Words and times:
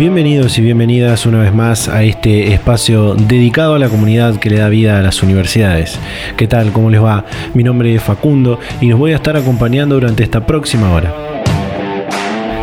Bienvenidos 0.00 0.56
y 0.56 0.62
bienvenidas 0.62 1.26
una 1.26 1.40
vez 1.40 1.52
más 1.52 1.86
a 1.86 2.02
este 2.04 2.54
espacio 2.54 3.14
dedicado 3.14 3.74
a 3.74 3.78
la 3.78 3.90
comunidad 3.90 4.40
que 4.40 4.48
le 4.48 4.56
da 4.56 4.70
vida 4.70 4.98
a 4.98 5.02
las 5.02 5.22
universidades. 5.22 5.98
¿Qué 6.38 6.46
tal? 6.46 6.72
¿Cómo 6.72 6.88
les 6.88 7.02
va? 7.02 7.26
Mi 7.52 7.62
nombre 7.62 7.94
es 7.94 8.02
Facundo 8.02 8.58
y 8.80 8.86
nos 8.86 8.98
voy 8.98 9.12
a 9.12 9.16
estar 9.16 9.36
acompañando 9.36 9.96
durante 9.96 10.22
esta 10.22 10.46
próxima 10.46 10.90
hora. 10.90 11.12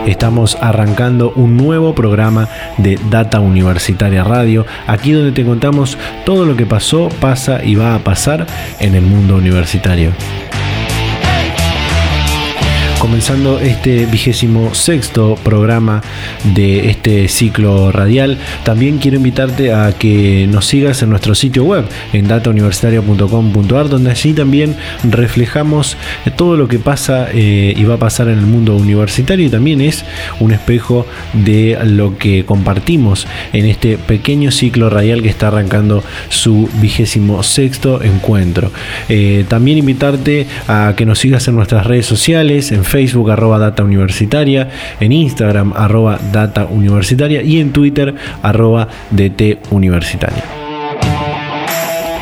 Estamos 0.08 0.58
arrancando 0.60 1.32
un 1.36 1.58
nuevo 1.58 1.94
programa 1.94 2.50
de 2.80 3.00
Data 3.12 3.40
Universitaria 3.40 4.24
Radio, 4.24 4.66
aquí 4.88 5.12
donde 5.12 5.32
te 5.32 5.46
contamos 5.46 5.96
todo 6.26 6.44
lo 6.44 6.58
que 6.58 6.66
pasó, 6.66 7.08
pasa 7.22 7.64
y 7.64 7.76
va 7.76 7.94
a 7.94 8.00
pasar 8.00 8.48
en 8.80 8.96
el 8.96 9.04
mundo 9.04 9.36
universitario 9.36 10.12
comenzando 13.00 13.60
este 13.60 14.06
vigésimo 14.06 14.74
sexto 14.74 15.36
programa 15.44 16.02
de 16.56 16.90
este 16.90 17.28
ciclo 17.28 17.92
radial. 17.92 18.38
También 18.64 18.98
quiero 18.98 19.18
invitarte 19.18 19.74
a 19.74 19.92
que 19.94 20.48
nos 20.50 20.66
sigas 20.66 21.02
en 21.04 21.10
nuestro 21.10 21.36
sitio 21.36 21.64
web 21.64 21.86
en 22.14 22.28
datauniversitaria.com.ar 22.28 23.90
donde 23.90 24.12
allí 24.12 24.34
también 24.34 24.76
reflejamos 25.04 25.98
todo 26.36 26.58
lo 26.58 26.68
que 26.68 26.80
pasa 26.80 27.28
eh, 27.34 27.74
y 27.76 27.84
va 27.84 27.96
a 27.96 28.00
pasar 28.00 28.30
en 28.30 28.40
el 28.40 28.46
mundo 28.46 28.76
universitario 28.76 29.46
y 29.46 29.50
también 29.50 29.82
es 29.82 30.04
un 30.40 30.52
espejo 30.52 31.06
de 31.34 31.78
lo 31.84 32.18
que 32.18 32.46
compartimos 32.46 33.28
en 33.54 33.66
este 33.66 33.98
pequeño 33.98 34.52
ciclo 34.52 34.90
radial 34.90 35.22
que 35.22 35.30
está 35.30 35.50
arrancando 35.50 36.04
su 36.30 36.70
vigésimo 36.82 37.44
sexto 37.44 38.02
encuentro. 38.02 38.72
Eh, 39.10 39.46
también 39.48 39.78
invitarte 39.78 40.48
a 40.68 40.94
que 40.98 41.06
nos 41.06 41.20
sigas 41.20 41.48
en 41.48 41.56
nuestras 41.56 41.86
redes 41.86 42.06
sociales, 42.06 42.72
en 42.72 42.84
Facebook 42.88 43.30
arroba 43.30 43.60
data 43.60 43.84
universitaria, 43.84 44.70
en 45.00 45.12
Instagram 45.12 45.74
arroba 45.76 46.20
data 46.32 46.66
universitaria 46.66 47.42
y 47.44 47.60
en 47.60 47.74
Twitter 47.74 48.16
arroba 48.42 48.88
dt 49.12 49.60
universitaria. 49.72 50.67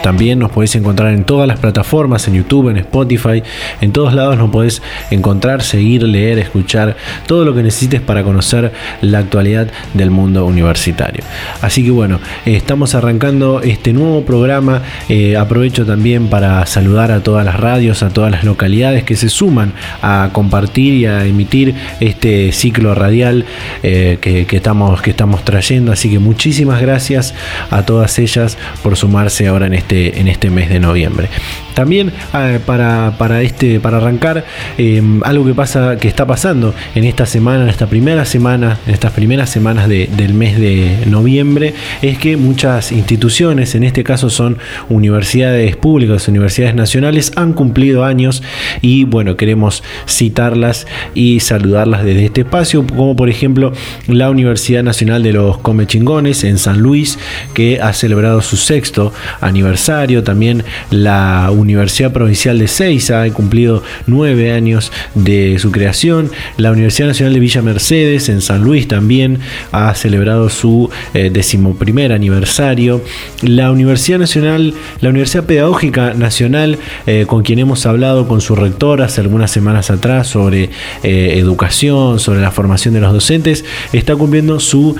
También 0.05 0.37
nos 0.37 0.51
podéis 0.51 0.75
encontrar 0.75 1.15
en 1.15 1.23
todas 1.23 1.47
las 1.47 1.59
plataformas, 1.59 2.27
en 2.27 2.35
YouTube, 2.35 2.69
en 2.69 2.77
Spotify, 2.77 3.41
en 3.81 3.91
todos 3.91 4.13
lados 4.13 4.37
nos 4.37 4.51
podéis 4.51 4.83
encontrar, 5.09 5.63
seguir, 5.63 6.03
leer, 6.03 6.37
escuchar, 6.37 6.95
todo 7.25 7.43
lo 7.43 7.55
que 7.55 7.63
necesites 7.63 8.01
para 8.01 8.21
conocer 8.21 8.71
la 9.01 9.17
actualidad 9.17 9.67
del 9.95 10.11
mundo 10.11 10.45
universitario. 10.45 11.23
Así 11.59 11.83
que 11.83 11.89
bueno, 11.89 12.19
estamos 12.45 12.93
arrancando 12.93 13.61
este 13.61 13.93
nuevo 13.93 14.23
programa. 14.25 14.83
Eh, 15.09 15.37
aprovecho 15.37 15.87
también 15.87 16.27
para 16.27 16.67
saludar 16.67 17.11
a 17.11 17.21
todas 17.23 17.43
las 17.43 17.59
radios, 17.59 18.03
a 18.03 18.09
todas 18.09 18.29
las 18.29 18.43
localidades 18.43 19.05
que 19.05 19.15
se 19.15 19.29
suman 19.29 19.73
a 20.03 20.29
compartir 20.33 20.93
y 20.93 21.07
a 21.07 21.25
emitir 21.25 21.73
este 21.99 22.51
ciclo 22.51 22.93
radial 22.93 23.45
eh, 23.81 24.19
que, 24.21 24.45
estamos, 24.51 25.01
que 25.01 25.09
estamos 25.09 25.43
trayendo. 25.43 25.91
Así 25.91 26.11
que 26.11 26.19
muchísimas 26.19 26.79
gracias 26.79 27.33
a 27.71 27.87
todas 27.87 28.19
ellas 28.19 28.59
por 28.83 28.95
sumarse 28.97 29.47
ahora 29.47 29.65
en 29.65 29.73
este 29.73 29.94
este, 29.95 30.19
en 30.19 30.27
este 30.27 30.49
mes 30.49 30.69
de 30.69 30.79
noviembre. 30.79 31.29
También 31.73 32.13
ah, 32.31 32.57
para, 32.65 33.41
este, 33.41 33.79
para 33.81 33.97
arrancar, 33.97 34.45
em, 34.77 35.21
algo 35.23 35.45
que 35.45 35.53
pasa, 35.53 35.97
que 35.97 36.07
está 36.07 36.25
pasando 36.25 36.73
en 36.95 37.03
esta 37.03 37.25
semana, 37.25 37.63
en 37.63 37.69
esta 37.69 37.87
primera 37.87 38.23
semana, 38.25 38.77
en 38.87 38.93
estas 38.93 39.11
primeras 39.11 39.49
semanas 39.49 39.89
del 39.89 40.33
mes 40.33 40.57
de 40.57 40.99
noviembre, 41.07 41.73
es 42.01 42.17
que 42.17 42.37
muchas 42.37 42.93
instituciones, 42.93 43.75
en 43.75 43.83
este 43.83 44.03
caso 44.03 44.29
son 44.29 44.57
universidades 44.87 45.75
públicas, 45.75 46.27
universidades 46.29 46.75
nacionales, 46.75 47.33
han 47.35 47.51
cumplido 47.53 48.05
años 48.05 48.41
y 48.81 49.03
bueno, 49.03 49.35
queremos 49.35 49.83
citarlas 50.07 50.87
y 51.13 51.41
saludarlas 51.41 52.05
desde 52.05 52.25
este 52.25 52.41
espacio, 52.41 52.85
como 52.87 53.17
por 53.17 53.29
ejemplo 53.29 53.73
la 54.07 54.29
Universidad 54.29 54.83
Nacional 54.83 55.23
de 55.23 55.33
los 55.33 55.57
Comechingones 55.57 56.45
en 56.45 56.57
San 56.57 56.79
Luis, 56.79 57.19
que 57.53 57.81
ha 57.81 57.91
celebrado 57.91 58.41
su 58.41 58.55
sexto 58.55 59.11
aniversario, 59.41 59.84
también 59.85 60.63
la 60.89 61.51
Universidad 61.51 62.11
Provincial 62.11 62.57
de 62.57 62.67
Seiza 62.67 63.21
ha 63.21 63.29
cumplido 63.29 63.83
nueve 64.07 64.51
años 64.51 64.91
de 65.13 65.59
su 65.59 65.71
creación. 65.71 66.31
La 66.57 66.71
Universidad 66.71 67.09
Nacional 67.09 67.35
de 67.35 67.39
Villa 67.39 67.61
Mercedes 67.61 68.29
en 68.29 68.41
San 68.41 68.63
Luis 68.63 68.87
también 68.87 69.39
ha 69.71 69.93
celebrado 69.93 70.49
su 70.49 70.89
eh, 71.13 71.29
decimoprimer 71.31 72.13
aniversario. 72.13 73.03
La 73.43 73.69
Universidad 73.71 74.17
Nacional, 74.17 74.73
la 75.01 75.09
Universidad 75.09 75.43
Pedagógica 75.43 76.15
Nacional, 76.15 76.79
eh, 77.05 77.25
con 77.27 77.43
quien 77.43 77.59
hemos 77.59 77.85
hablado 77.85 78.27
con 78.27 78.41
su 78.41 78.55
rector 78.55 79.03
hace 79.03 79.21
algunas 79.21 79.51
semanas 79.51 79.91
atrás 79.91 80.27
sobre 80.27 80.71
eh, 81.03 81.35
educación, 81.37 82.19
sobre 82.19 82.41
la 82.41 82.49
formación 82.49 82.95
de 82.95 83.01
los 83.01 83.13
docentes, 83.13 83.65
está 83.93 84.15
cumpliendo 84.15 84.59
su 84.59 84.95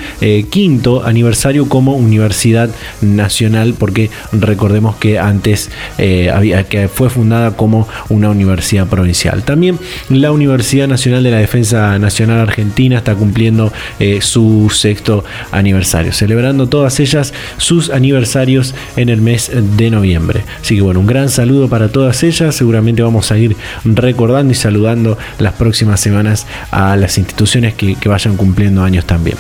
quinto 0.50 1.04
aniversario 1.06 1.68
como 1.70 1.96
Universidad 1.96 2.70
Nacional, 3.02 3.74
porque 3.78 4.10
recordemos 4.66 4.96
que 4.96 5.20
antes 5.20 5.70
había 6.34 6.64
que 6.64 6.88
fue 6.88 7.10
fundada 7.10 7.52
como 7.52 7.88
una 8.10 8.30
universidad 8.30 8.88
provincial. 8.88 9.44
También 9.44 9.78
la 10.10 10.32
Universidad 10.32 10.88
Nacional 10.88 11.24
de 11.24 11.32
la 11.32 11.38
Defensa 11.38 11.98
Nacional 12.00 12.40
Argentina 12.40 12.98
está 12.98 13.14
cumpliendo 13.16 13.72
eh, 14.00 14.20
su 14.22 14.72
sexto 14.74 15.24
aniversario, 15.52 16.12
celebrando 16.14 16.68
todas 16.68 17.00
ellas 17.00 17.34
sus 17.58 17.90
aniversarios 17.92 18.74
en 18.96 19.10
el 19.10 19.22
mes 19.22 19.52
de 19.54 19.92
noviembre. 19.92 20.44
Así 20.62 20.76
que 20.76 20.82
bueno, 20.82 21.00
un 21.00 21.08
gran 21.08 21.30
saludo 21.30 21.70
para 21.70 21.90
todas 21.90 22.24
ellas. 22.24 22.56
Seguramente 22.56 23.04
vamos 23.04 23.32
a 23.32 23.38
ir 23.38 23.56
recordando 23.84 24.52
y 24.52 24.56
saludando 24.56 25.18
las 25.40 25.54
próximas 25.54 26.00
semanas 26.00 26.48
a 26.72 26.96
las 26.96 27.18
instituciones 27.18 27.76
que 27.76 28.10
vayan 28.10 28.36
cumpliendo 28.36 28.84
años 28.84 29.06
también. 29.06 29.38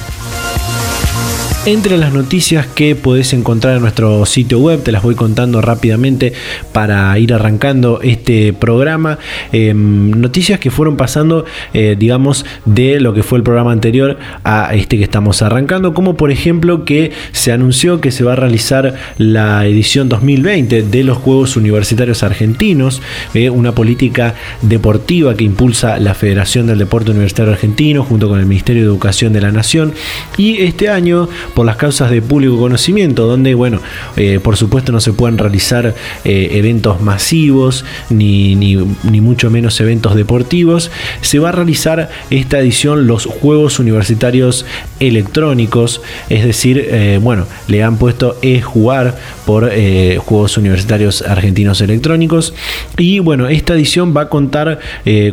Entre 1.67 1.97
las 1.97 2.13
noticias 2.13 2.67
que 2.67 2.95
podés 2.95 3.33
encontrar 3.33 3.77
en 3.77 3.81
nuestro 3.81 4.23
sitio 4.27 4.59
web, 4.59 4.83
te 4.83 4.91
las 4.91 5.01
voy 5.01 5.15
contando 5.15 5.61
rápidamente 5.61 6.31
para 6.71 7.17
ir 7.17 7.33
arrancando 7.33 8.01
este 8.03 8.53
programa. 8.53 9.17
Em, 9.51 10.11
noticias 10.11 10.59
que 10.59 10.69
fueron 10.69 10.95
pasando, 10.95 11.45
eh, 11.73 11.95
digamos, 11.97 12.45
de 12.65 12.99
lo 12.99 13.15
que 13.15 13.23
fue 13.23 13.39
el 13.39 13.43
programa 13.43 13.71
anterior 13.71 14.19
a 14.43 14.75
este 14.75 14.99
que 14.99 15.03
estamos 15.05 15.41
arrancando, 15.41 15.95
como 15.95 16.15
por 16.15 16.29
ejemplo 16.29 16.85
que 16.85 17.11
se 17.31 17.51
anunció 17.51 17.99
que 17.99 18.11
se 18.11 18.23
va 18.23 18.33
a 18.33 18.35
realizar 18.35 18.93
la 19.17 19.65
edición 19.65 20.07
2020 20.07 20.83
de 20.83 21.03
los 21.03 21.17
Juegos 21.17 21.57
Universitarios 21.57 22.21
Argentinos, 22.21 23.01
eh, 23.33 23.49
una 23.49 23.71
política 23.71 24.35
deportiva 24.61 25.33
que 25.33 25.45
impulsa 25.45 25.97
la 25.97 26.13
Federación 26.13 26.67
del 26.67 26.77
Deporte 26.77 27.09
Universitario 27.09 27.53
Argentino 27.53 28.03
junto 28.03 28.29
con 28.29 28.39
el 28.39 28.45
Ministerio 28.45 28.83
de 28.83 28.87
Educación 28.87 29.33
de 29.33 29.41
la 29.41 29.51
Nación. 29.51 29.93
Y 30.37 30.61
este 30.61 30.89
año 30.89 31.27
por 31.55 31.65
las 31.65 31.77
causas 31.77 32.11
de 32.11 32.21
público 32.21 32.59
conocimiento, 32.59 33.25
donde, 33.25 33.55
bueno, 33.55 33.79
eh, 34.17 34.39
por 34.43 34.57
supuesto 34.57 34.91
no 34.91 34.99
se 34.99 35.13
pueden 35.13 35.37
realizar 35.37 35.95
eh, 36.25 36.49
eventos 36.51 37.01
masivos, 37.01 37.85
ni, 38.09 38.55
ni, 38.55 38.75
mucho 39.21 39.49
menos 39.49 39.79
eventos 39.79 40.15
deportivos, 40.15 40.91
se 41.21 41.39
va 41.39 41.49
a 41.49 41.51
realizar 41.53 42.09
esta 42.29 42.59
edición 42.59 43.07
los 43.07 43.25
Juegos 43.25 43.79
Universitarios 43.79 44.65
Electrónicos, 44.99 46.01
es 46.29 46.43
decir, 46.43 46.89
eh, 46.91 47.19
bueno, 47.23 47.47
le 47.67 47.81
han 47.81 47.97
puesto 47.97 48.37
e-jugar 48.41 49.17
por 49.45 49.71
Juegos 50.17 50.57
Universitarios 50.57 51.21
Argentinos 51.21 51.79
Electrónicos, 51.79 52.53
y 52.97 53.19
bueno, 53.19 53.47
esta 53.47 53.75
edición 53.75 54.15
va 54.15 54.21
a 54.21 54.29
contar 54.29 54.79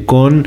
con 0.04 0.46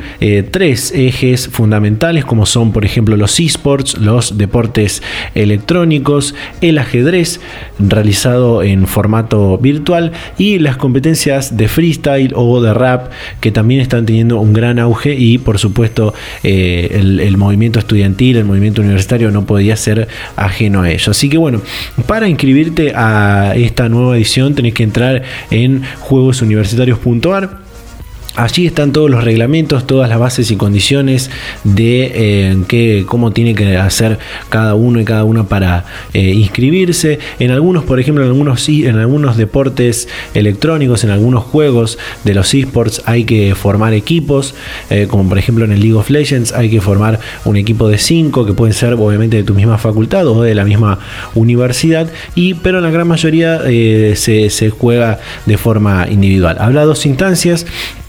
tres 0.52 0.92
ejes 0.92 1.48
fundamentales, 1.48 2.26
como 2.26 2.46
son, 2.46 2.72
por 2.72 2.86
ejemplo, 2.86 3.18
los 3.18 3.40
esports, 3.40 3.98
los 3.98 4.38
deportes 4.38 5.02
electrónicos, 5.34 5.65
electrónicos, 5.66 6.36
el 6.62 6.78
ajedrez 6.78 7.40
realizado 7.80 8.62
en 8.62 8.86
formato 8.86 9.58
virtual 9.58 10.12
y 10.38 10.60
las 10.60 10.78
competencias 10.78 11.58
de 11.58 11.68
freestyle 11.68 12.34
o 12.36 12.62
de 12.62 12.72
rap 12.72 13.12
que 13.42 13.52
también 13.52 13.82
están 13.82 14.06
teniendo 14.06 14.40
un 14.40 14.54
gran 14.54 14.78
auge 14.78 15.16
y 15.16 15.40
por 15.40 15.58
supuesto 15.58 16.14
eh, 16.44 16.90
el, 16.94 17.38
movimiento 17.38 17.80
estudiantil, 17.80 18.38
el 18.38 18.46
movimiento 18.46 18.82
universitario 18.82 19.32
no 19.32 19.46
podía 19.48 19.76
ser 19.76 20.08
ajeno 20.36 20.84
a 20.84 20.92
ello. 20.92 21.12
Así 21.12 21.30
que 21.30 21.40
bueno, 21.40 21.62
para 22.06 22.30
inscribirte 22.30 22.94
a 22.96 23.54
esta 23.56 23.90
nueva 23.90 24.18
edición 24.18 24.54
tenés 24.54 24.76
que 24.76 24.84
entrar 24.84 25.24
en 25.50 25.82
juegosuniversitarios.ar 26.00 27.65
Allí 28.36 28.66
están 28.68 28.92
todos 28.92 29.10
los 29.10 29.24
reglamentos, 29.24 29.88
todas 29.88 30.10
las 30.10 30.20
bases 30.20 30.52
y 30.52 30.58
condiciones 30.58 31.30
de 31.64 32.12
eh, 32.70 33.06
cómo 33.08 33.32
tiene 33.32 33.56
que 33.56 33.78
hacer 33.78 34.20
cada 34.50 34.76
uno 34.76 35.00
y 35.00 35.06
cada 35.06 35.24
una 35.24 35.46
para 35.46 35.86
eh, 36.14 36.32
inscribirse. 36.32 37.20
En 37.40 37.52
algunos, 37.52 37.86
por 37.86 37.98
ejemplo, 37.98 38.26
en 38.26 38.32
algunos, 38.32 38.68
en 38.68 39.00
algunos 39.00 39.38
deportes 39.38 40.10
electrónicos, 40.34 41.06
en 41.06 41.12
algunos 41.12 41.46
juegos 41.46 41.98
de 42.26 42.34
los 42.34 42.54
esports 42.54 43.04
hay 43.06 43.24
que 43.24 43.56
formar 43.56 43.94
equipos, 43.94 44.54
eh, 44.90 45.08
como 45.10 45.30
por 45.30 45.38
ejemplo 45.38 45.64
en 45.64 45.72
el 45.72 45.80
League 45.80 45.96
of 45.96 46.10
Legends 46.10 46.52
hay 46.52 46.70
que 46.70 46.82
formar 46.82 47.22
un 47.46 47.56
equipo 47.56 47.88
de 47.88 47.98
5 47.98 48.46
que 48.46 48.54
pueden 48.54 48.74
ser 48.74 48.96
obviamente 48.96 49.38
de 49.38 49.44
tu 49.44 49.54
misma 49.54 49.78
facultad 49.78 50.28
o 50.28 50.42
de 50.42 50.54
la 50.56 50.66
misma 50.66 51.00
universidad, 51.36 52.10
y, 52.36 52.56
pero 52.56 52.80
en 52.80 52.84
la 52.84 52.92
gran 52.92 53.08
mayoría 53.08 53.62
se, 53.62 54.50
se 54.50 54.70
juega 54.72 55.20
de 55.46 55.58
forma 55.58 56.08
individual. 56.10 56.58
Habla 56.60 56.84
dos 56.84 57.06
instancias 57.06 57.66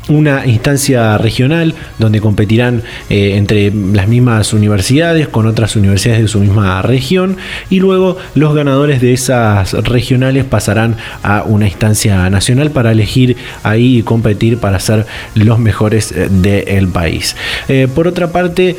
una 0.08 0.46
instancia 0.46 1.18
regional 1.18 1.74
donde 1.98 2.20
competirán 2.20 2.82
eh, 3.10 3.36
entre 3.36 3.72
las 3.72 4.08
mismas 4.08 4.52
universidades 4.52 5.28
con 5.28 5.46
otras 5.46 5.76
universidades 5.76 6.22
de 6.22 6.28
su 6.28 6.40
misma 6.40 6.80
región 6.82 7.36
y 7.70 7.80
luego 7.80 8.16
los 8.34 8.54
ganadores 8.54 9.00
de 9.00 9.12
esas 9.12 9.72
regionales 9.72 10.44
pasarán 10.44 10.96
a 11.22 11.42
una 11.42 11.66
instancia 11.66 12.28
nacional 12.30 12.70
para 12.70 12.92
elegir 12.92 13.36
ahí 13.62 13.98
y 13.98 14.02
competir 14.02 14.58
para 14.58 14.78
ser 14.78 15.06
los 15.34 15.58
mejores 15.58 16.12
eh, 16.12 16.28
del 16.30 16.88
país. 16.88 17.36
Eh, 17.68 17.88
por 17.92 18.06
otra 18.06 18.30
parte, 18.30 18.76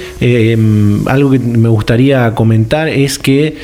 algo 1.08 1.32
que 1.32 1.40
me 1.40 1.70
gustaría 1.70 2.34
comentar 2.36 2.88
es 2.88 3.20
que 3.20 3.58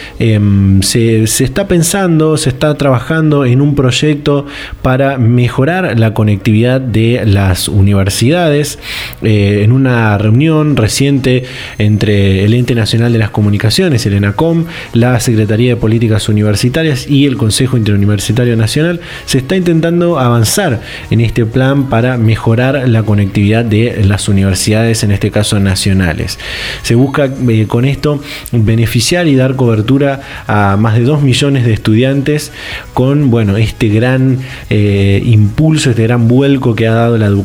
se, 0.81 1.27
se 1.27 1.43
está 1.43 1.67
pensando, 1.67 2.37
se 2.37 2.49
está 2.49 2.75
trabajando 2.77 3.45
en 3.45 3.61
un 3.61 3.75
proyecto 3.75 4.45
para 4.81 5.17
mejorar 5.17 5.97
la 5.99 6.13
conectividad 6.13 6.81
de 6.81 7.23
las 7.25 7.52
universidades 7.67 8.79
eh, 9.21 9.61
en 9.63 9.71
una 9.71 10.17
reunión 10.17 10.75
reciente 10.75 11.43
entre 11.77 12.43
el 12.43 12.53
Ente 12.53 12.75
Nacional 12.75 13.13
de 13.13 13.19
las 13.19 13.29
Comunicaciones, 13.29 14.05
el 14.05 14.13
ENACOM, 14.13 14.65
la 14.93 15.19
Secretaría 15.19 15.71
de 15.71 15.75
Políticas 15.75 16.29
Universitarias 16.29 17.07
y 17.07 17.25
el 17.25 17.37
Consejo 17.37 17.77
Interuniversitario 17.77 18.55
Nacional, 18.55 18.99
se 19.25 19.37
está 19.39 19.55
intentando 19.55 20.19
avanzar 20.19 20.81
en 21.09 21.21
este 21.21 21.45
plan 21.45 21.89
para 21.89 22.17
mejorar 22.17 22.87
la 22.89 23.03
conectividad 23.03 23.65
de 23.65 24.03
las 24.03 24.27
universidades, 24.27 25.03
en 25.03 25.11
este 25.11 25.31
caso 25.31 25.59
nacionales. 25.59 26.39
Se 26.81 26.95
busca 26.95 27.25
eh, 27.25 27.65
con 27.67 27.85
esto 27.85 28.21
beneficiar 28.51 29.27
y 29.27 29.35
dar 29.35 29.55
cobertura 29.55 30.21
a 30.47 30.77
más 30.77 30.95
de 30.95 31.01
2 31.01 31.21
millones 31.21 31.65
de 31.65 31.73
estudiantes 31.73 32.51
con 32.93 33.29
bueno, 33.29 33.57
este 33.57 33.89
gran 33.89 34.39
eh, 34.69 35.21
impulso, 35.25 35.89
este 35.89 36.03
gran 36.03 36.27
vuelco 36.27 36.75
que 36.75 36.87
ha 36.87 36.93
dado 36.93 37.17
la 37.17 37.25
educación 37.25 37.42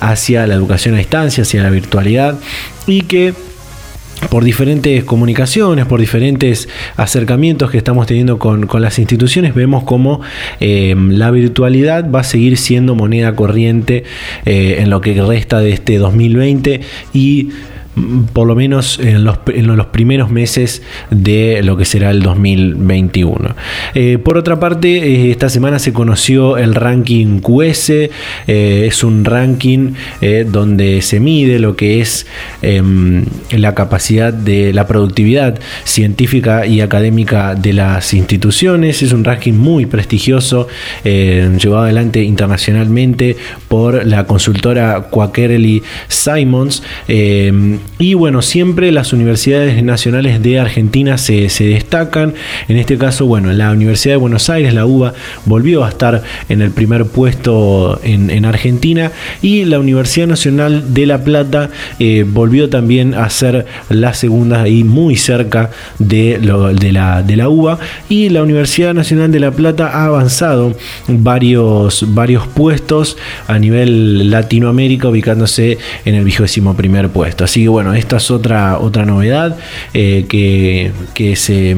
hacia 0.00 0.46
la 0.46 0.54
educación 0.54 0.94
a 0.94 0.98
distancia, 0.98 1.42
hacia 1.42 1.62
la 1.62 1.70
virtualidad 1.70 2.38
y 2.86 3.02
que 3.02 3.34
por 4.30 4.44
diferentes 4.44 5.04
comunicaciones, 5.04 5.86
por 5.86 6.00
diferentes 6.00 6.68
acercamientos 6.96 7.70
que 7.70 7.78
estamos 7.78 8.06
teniendo 8.06 8.38
con, 8.38 8.68
las 8.80 8.98
instituciones, 8.98 9.54
vemos 9.54 9.84
cómo 9.84 10.20
eh, 10.60 10.94
la 10.96 11.30
virtualidad 11.30 12.10
va 12.10 12.20
a 12.20 12.24
seguir 12.24 12.56
siendo 12.56 12.94
moneda 12.94 13.34
corriente 13.34 14.04
eh, 14.44 14.76
en 14.80 14.90
lo 14.90 15.00
que 15.00 15.20
resta 15.20 15.60
de 15.60 15.72
este 15.72 15.98
2020 15.98 16.80
y 17.12 17.50
por 18.32 18.46
lo 18.46 18.54
menos 18.54 18.98
en 18.98 19.24
los, 19.24 19.38
primeros 19.88 20.30
meses 20.30 20.82
de 21.10 21.62
lo 21.62 21.76
que 21.76 21.84
será 21.84 22.10
el 22.10 22.22
2021. 22.22 23.54
Eh, 23.94 24.18
por 24.18 24.36
otra 24.36 24.58
parte, 24.58 24.88
eh, 24.88 25.30
esta 25.30 25.48
semana 25.48 25.78
se 25.78 25.92
conoció 25.92 26.56
el 26.56 26.74
ranking 26.74 27.40
QS, 27.40 27.90
eh, 27.90 28.10
es 28.88 29.04
un 29.04 29.24
ranking 29.24 29.92
donde 30.50 31.02
se 31.02 31.20
mide 31.20 31.58
lo 31.58 31.76
que 31.76 32.00
es 32.00 32.26
em, 32.62 33.24
la 33.50 33.74
capacidad 33.74 34.32
de 34.32 34.72
la 34.72 34.86
productividad 34.86 35.58
científica 35.84 36.66
y 36.66 36.80
académica 36.80 37.54
de 37.54 37.72
las 37.72 38.14
instituciones, 38.14 39.02
es 39.02 39.12
un 39.12 39.24
ranking 39.24 39.52
muy 39.52 39.86
prestigioso, 39.86 40.68
llevado 41.04 41.84
adelante 41.84 42.22
internacionalmente 42.22 43.36
por 43.68 44.06
la 44.06 44.24
consultora 44.24 45.08
Quakerly 45.10 45.82
Simons 46.08 46.82
em, 47.08 47.78
y 47.96 48.14
bueno, 48.14 48.42
siempre 48.42 48.90
las 48.90 49.12
universidades 49.12 49.80
nacionales 49.84 50.42
de 50.42 50.58
Argentina 50.58 51.16
se, 51.16 51.48
destacan. 51.60 52.34
En 52.66 52.76
este 52.76 52.98
caso, 52.98 53.24
bueno, 53.26 53.52
la 53.52 53.70
Universidad 53.70 54.14
de 54.14 54.18
Buenos 54.18 54.50
Aires, 54.50 54.74
la 54.74 54.84
UBA, 54.84 55.14
volvió 55.44 55.84
a 55.84 55.90
estar 55.90 56.22
en 56.48 56.60
el 56.60 56.72
primer 56.72 57.06
puesto 57.06 58.00
en, 58.02 58.44
Argentina. 58.44 59.12
Y 59.42 59.64
la 59.64 59.78
Universidad 59.78 60.26
Nacional 60.26 60.92
de 60.92 61.06
La 61.06 61.22
Plata 61.22 61.70
eh, 62.00 62.24
volvió 62.26 62.68
también 62.68 63.14
a 63.14 63.30
ser 63.30 63.64
la 63.88 64.12
segunda 64.12 64.66
y 64.68 64.82
muy 64.82 65.16
cerca 65.16 65.70
de, 66.00 66.40
de, 66.78 66.92
la, 66.92 67.22
de 67.22 67.36
la 67.36 67.48
UBA. 67.48 67.78
Y 68.08 68.28
la 68.28 68.42
Universidad 68.42 68.92
Nacional 68.92 69.30
de 69.30 69.38
La 69.38 69.52
Plata 69.52 69.90
ha 69.90 70.06
avanzado 70.06 70.76
varios, 71.06 72.04
varios 72.08 72.48
puestos 72.48 73.16
a 73.46 73.56
nivel 73.58 74.30
Latinoamérica, 74.30 75.08
ubicándose 75.08 75.78
en 76.04 76.16
el 76.16 76.24
vigésimo 76.24 76.74
primer 76.74 77.10
puesto. 77.10 77.44
Así 77.44 77.62
que 77.62 77.68
bueno, 77.74 77.92
esta 77.92 78.18
es 78.18 78.30
otra, 78.30 78.78
otra 78.78 79.04
novedad 79.04 79.58
eh, 79.94 80.26
que, 80.28 80.92
que 81.12 81.34
se 81.34 81.74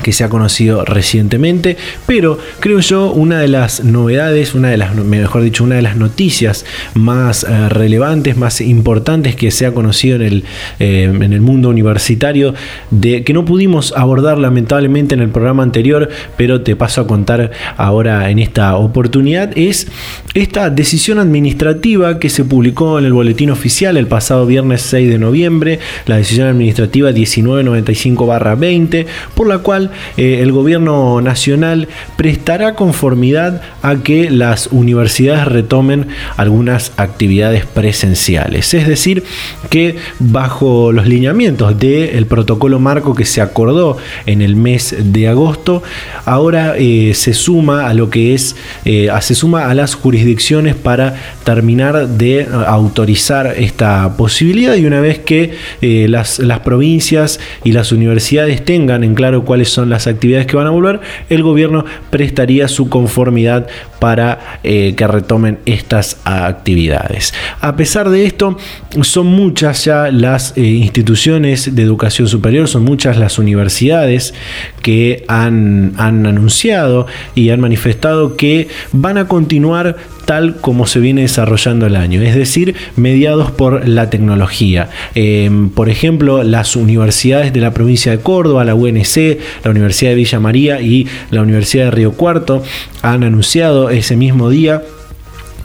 que 0.00 0.12
se 0.12 0.24
ha 0.24 0.28
conocido 0.28 0.84
recientemente, 0.84 1.76
pero 2.06 2.38
creo 2.60 2.80
yo 2.80 3.12
una 3.12 3.40
de 3.40 3.48
las 3.48 3.84
novedades, 3.84 4.54
una 4.54 4.68
de 4.68 4.76
las, 4.76 4.94
mejor 4.94 5.42
dicho, 5.42 5.64
una 5.64 5.76
de 5.76 5.82
las 5.82 5.96
noticias 5.96 6.64
más 6.94 7.44
eh, 7.44 7.68
relevantes, 7.68 8.36
más 8.36 8.60
importantes 8.60 9.36
que 9.36 9.50
se 9.50 9.66
ha 9.66 9.72
conocido 9.72 10.16
en 10.16 10.22
el, 10.22 10.44
eh, 10.78 11.04
en 11.04 11.32
el 11.32 11.40
mundo 11.40 11.68
universitario, 11.68 12.54
de 12.90 13.24
que 13.24 13.32
no 13.32 13.44
pudimos 13.44 13.92
abordar 13.96 14.38
lamentablemente 14.38 15.14
en 15.14 15.20
el 15.20 15.30
programa 15.30 15.62
anterior, 15.62 16.08
pero 16.36 16.62
te 16.62 16.76
paso 16.76 17.02
a 17.02 17.06
contar 17.06 17.50
ahora 17.76 18.30
en 18.30 18.38
esta 18.38 18.76
oportunidad, 18.76 19.56
es 19.56 19.86
esta 20.34 20.70
decisión 20.70 21.18
administrativa 21.18 22.18
que 22.18 22.28
se 22.28 22.44
publicó 22.44 22.98
en 22.98 23.04
el 23.04 23.12
boletín 23.12 23.50
oficial 23.50 23.96
el 23.96 24.06
pasado 24.06 24.46
viernes 24.46 24.82
6 24.82 25.08
de 25.08 25.18
noviembre, 25.18 25.78
la 26.06 26.16
decisión 26.16 26.48
administrativa 26.48 27.10
1995-20, 27.12 29.06
por 29.34 29.46
la 29.46 29.58
cual 29.58 29.89
eh, 30.16 30.40
el 30.42 30.52
gobierno 30.52 31.20
nacional 31.20 31.88
prestará 32.16 32.74
conformidad 32.74 33.62
a 33.82 33.96
que 33.96 34.30
las 34.30 34.68
universidades 34.68 35.46
retomen 35.46 36.08
algunas 36.36 36.92
actividades 36.96 37.64
presenciales. 37.66 38.74
Es 38.74 38.86
decir, 38.86 39.24
que 39.70 39.96
bajo 40.18 40.92
los 40.92 41.06
lineamientos 41.06 41.78
del 41.78 42.26
protocolo 42.26 42.78
marco 42.78 43.14
que 43.14 43.24
se 43.24 43.40
acordó 43.40 43.96
en 44.26 44.42
el 44.42 44.56
mes 44.56 44.94
de 44.98 45.28
agosto, 45.28 45.82
ahora 46.24 46.74
eh, 46.76 47.12
se 47.14 47.34
suma 47.34 47.88
a 47.88 47.94
lo 47.94 48.10
que 48.10 48.34
es, 48.34 48.56
eh, 48.84 49.08
se 49.20 49.34
suma 49.34 49.70
a 49.70 49.74
las 49.74 49.94
jurisdicciones 49.94 50.74
para 50.74 51.14
terminar 51.44 52.08
de 52.08 52.46
autorizar 52.66 53.54
esta 53.56 54.16
posibilidad 54.16 54.74
y 54.74 54.86
una 54.86 55.00
vez 55.00 55.18
que 55.18 55.54
las, 55.80 56.38
las 56.38 56.60
provincias 56.60 57.40
y 57.64 57.72
las 57.72 57.92
universidades 57.92 58.64
tengan 58.64 59.04
en 59.04 59.14
claro 59.14 59.44
cuáles 59.44 59.68
son 59.68 59.79
las 59.86 60.06
actividades 60.06 60.46
que 60.46 60.56
van 60.56 60.66
a 60.66 60.70
volver, 60.70 61.00
el 61.28 61.42
gobierno 61.42 61.84
prestaría 62.10 62.68
su 62.68 62.88
conformidad 62.88 63.68
para 63.98 64.58
eh, 64.62 64.94
que 64.96 65.06
retomen 65.06 65.58
estas 65.66 66.18
actividades. 66.24 67.34
A 67.60 67.76
pesar 67.76 68.10
de 68.10 68.24
esto, 68.24 68.56
son 69.02 69.26
muchas 69.26 69.84
ya 69.84 70.10
las 70.10 70.56
eh, 70.56 70.62
instituciones 70.62 71.74
de 71.74 71.82
educación 71.82 72.28
superior, 72.28 72.68
son 72.68 72.84
muchas 72.84 73.18
las 73.18 73.38
universidades 73.38 74.34
que 74.82 75.24
han, 75.28 75.92
han 75.96 76.26
anunciado 76.26 77.06
y 77.34 77.50
han 77.50 77.60
manifestado 77.60 78.36
que 78.36 78.68
van 78.92 79.18
a 79.18 79.28
continuar 79.28 79.96
tal 80.30 80.54
como 80.60 80.86
se 80.86 81.00
viene 81.00 81.22
desarrollando 81.22 81.86
el 81.86 81.96
año, 81.96 82.22
es 82.22 82.36
decir, 82.36 82.76
mediados 82.94 83.50
por 83.50 83.88
la 83.88 84.10
tecnología. 84.10 84.88
Em, 85.16 85.70
por 85.70 85.88
ejemplo, 85.88 86.44
las 86.44 86.76
universidades 86.76 87.52
de 87.52 87.60
la 87.60 87.74
provincia 87.74 88.12
de 88.12 88.20
Córdoba, 88.20 88.64
la 88.64 88.76
UNC, 88.76 89.40
la 89.64 89.72
Universidad 89.72 90.10
de 90.10 90.14
Villa 90.14 90.38
María 90.38 90.80
y 90.80 91.08
la 91.32 91.42
Universidad 91.42 91.86
de 91.86 91.90
Río 91.90 92.12
Cuarto 92.12 92.62
han 93.02 93.24
anunciado 93.24 93.90
ese 93.90 94.16
mismo 94.16 94.50
día 94.50 94.84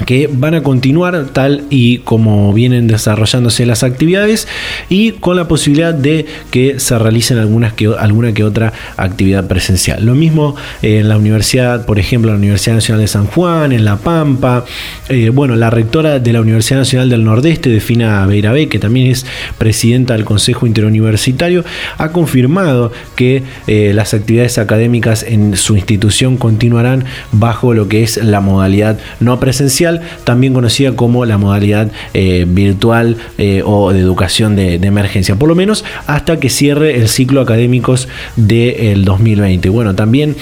que 0.05 0.29
van 0.31 0.55
a 0.55 0.63
continuar 0.63 1.27
tal 1.31 1.63
y 1.69 1.99
como 1.99 2.53
vienen 2.53 2.87
desarrollándose 2.87 3.65
las 3.65 3.83
actividades 3.83 4.47
y 4.89 5.13
con 5.13 5.37
la 5.37 5.47
posibilidad 5.47 5.93
de 5.93 6.25
que 6.51 6.79
se 6.79 6.99
realicen 6.99 7.37
algunas 7.37 7.73
que, 7.73 7.87
alguna 7.87 8.33
que 8.33 8.43
otra 8.43 8.73
actividad 8.97 9.47
presencial. 9.47 10.05
Lo 10.05 10.13
mismo 10.13 10.55
en 10.81 11.07
la 11.07 11.17
universidad, 11.17 11.85
por 11.85 11.97
ejemplo, 11.97 12.31
la 12.31 12.37
Universidad 12.37 12.75
Nacional 12.75 13.01
de 13.01 13.07
San 13.07 13.25
Juan, 13.27 13.71
en 13.71 13.85
La 13.85 13.97
Pampa, 13.97 14.65
eh, 15.09 15.29
bueno, 15.29 15.55
la 15.55 15.69
rectora 15.69 16.19
de 16.19 16.33
la 16.33 16.41
Universidad 16.41 16.79
Nacional 16.79 17.09
del 17.09 17.23
Nordeste, 17.23 17.69
Defina 17.69 18.25
Beirabé, 18.25 18.67
que 18.67 18.79
también 18.79 19.07
es 19.07 19.25
presidenta 19.57 20.13
del 20.13 20.25
Consejo 20.25 20.67
Interuniversitario, 20.67 21.63
ha 21.97 22.09
confirmado 22.11 22.91
que 23.15 23.43
eh, 23.67 23.91
las 23.93 24.13
actividades 24.13 24.57
académicas 24.57 25.23
en 25.23 25.55
su 25.55 25.75
institución 25.75 26.37
continuarán 26.37 27.05
bajo 27.31 27.73
lo 27.73 27.87
que 27.87 28.03
es 28.03 28.17
la 28.17 28.41
modalidad 28.41 28.99
no 29.19 29.39
presencial 29.39 29.84
también 30.23 30.53
conocida 30.53 30.95
como 30.95 31.25
la 31.25 31.37
modalidad 31.37 31.91
eh, 32.13 32.45
virtual 32.47 33.17
eh, 33.37 33.61
o 33.65 33.91
de 33.91 33.99
educación 33.99 34.55
de, 34.55 34.75
emergencia, 34.85 35.35
por 35.35 35.49
lo 35.49 35.55
menos 35.55 35.83
hasta 36.05 36.39
que 36.39 36.49
cierre 36.49 36.97
el 36.97 37.07
ciclo 37.07 37.41
académicos 37.41 38.07
del 38.35 39.03
2020. 39.03 39.69
Bueno, 39.69 39.95
también 39.95 40.35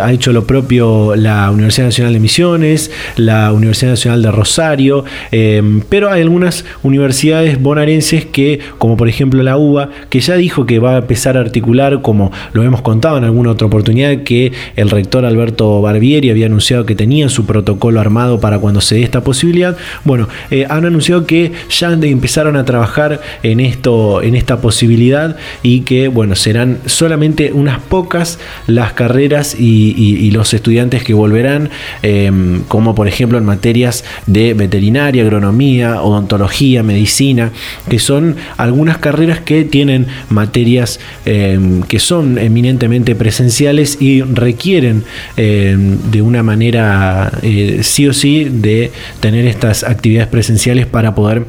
ha 0.00 0.12
hecho 0.12 0.32
lo 0.32 0.46
propio 0.46 1.16
la 1.16 1.50
Universidad 1.50 1.86
Nacional 1.86 2.12
de 2.12 2.20
Misiones, 2.20 2.90
la 3.16 3.52
Universidad 3.52 3.90
Nacional 3.90 4.22
de 4.22 4.30
Rosario, 4.30 5.04
pero 5.88 6.10
hay 6.10 6.22
algunas 6.22 6.64
universidades 6.82 7.60
bonaerenses 7.60 8.26
que, 8.26 8.60
como 8.78 8.96
por 8.96 9.08
ejemplo 9.08 9.42
la 9.42 9.56
UBA, 9.56 9.90
que 10.08 10.20
ya 10.20 10.36
dijo 10.36 10.66
que 10.66 10.78
va 10.78 10.94
a 10.94 10.98
empezar 10.98 11.36
a 11.36 11.40
articular, 11.40 12.02
como 12.02 12.32
lo 12.52 12.62
hemos 12.62 12.82
contado 12.82 13.18
en 13.18 13.24
alguna 13.24 13.50
otra 13.50 13.66
oportunidad, 13.66 14.22
que 14.22 14.52
el 14.76 14.90
rector 14.90 15.24
Alberto 15.24 15.80
Barbieri 15.80 16.30
había 16.30 16.46
anunciado 16.46 16.86
que 16.86 16.94
tenían 16.94 17.30
su 17.30 17.46
protocolo 17.46 18.00
armado 18.00 18.40
para 18.40 18.58
cuando 18.58 18.79
se 18.80 18.96
dé 18.96 19.02
esta 19.02 19.22
posibilidad. 19.22 19.76
Bueno, 20.04 20.28
eh, 20.50 20.66
han 20.68 20.84
anunciado 20.84 21.26
que 21.26 21.52
ya 21.68 21.92
empezaron 21.92 22.56
a 22.56 22.64
trabajar 22.64 23.20
en 23.42 23.60
esto, 23.60 24.22
en 24.22 24.34
esta 24.34 24.60
posibilidad 24.60 25.36
y 25.62 25.80
que 25.80 26.08
bueno, 26.08 26.34
serán 26.34 26.78
solamente 26.86 27.52
unas 27.52 27.80
pocas 27.80 28.38
las 28.66 28.92
carreras 28.92 29.56
y, 29.58 30.30
los 30.30 30.54
estudiantes 30.54 31.02
que 31.02 31.12
volverán, 31.12 31.70
em, 32.02 32.62
como 32.68 32.94
por 32.94 33.08
ejemplo 33.08 33.36
en 33.36 33.44
materias 33.44 34.04
de 34.26 34.54
veterinaria, 34.54 35.22
agronomía, 35.22 36.02
odontología, 36.02 36.82
medicina, 36.82 37.50
que 37.88 37.98
son 37.98 38.36
algunas 38.56 38.98
carreras 38.98 39.40
que 39.40 39.64
tienen 39.64 40.06
materias 40.28 41.00
em, 41.24 41.82
que 41.82 41.98
son 41.98 42.38
eminentemente 42.38 43.14
presenciales 43.14 44.00
y 44.00 44.22
requieren 44.22 45.04
em, 45.36 45.98
de 46.10 46.22
una 46.22 46.42
manera 46.42 47.32
eh, 47.42 47.80
sí 47.82 48.06
o 48.06 48.12
sí 48.12 48.44
de 48.44 48.69
tener 49.20 49.46
estas 49.46 49.84
actividades 49.84 50.28
presenciales 50.28 50.86
para 50.86 51.14
poder 51.14 51.44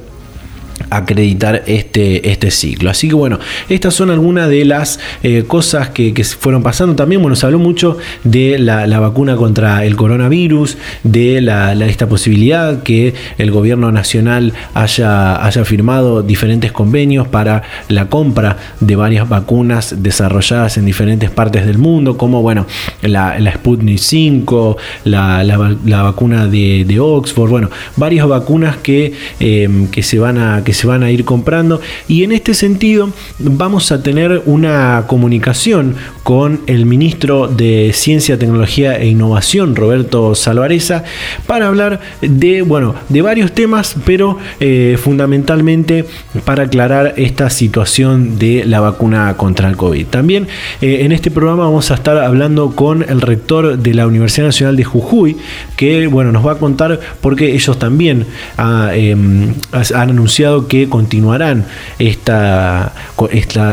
acreditar 0.91 1.63
este, 1.67 2.29
este 2.29 2.51
ciclo. 2.51 2.89
Así 2.89 3.07
que 3.07 3.15
bueno, 3.15 3.39
estas 3.69 3.93
son 3.93 4.11
algunas 4.11 4.49
de 4.49 4.65
las 4.65 4.99
eh, 5.23 5.45
cosas 5.47 5.89
que, 5.89 6.11
fueron 6.23 6.61
pasando. 6.61 6.95
También 6.95 7.21
bueno, 7.21 7.35
se 7.35 7.45
habló 7.45 7.57
mucho 7.57 7.97
de 8.23 8.59
la, 8.59 8.99
vacuna 8.99 9.35
contra 9.37 9.85
el 9.85 9.95
coronavirus, 9.95 10.77
de 11.03 11.41
la, 11.41 11.73
esta 11.85 12.07
posibilidad 12.07 12.83
que 12.83 13.15
el 13.37 13.49
gobierno 13.49 13.91
nacional 13.91 14.53
haya, 14.73 15.43
haya 15.43 15.65
firmado 15.65 16.21
diferentes 16.21 16.71
convenios 16.71 17.27
para 17.27 17.63
la 17.87 18.09
compra 18.09 18.57
de 18.79 18.95
varias 18.95 19.27
vacunas 19.27 20.03
desarrolladas 20.03 20.77
en 20.77 20.85
diferentes 20.85 21.31
partes 21.31 21.65
del 21.65 21.77
mundo, 21.77 22.17
como 22.17 22.41
bueno, 22.41 22.67
la, 23.01 23.39
Sputnik 23.55 23.97
5, 23.97 24.77
la, 25.05 26.03
vacuna 26.03 26.47
de, 26.47 26.99
Oxford, 26.99 27.49
bueno, 27.49 27.69
varias 27.95 28.27
vacunas 28.27 28.75
que, 28.77 29.13
eh, 29.39 29.87
que 29.91 30.03
se 30.03 30.19
van 30.19 30.37
a 30.37 30.61
se 30.80 30.80
van 30.87 31.03
a 31.03 31.11
ir 31.11 31.25
comprando 31.25 31.81
y 32.07 32.23
en 32.23 32.31
este 32.31 32.53
sentido 32.53 33.09
vamos 33.39 33.91
a 33.91 34.03
tener 34.03 34.43
una 34.45 35.05
comunicación 35.07 35.95
con 36.23 36.61
el 36.67 36.85
ministro 36.85 37.47
de 37.47 37.91
Ciencia, 37.93 38.37
Tecnología 38.37 38.97
e 38.97 39.07
Innovación, 39.07 39.75
Roberto 39.75 40.35
Salvareza, 40.35 41.03
para 41.47 41.67
hablar 41.67 41.99
de, 42.21 42.61
bueno, 42.61 42.95
de 43.09 43.21
varios 43.21 43.51
temas, 43.53 43.95
pero 44.05 44.37
eh, 44.59 44.97
fundamentalmente 45.01 46.05
para 46.45 46.63
aclarar 46.63 47.13
esta 47.17 47.49
situación 47.49 48.37
de 48.37 48.63
la 48.65 48.79
vacuna 48.79 49.35
contra 49.37 49.67
el 49.69 49.77
COVID. 49.77 50.05
También 50.07 50.47
eh, 50.81 50.99
en 51.01 51.11
este 51.11 51.31
programa 51.31 51.63
vamos 51.63 51.91
a 51.91 51.95
estar 51.95 52.17
hablando 52.17 52.71
con 52.75 53.03
el 53.07 53.21
rector 53.21 53.77
de 53.77 53.93
la 53.93 54.07
Universidad 54.07 54.47
Nacional 54.47 54.75
de 54.75 54.83
Jujuy, 54.83 55.37
que 55.75 56.07
bueno, 56.07 56.31
nos 56.31 56.45
va 56.45 56.53
a 56.53 56.55
contar 56.55 56.99
porque 57.21 57.53
ellos 57.53 57.77
también 57.79 58.25
ah, 58.57 58.91
em, 58.93 59.53
han 59.71 60.09
anunciado 60.09 60.67
que 60.71 60.87
continuarán 60.87 61.65
esta, 61.99 62.93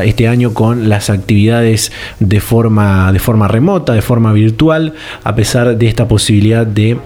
este 0.02 0.26
año 0.26 0.52
con 0.52 0.88
las 0.88 1.10
actividades 1.10 1.92
de 2.18 2.40
forma, 2.40 3.12
de 3.12 3.20
forma 3.20 3.46
remota, 3.46 3.92
de 3.92 4.02
forma 4.02 4.32
virtual, 4.32 4.94
a 5.22 5.36
pesar 5.36 5.78
de 5.78 5.86
esta 5.86 6.08
posibilidad 6.08 6.66
de 6.66 6.98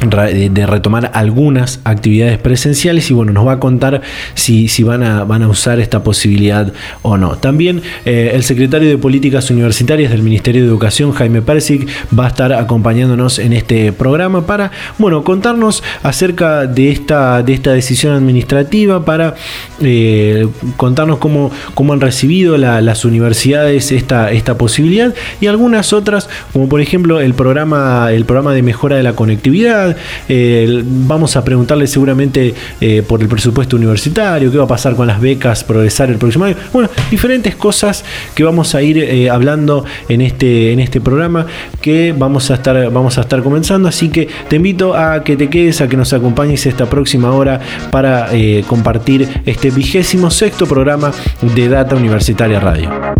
de 0.00 0.66
retomar 0.66 1.10
algunas 1.14 1.80
actividades 1.84 2.38
presenciales 2.38 3.10
y 3.10 3.14
bueno, 3.14 3.32
nos 3.32 3.46
va 3.46 3.52
a 3.52 3.60
contar 3.60 4.02
si, 4.34 4.68
si 4.68 4.82
van, 4.82 5.02
a, 5.02 5.24
van 5.24 5.42
a 5.42 5.48
usar 5.48 5.80
esta 5.80 6.02
posibilidad 6.02 6.72
o 7.02 7.16
no. 7.16 7.36
También 7.36 7.82
eh, 8.04 8.32
el 8.34 8.42
secretario 8.42 8.88
de 8.88 8.98
Políticas 8.98 9.50
Universitarias 9.50 10.10
del 10.10 10.22
Ministerio 10.22 10.62
de 10.62 10.68
Educación, 10.68 11.12
Jaime 11.12 11.42
Persic, 11.42 11.88
va 12.16 12.26
a 12.26 12.28
estar 12.28 12.52
acompañándonos 12.52 13.38
en 13.38 13.52
este 13.52 13.92
programa 13.92 14.46
para, 14.46 14.72
bueno, 14.98 15.24
contarnos 15.24 15.82
acerca 16.02 16.66
de 16.66 16.90
esta, 16.90 17.42
de 17.42 17.54
esta 17.54 17.72
decisión 17.72 18.14
administrativa, 18.14 19.04
para 19.04 19.34
eh, 19.80 20.46
contarnos 20.76 21.18
cómo, 21.18 21.50
cómo 21.74 21.92
han 21.92 22.00
recibido 22.00 22.56
las 22.58 23.04
universidades 23.04 23.92
esta, 23.92 24.30
esta 24.32 24.56
posibilidad 24.58 25.14
y 25.40 25.46
algunas 25.46 25.92
otras, 25.92 26.28
como 26.52 26.68
por 26.68 26.80
ejemplo 26.80 27.20
el 27.20 27.34
programa, 27.34 28.08
el 28.12 28.24
programa 28.24 28.52
de 28.52 28.62
mejora 28.62 28.96
de 28.96 29.02
la 29.02 29.14
conectividad, 29.14 29.83
eh, 30.28 30.82
vamos 30.84 31.36
a 31.36 31.44
preguntarle 31.44 31.86
seguramente 31.86 32.54
eh, 32.80 33.02
por 33.06 33.20
el 33.22 33.28
presupuesto 33.28 33.76
universitario, 33.76 34.50
qué 34.50 34.58
va 34.58 34.64
a 34.64 34.68
pasar 34.68 34.94
con 34.94 35.06
las 35.06 35.20
becas 35.20 35.64
Progresar 35.64 36.10
el 36.10 36.16
próximo 36.16 36.44
año. 36.44 36.56
Bueno, 36.72 36.88
diferentes 37.10 37.54
cosas 37.54 38.04
que 38.34 38.44
vamos 38.44 38.74
a 38.74 38.82
ir 38.82 38.98
eh, 38.98 39.30
hablando 39.30 39.84
en 40.08 40.20
este, 40.20 40.72
en 40.72 40.80
este 40.80 41.00
programa 41.00 41.46
que 41.80 42.14
vamos 42.16 42.50
a, 42.50 42.54
estar, 42.54 42.90
vamos 42.90 43.18
a 43.18 43.22
estar 43.22 43.42
comenzando. 43.42 43.88
Así 43.88 44.08
que 44.08 44.28
te 44.48 44.56
invito 44.56 44.94
a 44.94 45.22
que 45.24 45.36
te 45.36 45.48
quedes, 45.48 45.80
a 45.80 45.88
que 45.88 45.96
nos 45.96 46.12
acompañes 46.12 46.66
esta 46.66 46.86
próxima 46.86 47.32
hora 47.32 47.60
para 47.90 48.28
compartir 48.66 49.28
este 49.46 49.70
vigésimo 49.70 50.30
sexto 50.30 50.66
programa 50.66 51.12
de 51.40 51.68
Data 51.68 51.96
Universitaria 51.96 52.60
Radio. 52.60 53.13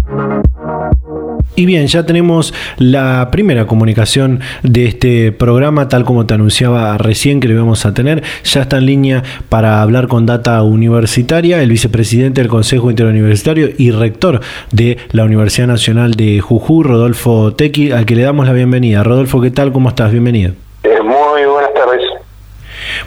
Y 1.56 1.66
bien, 1.66 1.86
ya 1.86 2.04
tenemos 2.04 2.52
la 2.78 3.28
primera 3.30 3.66
comunicación 3.66 4.40
de 4.64 4.86
este 4.86 5.30
programa, 5.30 5.88
tal 5.88 6.04
como 6.04 6.26
te 6.26 6.34
anunciaba 6.34 6.98
recién 6.98 7.38
que 7.38 7.46
lo 7.46 7.54
íbamos 7.54 7.86
a 7.86 7.94
tener. 7.94 8.24
Ya 8.44 8.62
está 8.62 8.78
en 8.78 8.86
línea 8.86 9.22
para 9.48 9.80
hablar 9.80 10.08
con 10.08 10.26
Data 10.26 10.60
Universitaria, 10.64 11.62
el 11.62 11.70
vicepresidente 11.70 12.40
del 12.40 12.48
Consejo 12.48 12.90
Interuniversitario 12.90 13.68
y 13.78 13.92
rector 13.92 14.40
de 14.72 14.98
la 15.12 15.24
Universidad 15.24 15.68
Nacional 15.68 16.14
de 16.14 16.40
Jujuy, 16.40 16.84
Rodolfo 16.84 17.54
Tequi, 17.54 17.92
al 17.92 18.04
que 18.04 18.16
le 18.16 18.22
damos 18.22 18.46
la 18.46 18.52
bienvenida. 18.52 19.04
Rodolfo, 19.04 19.40
¿qué 19.40 19.52
tal? 19.52 19.70
¿Cómo 19.72 19.90
estás? 19.90 20.10
Bienvenido. 20.10 20.54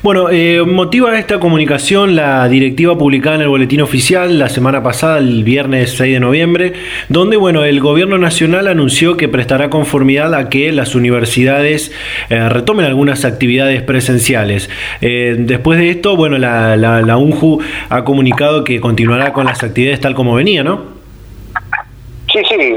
Bueno, 0.03 0.29
eh, 0.29 0.61
motiva 0.63 1.17
esta 1.17 1.39
comunicación 1.39 2.15
la 2.15 2.47
directiva 2.47 2.95
publicada 2.99 3.37
en 3.37 3.41
el 3.41 3.47
Boletín 3.47 3.81
Oficial 3.81 4.37
la 4.37 4.47
semana 4.47 4.83
pasada, 4.83 5.17
el 5.17 5.43
viernes 5.43 5.97
6 5.97 6.13
de 6.13 6.19
noviembre, 6.19 6.73
donde 7.09 7.35
bueno, 7.35 7.65
el 7.65 7.79
Gobierno 7.79 8.19
Nacional 8.19 8.67
anunció 8.67 9.17
que 9.17 9.27
prestará 9.27 9.71
conformidad 9.71 10.35
a 10.35 10.49
que 10.49 10.71
las 10.71 10.93
universidades 10.93 11.91
eh, 12.29 12.47
retomen 12.47 12.85
algunas 12.85 13.25
actividades 13.25 13.81
presenciales. 13.81 14.69
Eh, 15.01 15.35
después 15.39 15.79
de 15.79 15.89
esto, 15.89 16.15
bueno, 16.15 16.37
la, 16.37 16.77
la, 16.77 17.17
UNJU 17.17 17.59
ha 17.89 18.03
comunicado 18.03 18.63
que 18.63 18.79
continuará 18.79 19.33
con 19.33 19.47
las 19.47 19.63
actividades 19.63 19.99
tal 19.99 20.13
como 20.13 20.35
venía, 20.35 20.63
¿no? 20.63 20.95
Sí, 22.31 22.39
sí. 22.47 22.75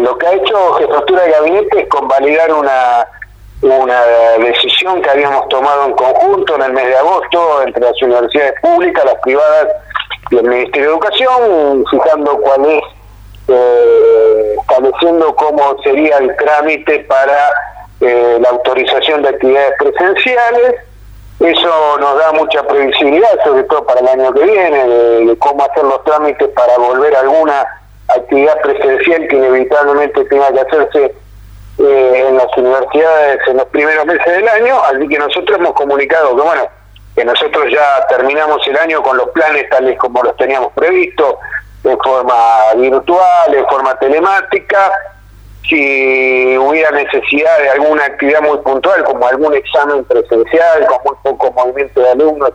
lo 0.00 0.16
que 0.16 0.26
ha 0.26 0.32
hecho 0.32 0.72
Jefatura 0.78 1.24
de 1.24 1.30
Gabinete 1.30 1.80
es 1.80 1.88
convalidar 1.88 2.54
una 2.54 3.06
una 3.62 4.02
decisión 4.38 5.02
que 5.02 5.10
habíamos 5.10 5.48
tomado 5.48 5.86
en 5.86 5.92
conjunto 5.92 6.54
en 6.56 6.62
el 6.62 6.72
mes 6.72 6.86
de 6.86 6.96
agosto 6.96 7.62
entre 7.62 7.82
las 7.82 8.00
universidades 8.02 8.54
públicas, 8.60 9.04
las 9.04 9.16
privadas 9.16 9.68
y 10.30 10.36
el 10.36 10.48
Ministerio 10.48 10.88
de 10.88 10.92
Educación, 10.94 11.84
fijando 11.90 12.38
cuál 12.38 12.66
es, 12.66 12.84
eh, 13.48 14.54
estableciendo 14.60 15.34
cómo 15.34 15.76
sería 15.82 16.18
el 16.18 16.36
trámite 16.36 17.00
para 17.00 17.50
eh, 18.00 18.38
la 18.40 18.50
autorización 18.50 19.22
de 19.22 19.30
actividades 19.30 19.72
presenciales. 19.78 20.74
Eso 21.40 21.98
nos 21.98 22.18
da 22.18 22.32
mucha 22.32 22.62
previsibilidad, 22.64 23.42
sobre 23.44 23.62
todo 23.64 23.84
para 23.86 24.00
el 24.00 24.08
año 24.08 24.32
que 24.32 24.42
viene, 24.42 24.86
de 24.86 25.38
cómo 25.38 25.64
hacer 25.64 25.84
los 25.84 26.02
trámites 26.04 26.48
para 26.48 26.76
volver 26.78 27.14
a 27.16 27.20
alguna 27.20 27.66
actividad 28.08 28.60
presencial 28.60 29.26
que 29.28 29.36
inevitablemente 29.36 30.24
tenga 30.24 30.52
que 30.52 30.60
hacerse 30.60 31.14
eh, 31.78 32.24
en 32.28 32.36
las 32.36 32.56
universidades 32.56 33.40
en 33.46 33.56
los 33.56 33.66
primeros 33.66 34.04
meses 34.06 34.26
del 34.26 34.48
año, 34.48 34.80
así 34.84 35.08
que 35.08 35.18
nosotros 35.18 35.58
hemos 35.58 35.72
comunicado 35.74 36.36
que 36.36 36.42
bueno, 36.42 36.62
que 37.14 37.24
nosotros 37.24 37.64
ya 37.70 38.06
terminamos 38.08 38.66
el 38.66 38.76
año 38.76 39.02
con 39.02 39.16
los 39.16 39.28
planes 39.30 39.68
tales 39.70 39.98
como 39.98 40.22
los 40.22 40.36
teníamos 40.36 40.72
previsto, 40.72 41.38
de 41.82 41.96
forma 41.96 42.34
virtual, 42.76 43.52
de 43.52 43.64
forma 43.66 43.98
telemática, 43.98 44.90
si 45.68 46.56
hubiera 46.56 46.90
necesidad 46.90 47.58
de 47.58 47.70
alguna 47.70 48.04
actividad 48.06 48.40
muy 48.40 48.58
puntual, 48.58 49.04
como 49.04 49.26
algún 49.26 49.54
examen 49.54 50.04
presencial, 50.04 50.86
con 50.86 50.98
muy 51.04 51.16
poco 51.22 51.52
movimiento 51.52 52.00
de 52.00 52.10
alumnos 52.10 52.52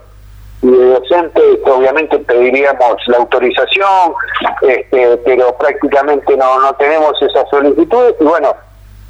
y 0.62 0.72
de 0.72 0.86
docentes, 0.86 1.60
obviamente 1.66 2.18
pediríamos 2.20 2.96
la 3.08 3.18
autorización, 3.18 4.14
este, 4.62 5.18
pero 5.18 5.56
prácticamente 5.58 6.36
no, 6.36 6.60
no 6.60 6.74
tenemos 6.76 7.22
esas 7.22 7.48
solicitudes 7.50 8.16
y 8.20 8.24
bueno, 8.24 8.56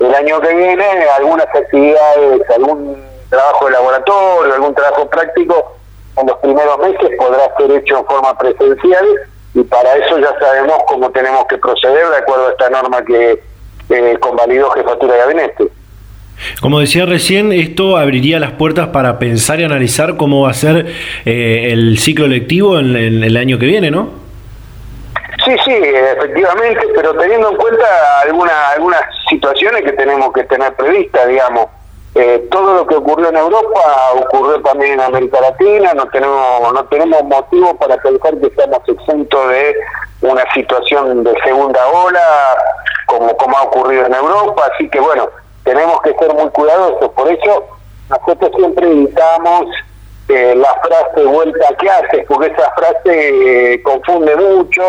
el 0.04 0.16
año 0.16 0.40
que 0.42 0.54
viene 0.54 0.86
algunas 1.18 1.48
actividades, 1.48 2.42
algún 2.56 2.98
trabajo 3.30 3.66
de 3.66 3.72
laboratorio, 3.72 4.54
algún 4.54 4.76
trabajo 4.76 5.10
práctico, 5.10 5.76
en 6.18 6.28
los 6.28 6.38
primeros 6.38 6.78
meses 6.80 7.10
podrá 7.18 7.56
ser 7.58 7.72
hecho 7.72 8.00
en 8.00 8.06
forma 8.06 8.38
presencial 8.38 9.06
y 9.56 9.64
para 9.64 9.96
eso 9.96 10.20
ya 10.20 10.34
sabemos 10.40 10.78
cómo 10.88 11.12
tenemos 11.12 11.46
que 11.48 11.58
proceder 11.58 12.08
de 12.10 12.18
acuerdo 12.18 12.48
a 12.48 12.52
esta 12.52 12.70
norma 12.70 13.04
que 13.04 13.40
eh, 13.90 14.18
convalidó 14.20 14.70
Jefatura 14.72 15.14
de 15.14 15.20
Gabinete. 15.20 15.68
Como 16.62 16.80
decía 16.80 17.06
recién, 17.06 17.52
esto 17.52 17.98
abriría 17.98 18.40
las 18.40 18.52
puertas 18.52 18.88
para 18.88 19.20
pensar 19.20 19.60
y 19.60 19.64
analizar 19.64 20.18
cómo 20.18 20.42
va 20.42 20.52
a 20.52 20.54
ser 20.54 20.88
eh, 21.26 21.70
el 21.72 21.98
ciclo 22.00 22.28
lectivo 22.28 22.80
en, 22.80 22.96
el 22.96 23.38
año 23.38 23.60
que 23.60 23.66
viene, 23.66 23.92
¿no? 23.92 24.23
Sí, 25.46 25.56
sí, 25.66 25.72
efectivamente, 25.74 26.88
pero 26.96 27.14
teniendo 27.16 27.50
en 27.50 27.58
cuenta 27.58 27.86
alguna, 28.22 28.70
algunas 28.70 29.02
situaciones 29.30 29.82
que 29.84 29.92
tenemos 29.94 30.32
que 30.32 30.44
tener 30.46 30.74
previstas, 30.76 31.28
digamos. 31.28 31.68
Eh, 32.16 32.48
todo 32.52 32.76
lo 32.76 32.88
que 32.88 32.96
ocurrió 32.96 33.30
en 33.30 33.38
Europa 33.38 33.82
ocurrió 34.16 34.62
también 34.62 34.94
en 34.94 35.02
América 35.02 35.42
Latina, 35.42 35.94
no 35.96 36.06
tenemos, 36.08 36.74
no 36.74 36.86
tenemos 36.86 37.24
motivo 37.24 37.76
para 37.76 37.98
pensar 37.98 38.38
que 38.38 38.48
estamos 38.48 38.80
exentos 38.88 39.50
de 39.50 39.76
una 40.22 40.44
situación 40.54 41.24
de 41.24 41.34
segunda 41.44 41.86
ola 41.88 42.22
como, 43.08 43.36
como 43.36 43.58
ha 43.58 43.64
ocurrido 43.64 44.06
en 44.06 44.14
Europa, 44.14 44.70
así 44.74 44.88
que 44.90 45.00
bueno, 45.00 45.28
tenemos 45.64 46.02
que 46.04 46.14
ser 46.14 46.34
muy 46.36 46.50
cuidadosos, 46.52 47.10
por 47.14 47.32
eso 47.32 47.66
nosotros 48.10 48.52
siempre 48.58 48.86
evitamos 48.86 49.66
eh, 50.30 50.54
la 50.56 50.74
frase 50.84 51.26
vuelta 51.26 51.68
a 51.68 51.76
clases, 51.76 52.26
porque 52.28 52.48
esa 52.48 52.72
frase 52.76 53.74
eh, 53.74 53.82
confunde 53.82 54.36
mucho, 54.36 54.84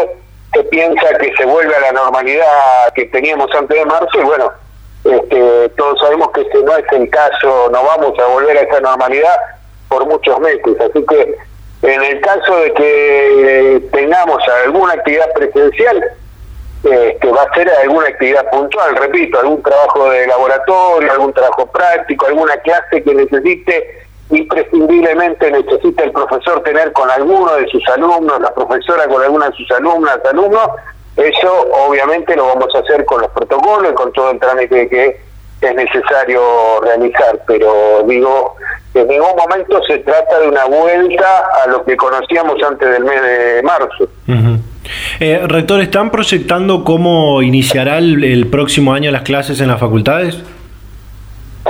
se 0.54 0.64
piensa 0.64 1.18
que 1.18 1.34
se 1.37 1.44
vuelve 1.44 1.75
a 1.75 1.80
la 1.80 1.92
normalidad 1.92 2.92
que 2.94 3.06
teníamos 3.06 3.50
antes 3.54 3.76
de 3.76 3.84
marzo 3.84 4.20
y 4.20 4.23
bueno, 4.25 4.52
este, 5.04 5.68
todos 5.70 6.00
sabemos 6.00 6.30
que 6.30 6.42
ese 6.42 6.62
no 6.62 6.76
es 6.76 6.84
el 6.92 7.11
caso, 7.11 7.68
no 7.70 7.84
vamos 7.84 8.18
a 8.18 8.26
volver 8.26 8.56
a 8.56 8.61
esa 8.62 8.80
normalidad 8.80 9.37
por 9.88 10.06
muchos 10.06 10.38
meses. 10.40 10.80
Así 10.80 11.04
que 11.06 11.37
en 11.82 12.02
el 12.02 12.20
caso 12.20 12.56
de 12.56 12.73
que 12.73 13.82
tengamos 13.92 14.38
alguna 14.64 14.94
actividad 14.94 15.30
presencial, 15.34 16.02
eh, 16.84 17.18
que 17.20 17.28
va 17.28 17.42
a 17.42 17.54
ser 17.54 17.68
alguna 17.82 18.08
actividad 18.08 18.49
puntual, 18.50 18.96
repito, 18.96 19.40
algún 19.40 19.62
trabajo 19.62 20.11
de 20.11 20.26
laboratorio, 20.26 21.12
algún 21.12 21.32
trabajo 21.32 21.66
práctico, 21.66 22.26
alguna 22.26 22.56
clase 22.58 23.02
que 23.02 23.14
necesite 23.14 24.03
imprescindiblemente 24.31 25.50
necesita 25.50 26.04
el 26.04 26.12
profesor 26.12 26.62
tener 26.62 26.93
con 26.93 27.11
alguno 27.11 27.54
de 27.57 27.66
sus 27.69 27.87
alumnos, 27.88 28.40
la 28.40 28.54
profesora 28.54 29.07
con 29.07 29.23
alguna 29.23 29.50
de 29.50 29.57
sus 29.57 29.71
alumnas, 29.71 30.19
alumnos, 30.31 30.69
eso 31.16 31.69
obviamente 31.87 32.35
lo 32.35 32.47
vamos 32.47 32.75
a 32.75 32.78
hacer 32.78 33.04
con 33.04 33.21
los 33.21 33.31
protocolos 33.31 33.93
y 33.93 33.95
con 33.95 34.12
todo 34.12 34.31
el 34.31 34.40
trámite 34.40 34.88
que 34.88 35.21
es 35.61 35.75
necesario 35.75 36.40
realizar, 36.83 37.40
pero 37.47 38.02
digo, 38.07 38.57
en 38.95 39.09
ningún 39.09 39.37
momento 39.37 39.83
se 39.85 39.99
trata 39.99 40.40
de 40.40 40.49
una 40.49 40.64
vuelta 40.66 41.45
a 41.64 41.69
lo 41.69 41.85
que 41.85 41.97
conocíamos 41.97 42.62
antes 42.62 42.88
del 42.90 43.04
mes 43.04 43.23
de 43.23 43.62
marzo. 43.62 44.09
eh, 45.21 45.40
rector, 45.47 45.81
¿están 45.81 46.11
proyectando 46.11 46.85
cómo 46.85 47.43
iniciará 47.43 47.99
el, 47.99 48.47
próximo 48.50 48.93
año 48.93 49.11
las 49.11 49.23
clases 49.23 49.61
en 49.61 49.69
las 49.69 49.81
facultades? 49.81 50.43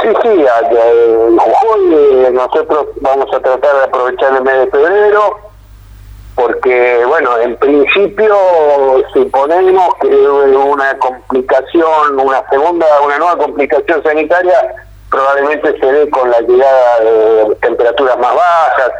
Sí, 0.02 0.08
sí, 0.22 0.28
en 0.28 1.38
Jujuy 1.38 1.94
eh, 1.94 2.30
nosotros 2.32 2.86
vamos 3.00 3.32
a 3.32 3.40
tratar 3.40 3.76
de 3.76 3.84
aprovechar 3.84 4.34
el 4.34 4.42
mes 4.42 4.58
de 4.58 4.66
febrero, 4.66 5.38
porque, 6.34 7.04
bueno, 7.06 7.38
en 7.38 7.56
principio 7.56 8.36
suponemos 9.12 9.94
que 10.00 10.08
una 10.08 10.98
complicación, 10.98 12.18
una 12.18 12.42
segunda, 12.50 12.86
una 13.02 13.18
nueva 13.18 13.38
complicación 13.38 14.02
sanitaria 14.02 14.74
probablemente 15.10 15.78
se 15.78 15.86
dé 15.86 16.10
con 16.10 16.28
la 16.28 16.40
llegada 16.40 17.00
de 17.00 17.54
temperaturas 17.60 18.18
más 18.18 18.34
bajas, 18.34 18.90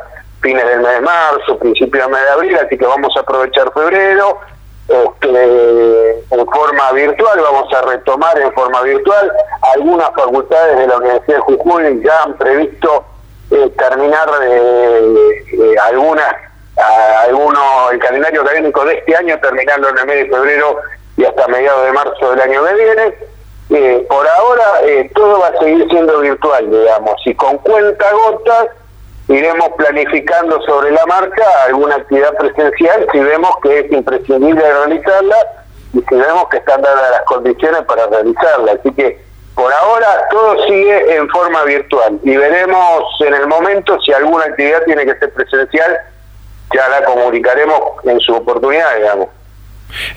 fines 0.41 0.65
del 0.65 0.81
mes 0.81 0.93
de 0.93 1.01
marzo, 1.01 1.59
principio 1.59 2.03
del 2.03 2.11
mes 2.11 2.23
de 2.23 2.31
abril, 2.31 2.57
así 2.57 2.79
que 2.79 2.87
vamos 2.87 3.13
a 3.17 3.21
aprovechar 3.21 3.73
febrero. 3.73 4.39
Este, 4.87 6.11
en 6.31 6.47
forma 6.47 6.93
virtual, 6.93 7.41
vamos 7.41 7.73
a 7.73 7.83
retomar 7.83 8.39
en 8.39 8.53
forma 8.53 8.83
virtual. 8.83 9.33
Algunas 9.75 10.11
facultades 10.11 10.79
de 10.79 10.87
la 10.87 10.97
Universidad 10.99 11.37
de 11.37 11.43
Jujuy 11.43 12.03
ya 12.05 12.23
han 12.23 12.35
previsto 12.35 13.05
eh, 13.51 13.73
terminar 13.79 14.31
de 14.41 15.79
algunas 15.81 16.35
algunos, 16.77 17.93
el 17.93 17.99
calendario 17.99 18.43
académico 18.43 18.85
de 18.85 18.95
este 18.95 19.17
año, 19.17 19.39
terminando 19.41 19.89
en 19.89 19.99
el 19.99 20.07
mes 20.07 20.17
de 20.17 20.37
febrero 20.37 20.77
y 21.17 21.25
hasta 21.25 21.47
mediados 21.49 21.87
de 21.87 21.93
marzo 21.93 22.31
del 22.31 22.41
año 22.41 22.65
que 22.65 22.75
viene. 22.75 23.15
Eh, 23.71 24.07
por 24.09 24.27
ahora 24.29 24.65
eh, 24.83 25.11
todo 25.15 25.41
va 25.41 25.49
a 25.49 25.59
seguir 25.59 25.89
siendo 25.89 26.21
virtual, 26.21 26.71
digamos, 26.71 27.15
y 27.25 27.35
con 27.35 27.57
cuenta 27.59 28.05
gotas 28.13 28.69
iremos 29.29 29.71
planificando 29.77 30.61
sobre 30.63 30.91
la 30.91 31.05
marca 31.07 31.45
alguna 31.67 31.97
actividad 31.97 32.37
presencial 32.37 33.07
si 33.11 33.19
vemos 33.19 33.51
que 33.63 33.81
es 33.81 33.93
imprescindible 33.93 34.61
realizarla 34.61 35.37
y 35.95 35.99
si 35.99 36.15
vemos 36.15 36.49
que 36.51 36.59
están 36.59 36.83
dadas 36.83 37.11
las 37.11 37.23
condiciones 37.23 37.83
para 37.83 38.07
realizarla. 38.07 38.73
Así 38.73 38.93
que 38.93 39.25
por 39.55 39.73
ahora 39.73 40.07
todo 40.31 40.63
sigue 40.67 41.17
en 41.17 41.29
forma 41.29 41.63
virtual 41.65 42.19
y 42.23 42.37
veremos 42.37 43.05
en 43.21 43.35
el 43.35 43.47
momento 43.47 43.99
si 44.03 44.13
alguna 44.13 44.45
actividad 44.45 44.83
tiene 44.85 45.05
que 45.07 45.17
ser 45.17 45.33
presencial 45.33 45.97
ya 46.75 46.89
la 46.89 47.05
comunicaremos 47.05 47.81
en 48.05 48.19
su 48.21 48.33
oportunidad, 48.35 48.97
digamos. 48.97 49.29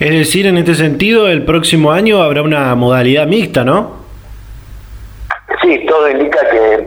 Es 0.00 0.10
decir, 0.10 0.46
en 0.46 0.58
este 0.58 0.74
sentido, 0.74 1.28
el 1.28 1.44
próximo 1.44 1.92
año 1.92 2.20
habrá 2.22 2.42
una 2.42 2.74
modalidad 2.74 3.26
mixta, 3.26 3.64
¿no? 3.64 4.07
Sí, 5.62 5.86
todo 5.86 6.08
indica 6.08 6.38
que 6.50 6.86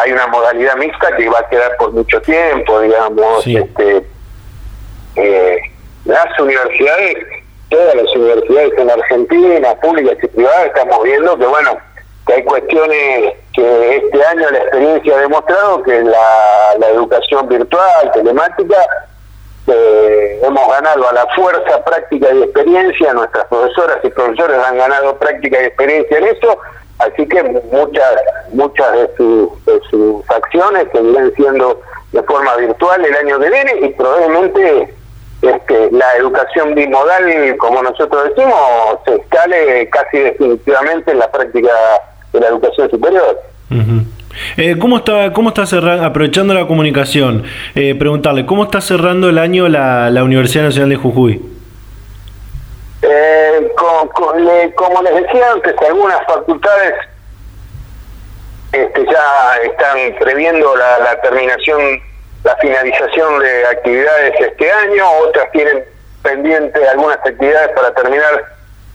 hay 0.00 0.12
una 0.12 0.26
modalidad 0.28 0.76
mixta 0.76 1.16
que 1.16 1.28
va 1.28 1.40
a 1.40 1.48
quedar 1.48 1.76
por 1.76 1.92
mucho 1.92 2.20
tiempo, 2.22 2.80
digamos. 2.80 3.46
Este, 3.46 4.04
eh, 5.16 5.58
las 6.04 6.40
universidades, 6.40 7.16
todas 7.68 7.94
las 7.94 8.14
universidades 8.14 8.72
en 8.78 8.90
Argentina, 8.90 9.74
públicas 9.80 10.16
y 10.22 10.26
privadas, 10.28 10.66
estamos 10.66 11.02
viendo 11.02 11.36
que, 11.38 11.46
bueno, 11.46 11.78
que 12.26 12.32
hay 12.34 12.44
cuestiones 12.44 13.34
que 13.52 13.96
este 13.96 14.24
año 14.24 14.50
la 14.50 14.58
experiencia 14.58 15.16
ha 15.16 15.20
demostrado 15.20 15.82
que 15.82 16.02
la, 16.02 16.76
la 16.78 16.88
educación 16.88 17.48
virtual, 17.48 18.12
telemática, 18.12 18.76
eh, 19.66 20.40
hemos 20.42 20.68
ganado 20.68 21.08
a 21.08 21.12
la 21.12 21.26
fuerza 21.34 21.84
práctica 21.84 22.32
y 22.32 22.42
experiencia, 22.42 23.12
nuestras 23.12 23.46
profesoras 23.46 23.98
y 24.02 24.08
profesores 24.10 24.58
han 24.58 24.76
ganado 24.76 25.16
práctica 25.18 25.62
y 25.62 25.66
experiencia 25.66 26.18
en 26.18 26.24
eso, 26.24 26.58
así 27.06 27.26
que 27.26 27.42
muchas 27.42 28.14
muchas 28.52 28.92
de, 28.92 29.08
sus 29.90 30.30
acciones 30.30 30.86
seguirán 30.92 31.32
siendo 31.34 31.80
de 32.12 32.22
forma 32.24 32.56
virtual 32.56 33.04
el 33.04 33.14
año 33.14 33.38
que 33.38 33.50
viene 33.50 33.72
y 33.82 33.88
probablemente 33.90 34.94
este, 35.42 35.90
la 35.90 36.14
educación 36.18 36.74
bimodal, 36.74 37.56
como 37.58 37.82
nosotros 37.82 38.28
decimos, 38.28 38.56
se 39.04 39.16
instale 39.16 39.88
casi 39.90 40.18
definitivamente 40.18 41.10
en 41.10 41.18
la 41.18 41.30
práctica 41.30 41.72
de 42.32 42.40
la 42.40 42.48
educación 42.48 42.90
superior. 42.90 43.40
Eh, 44.56 44.76
¿Cómo 44.78 44.98
está, 44.98 45.32
cómo 45.32 45.48
está 45.48 45.66
cerrando, 45.66 46.04
aprovechando 46.04 46.54
la 46.54 46.66
comunicación, 46.66 47.44
eh, 47.74 47.94
preguntarle, 47.94 48.46
¿cómo 48.46 48.64
está 48.64 48.80
cerrando 48.80 49.28
el 49.28 49.38
año 49.38 49.68
la, 49.68 50.10
la 50.10 50.24
Universidad 50.24 50.64
Nacional 50.64 50.90
de 50.90 50.96
Jujuy? 50.96 51.51
Eh, 53.02 53.72
como 53.74 55.02
les 55.02 55.14
decía 55.14 55.52
antes, 55.52 55.74
algunas 55.88 56.24
facultades 56.24 56.94
este, 58.72 59.04
ya 59.04 59.56
están 59.64 60.14
previendo 60.20 60.74
la, 60.76 61.20
terminación, 61.20 62.00
la 62.44 62.56
finalización 62.56 63.40
de 63.40 63.66
actividades 63.66 64.34
este 64.40 64.72
año, 64.72 65.04
otras 65.28 65.50
tienen 65.50 65.84
pendientes 66.22 66.88
algunas 66.88 67.16
actividades 67.16 67.70
para 67.74 67.92
terminar 67.92 68.44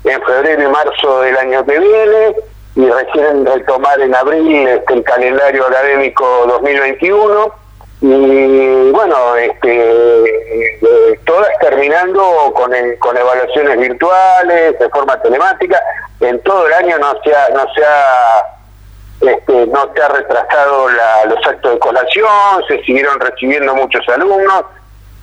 en 0.05 0.23
febrero 0.23 0.63
y 0.63 0.67
marzo 0.67 1.21
del 1.21 1.37
año 1.37 1.65
que 1.65 1.79
viene 1.79 2.35
y 2.75 2.89
recién 2.89 3.45
retomar 3.45 3.99
en 3.99 4.15
abril 4.15 4.67
este, 4.67 4.93
el 4.93 5.03
calendario 5.03 5.67
académico 5.67 6.45
2021 6.47 7.66
y 7.99 8.91
bueno 8.91 9.35
este 9.37 10.23
eh, 10.23 11.19
todas 11.25 11.49
terminando 11.59 12.53
con 12.53 12.71
con 12.99 13.17
evaluaciones 13.17 13.79
virtuales 13.79 14.77
de 14.77 14.89
forma 14.89 15.19
telemática 15.21 15.81
en 16.19 16.39
todo 16.43 16.67
el 16.67 16.73
año 16.73 16.99
no 16.99 17.13
se 17.23 17.35
ha 17.35 17.49
no 17.49 17.65
se 17.73 17.83
ha 17.83 19.31
este, 19.31 19.65
no 19.67 19.91
se 19.95 20.01
ha 20.03 20.07
retrasado 20.09 20.89
los 20.89 21.47
actos 21.47 21.73
de 21.73 21.79
colación 21.79 22.63
se 22.67 22.83
siguieron 22.83 23.19
recibiendo 23.19 23.73
muchos 23.73 24.07
alumnos 24.09 24.65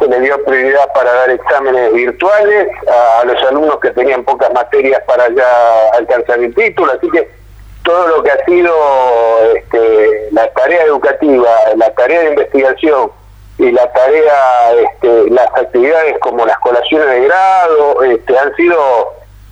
se 0.00 0.08
le 0.08 0.18
dio 0.18 0.44
prioridad 0.44 0.92
para 0.92 1.12
dar 1.14 1.30
exámenes 1.30 1.92
virtuales 1.92 2.68
a 2.88 3.24
los 3.24 3.40
alumnos 3.44 3.78
que 3.78 3.90
tenían 3.90 4.24
pocas 4.24 4.52
materias 4.52 5.00
para 5.06 5.28
ya 5.28 5.90
alcanzar 5.96 6.40
el 6.40 6.52
título 6.52 6.90
así 6.92 7.08
que 7.08 7.43
todo 7.84 8.08
lo 8.08 8.22
que 8.22 8.30
ha 8.30 8.44
sido 8.44 8.72
este, 9.54 10.28
la 10.32 10.48
tarea 10.52 10.84
educativa, 10.84 11.48
la 11.76 11.90
tarea 11.94 12.20
de 12.22 12.30
investigación 12.30 13.10
y 13.58 13.70
la 13.70 13.92
tarea, 13.92 14.34
este, 14.82 15.30
las 15.30 15.46
actividades 15.54 16.18
como 16.20 16.44
las 16.44 16.58
colaciones 16.58 17.06
de 17.08 17.24
grado, 17.26 18.02
este, 18.02 18.36
han 18.36 18.54
sido 18.56 18.76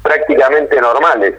prácticamente 0.03 0.81
normales. 0.81 1.35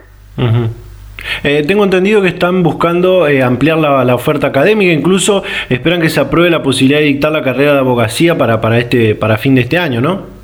Eh, 1.42 1.64
tengo 1.66 1.84
entendido 1.84 2.22
que 2.22 2.28
están 2.28 2.62
buscando 2.62 3.28
eh, 3.28 3.42
ampliar 3.42 3.78
la, 3.78 4.14
oferta 4.14 4.46
académica, 4.46 4.92
incluso 4.92 5.42
esperan 5.68 6.00
que 6.00 6.10
se 6.10 6.20
apruebe 6.20 6.50
la 6.50 6.62
posibilidad 6.62 7.00
de 7.00 7.06
dictar 7.06 7.32
la 7.32 7.42
carrera 7.42 7.74
de 7.74 7.78
abogacía 7.80 8.38
para, 8.38 8.60
para, 8.60 8.78
este, 8.78 9.14
para 9.14 9.36
fin 9.36 9.54
de 9.54 9.62
este 9.62 9.78
año, 9.78 10.00
¿no? 10.00 10.43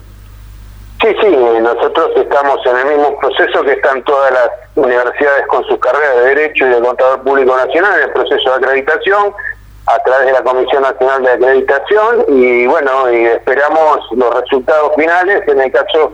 Sí, 1.00 1.08
sí, 1.18 1.34
nosotros 1.62 2.10
estamos 2.14 2.58
en 2.66 2.76
el 2.76 2.84
mismo 2.98 3.18
proceso 3.18 3.62
que 3.62 3.72
están 3.72 4.04
todas 4.04 4.30
las 4.32 4.50
universidades 4.74 5.46
con 5.46 5.64
sus 5.64 5.78
carreras 5.78 6.16
de 6.16 6.34
Derecho 6.34 6.66
y 6.66 6.68
de 6.68 6.80
Contador 6.80 7.22
Público 7.22 7.56
Nacional 7.56 7.96
en 7.96 8.08
el 8.08 8.12
proceso 8.12 8.50
de 8.50 8.56
acreditación 8.56 9.34
a 9.86 9.98
través 10.00 10.26
de 10.26 10.32
la 10.32 10.42
Comisión 10.42 10.82
Nacional 10.82 11.22
de 11.22 11.32
Acreditación 11.32 12.24
y 12.28 12.66
bueno, 12.66 13.10
y 13.10 13.24
esperamos 13.24 14.00
los 14.12 14.42
resultados 14.42 14.92
finales. 14.94 15.42
En 15.48 15.62
el 15.62 15.72
caso, 15.72 16.12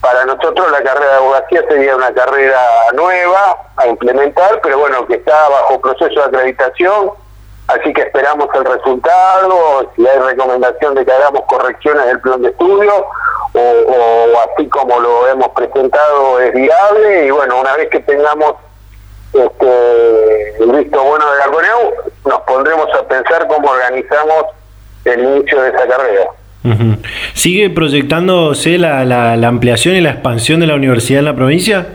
para 0.00 0.24
nosotros 0.26 0.70
la 0.70 0.82
carrera 0.84 1.10
de 1.10 1.16
abogacía 1.16 1.64
sería 1.68 1.96
una 1.96 2.14
carrera 2.14 2.60
nueva 2.94 3.56
a 3.76 3.88
implementar, 3.88 4.60
pero 4.62 4.78
bueno, 4.78 5.04
que 5.08 5.14
está 5.14 5.48
bajo 5.48 5.80
proceso 5.80 6.20
de 6.20 6.26
acreditación, 6.26 7.10
así 7.66 7.92
que 7.92 8.02
esperamos 8.02 8.46
el 8.54 8.64
resultado, 8.64 9.90
si 9.96 10.06
hay 10.06 10.18
recomendación 10.20 10.94
de 10.94 11.04
que 11.04 11.10
hagamos 11.10 11.42
correcciones 11.48 12.06
del 12.06 12.20
plan 12.20 12.42
de 12.42 12.50
estudio 12.50 13.06
o, 13.54 13.60
o 13.60 14.40
así 14.40 14.68
como 14.68 15.00
lo 15.00 15.28
hemos 15.28 15.48
presentado 15.50 16.40
es 16.40 16.52
viable 16.52 17.26
y 17.26 17.30
bueno, 17.30 17.60
una 17.60 17.76
vez 17.76 17.88
que 17.88 18.00
tengamos 18.00 18.54
este, 19.34 20.62
el 20.62 20.72
visto 20.72 21.02
bueno 21.02 21.24
de 21.32 21.38
la 21.38 21.46
CONEU, 21.46 21.92
nos 22.24 22.40
pondremos 22.42 22.88
a 22.94 23.06
pensar 23.08 23.46
cómo 23.48 23.68
organizamos 23.68 24.44
el 25.04 25.20
inicio 25.20 25.60
de 25.62 25.68
esa 25.70 25.86
carrera. 25.86 26.26
¿Sigue 27.34 27.68
proyectándose 27.68 28.78
la, 28.78 29.04
la, 29.04 29.48
ampliación 29.48 29.96
y 29.96 30.00
la 30.00 30.10
expansión 30.10 30.60
de 30.60 30.66
la 30.66 30.74
universidad 30.74 31.18
en 31.18 31.24
la 31.26 31.36
provincia? 31.36 31.86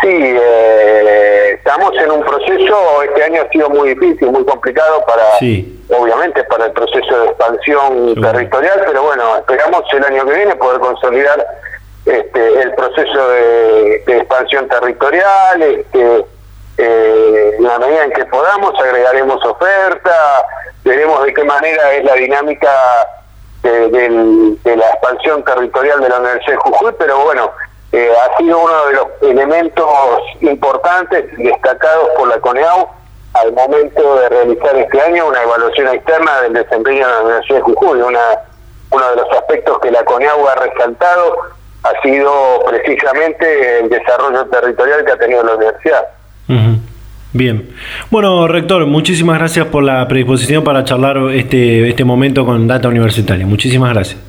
Sí, 0.00 0.08
eh, 0.08 1.41
estamos 1.54 1.92
en 1.96 2.10
un 2.10 2.20
proceso, 2.22 3.02
este 3.02 3.24
año 3.24 3.42
ha 3.42 3.48
sido 3.50 3.70
muy 3.70 3.94
difícil, 3.94 4.30
muy 4.30 4.44
complicado 4.44 5.04
para, 5.06 5.24
obviamente, 5.98 6.44
para 6.44 6.66
el 6.66 6.72
proceso 6.72 7.20
de 7.20 7.26
expansión 7.26 8.14
territorial, 8.20 8.82
pero 8.86 9.02
bueno, 9.02 9.36
esperamos 9.38 9.82
el 9.92 10.04
año 10.04 10.26
que 10.26 10.34
viene 10.34 10.56
poder 10.56 10.80
consolidar 10.80 11.46
este, 12.04 12.62
el 12.62 12.74
proceso 12.74 13.28
de, 13.28 14.02
expansión 14.06 14.68
territorial, 14.68 15.62
este, 15.62 16.24
eh, 16.78 17.54
en 17.58 17.64
la 17.64 17.78
medida 17.78 18.04
en 18.04 18.12
que 18.12 18.24
podamos 18.26 18.78
agregaremos 18.80 19.44
oferta, 19.44 20.46
veremos 20.84 21.24
de 21.24 21.34
qué 21.34 21.44
manera 21.44 21.92
es 21.92 22.04
la 22.04 22.14
dinámica 22.14 22.70
de, 23.62 24.76
la 24.76 24.88
expansión 24.88 25.44
territorial 25.44 26.00
de 26.00 26.08
la 26.08 26.18
Universidad 26.18 26.52
de 26.52 26.56
Jujuy, 26.56 26.92
pero 26.98 27.24
bueno, 27.24 27.52
eh, 27.92 28.10
ha 28.10 28.36
sido 28.38 28.58
uno 28.58 28.86
de 28.86 28.92
los 28.94 29.06
elementos 29.22 29.86
importantes 30.40 31.24
destacados 31.36 32.08
por 32.16 32.28
la 32.28 32.40
CONEAU 32.40 32.88
al 33.34 33.52
momento 33.52 34.16
de 34.16 34.28
realizar 34.28 34.76
este 34.76 35.00
año 35.00 35.28
una 35.28 35.42
evaluación 35.42 35.88
externa 35.88 36.40
del 36.42 36.54
desempeño 36.54 37.06
de 37.06 37.12
la 37.12 37.20
Universidad 37.20 37.56
de 37.56 37.62
Jujuy, 37.62 38.00
una, 38.00 38.20
uno 38.90 39.10
de 39.10 39.16
los 39.16 39.30
aspectos 39.32 39.78
que 39.80 39.90
la 39.90 40.04
CONEAU 40.04 40.48
ha 40.48 40.54
resaltado 40.54 41.36
ha 41.82 42.02
sido 42.02 42.64
precisamente 42.68 43.80
el 43.80 43.88
desarrollo 43.88 44.46
territorial 44.46 45.04
que 45.04 45.12
ha 45.12 45.18
tenido 45.18 45.42
la 45.42 45.56
universidad. 45.56 46.06
Bien. 47.34 47.70
Bueno, 48.10 48.46
rector, 48.46 48.84
muchísimas 48.86 49.38
gracias 49.38 49.66
por 49.66 49.82
la 49.82 50.06
predisposición 50.06 50.64
para 50.64 50.84
charlar 50.84 51.16
este, 51.32 51.88
este 51.88 52.04
momento 52.04 52.44
con 52.44 52.68
Data 52.68 52.88
Universitaria. 52.88 53.46
Muchísimas 53.46 53.94
gracias. 53.94 54.20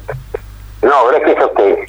No, 0.82 1.08
gracias 1.08 1.38
a 1.38 1.46
usted. 1.46 1.63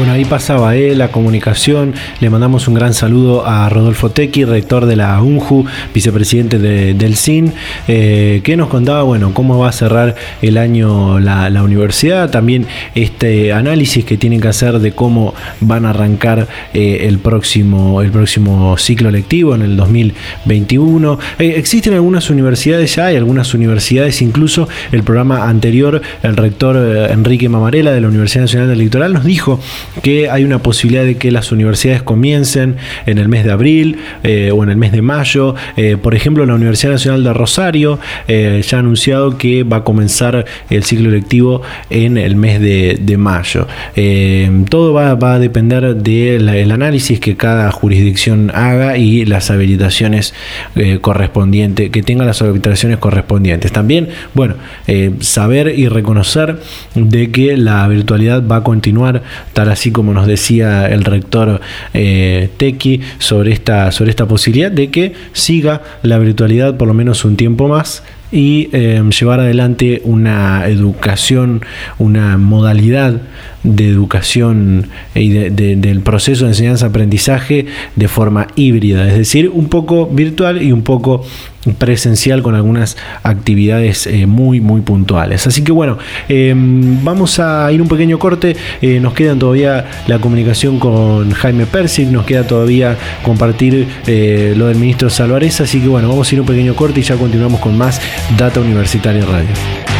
Bueno, 0.00 0.14
ahí 0.14 0.24
pasaba 0.24 0.76
eh, 0.76 0.94
la 0.94 1.08
comunicación. 1.08 1.92
Le 2.20 2.30
mandamos 2.30 2.66
un 2.68 2.72
gran 2.72 2.94
saludo 2.94 3.46
a 3.46 3.68
Rodolfo 3.68 4.08
Tequi, 4.10 4.46
rector 4.46 4.86
de 4.86 4.96
la 4.96 5.20
UNJU, 5.20 5.66
vicepresidente 5.92 6.58
del 6.58 7.16
CIN, 7.16 7.52
eh, 7.86 8.40
que 8.42 8.56
nos 8.56 8.70
contaba, 8.70 9.02
bueno, 9.02 9.34
cómo 9.34 9.58
va 9.58 9.68
a 9.68 9.72
cerrar 9.72 10.14
el 10.40 10.56
año 10.56 11.20
la, 11.20 11.62
universidad. 11.62 12.30
También 12.30 12.66
este 12.94 13.52
análisis 13.52 14.06
que 14.06 14.16
tienen 14.16 14.40
que 14.40 14.48
hacer 14.48 14.78
de 14.78 14.92
cómo 14.92 15.34
van 15.60 15.84
a 15.84 15.90
arrancar 15.90 16.48
eh, 16.72 17.00
el, 17.06 17.18
próximo, 17.18 18.00
el 18.00 18.10
próximo 18.10 18.78
ciclo 18.78 19.10
lectivo 19.10 19.54
en 19.54 19.60
el 19.60 19.76
2021. 19.76 21.18
existen 21.40 21.92
algunas 21.92 22.30
universidades 22.30 22.96
ya, 22.96 23.04
hay 23.04 23.16
algunas 23.16 23.52
universidades, 23.52 24.22
incluso 24.22 24.66
el 24.92 25.02
programa 25.02 25.46
anterior, 25.50 26.00
el 26.22 26.38
rector 26.38 27.10
Enrique 27.10 27.50
Mamarela 27.50 27.92
de 27.92 28.00
la 28.00 28.08
Universidad 28.08 28.44
Nacional 28.44 28.68
del 28.70 28.78
Litoral 28.78 29.12
nos 29.12 29.24
dijo 29.24 29.60
que 30.02 30.30
hay 30.30 30.44
una 30.44 30.60
posibilidad 30.60 31.04
de 31.04 31.16
que 31.16 31.30
las 31.30 31.52
universidades 31.52 32.02
comiencen 32.02 32.76
en 33.06 33.18
el 33.18 33.28
mes 33.28 33.44
de 33.44 33.52
abril 33.52 33.98
eh, 34.22 34.50
o 34.52 34.62
en 34.62 34.70
el 34.70 34.76
mes 34.76 34.92
de 34.92 35.02
mayo. 35.02 35.54
Eh, 35.76 35.96
por 36.00 36.14
ejemplo, 36.14 36.46
la 36.46 36.54
Universidad 36.54 36.92
Nacional 36.92 37.24
de 37.24 37.32
Rosario 37.32 37.98
eh, 38.28 38.62
ya 38.66 38.78
ha 38.78 38.80
anunciado 38.80 39.36
que 39.36 39.62
va 39.64 39.78
a 39.78 39.84
comenzar 39.84 40.44
el 40.70 40.84
ciclo 40.84 41.10
lectivo 41.10 41.62
en 41.90 42.16
el 42.16 42.36
mes 42.36 42.60
de, 42.60 43.16
mayo. 43.18 43.66
todo 44.68 44.92
va, 44.92 45.10
a 45.10 45.38
depender 45.38 45.96
del 45.96 46.70
análisis 46.70 47.20
que 47.20 47.36
cada 47.36 47.70
jurisdicción 47.70 48.50
haga 48.54 48.96
y 48.96 49.24
las 49.24 49.50
habilitaciones 49.50 50.32
correspondientes, 51.00 51.90
que 51.90 52.02
tenga 52.02 52.24
las 52.24 52.40
habilitaciones 52.40 52.98
correspondientes. 52.98 53.72
También, 53.72 54.08
bueno, 54.32 54.54
saber 55.20 55.78
y 55.78 55.88
reconocer 55.88 56.60
de 56.94 57.30
que 57.30 57.56
la 57.56 57.86
virtualidad 57.88 58.46
va 58.46 58.56
a 58.56 58.64
continuar 58.64 59.22
tal 59.52 59.70
así 59.70 59.79
como 59.90 60.12
nos 60.12 60.26
decía 60.26 60.86
el 60.86 61.04
rector 61.04 61.60
eh, 61.94 62.50
Tequi 62.58 63.00
sobre 63.18 63.52
esta, 63.52 63.90
sobre 63.92 64.10
esta 64.10 64.26
posibilidad 64.26 64.70
de 64.70 64.90
que 64.90 65.14
siga 65.32 65.82
la 66.02 66.18
virtualidad 66.18 66.76
por 66.76 66.88
lo 66.88 66.94
menos 66.94 67.24
un 67.24 67.36
tiempo 67.36 67.68
más 67.68 68.02
y 68.32 68.68
eh, 68.72 69.02
llevar 69.18 69.40
adelante 69.40 70.02
una 70.04 70.66
educación, 70.68 71.62
una 71.98 72.36
modalidad 72.36 73.22
de 73.62 73.88
educación 73.88 74.88
y 75.14 75.28
del 75.28 76.00
proceso 76.00 76.44
de 76.44 76.52
enseñanza-aprendizaje 76.52 77.66
de 77.96 78.08
forma 78.08 78.46
híbrida, 78.56 79.06
es 79.08 79.18
decir, 79.18 79.50
un 79.52 79.68
poco 79.68 80.06
virtual 80.06 80.62
y 80.62 80.72
un 80.72 80.82
poco 80.82 81.24
presencial 81.78 82.42
con 82.42 82.54
algunas 82.54 82.96
actividades 83.22 84.06
eh, 84.06 84.26
muy 84.26 84.60
muy 84.60 84.80
puntuales. 84.80 85.46
Así 85.46 85.62
que 85.62 85.72
bueno, 85.72 85.98
em, 86.28 87.04
vamos 87.04 87.38
a 87.38 87.70
ir 87.70 87.82
un 87.82 87.88
pequeño 87.88 88.18
corte, 88.18 88.56
eh, 88.80 88.98
nos 89.00 89.12
queda 89.12 89.34
todavía 89.34 89.84
la 90.06 90.18
comunicación 90.18 90.78
con 90.78 91.30
Jaime 91.32 91.66
Persic, 91.66 92.08
nos 92.08 92.24
queda 92.24 92.46
todavía 92.46 92.96
compartir 93.22 93.86
eh, 94.06 94.54
lo 94.56 94.68
del 94.68 94.78
ministro 94.78 95.10
Salvarez, 95.10 95.60
así 95.60 95.80
que 95.80 95.88
bueno, 95.88 96.08
vamos 96.08 96.30
a 96.30 96.34
ir 96.34 96.40
un 96.40 96.46
pequeño 96.46 96.74
corte 96.74 97.00
y 97.00 97.02
ya 97.02 97.16
continuamos 97.16 97.60
con 97.60 97.76
más 97.76 98.00
Data 98.38 98.60
Universitaria 98.60 99.24
Radio. 99.24 99.99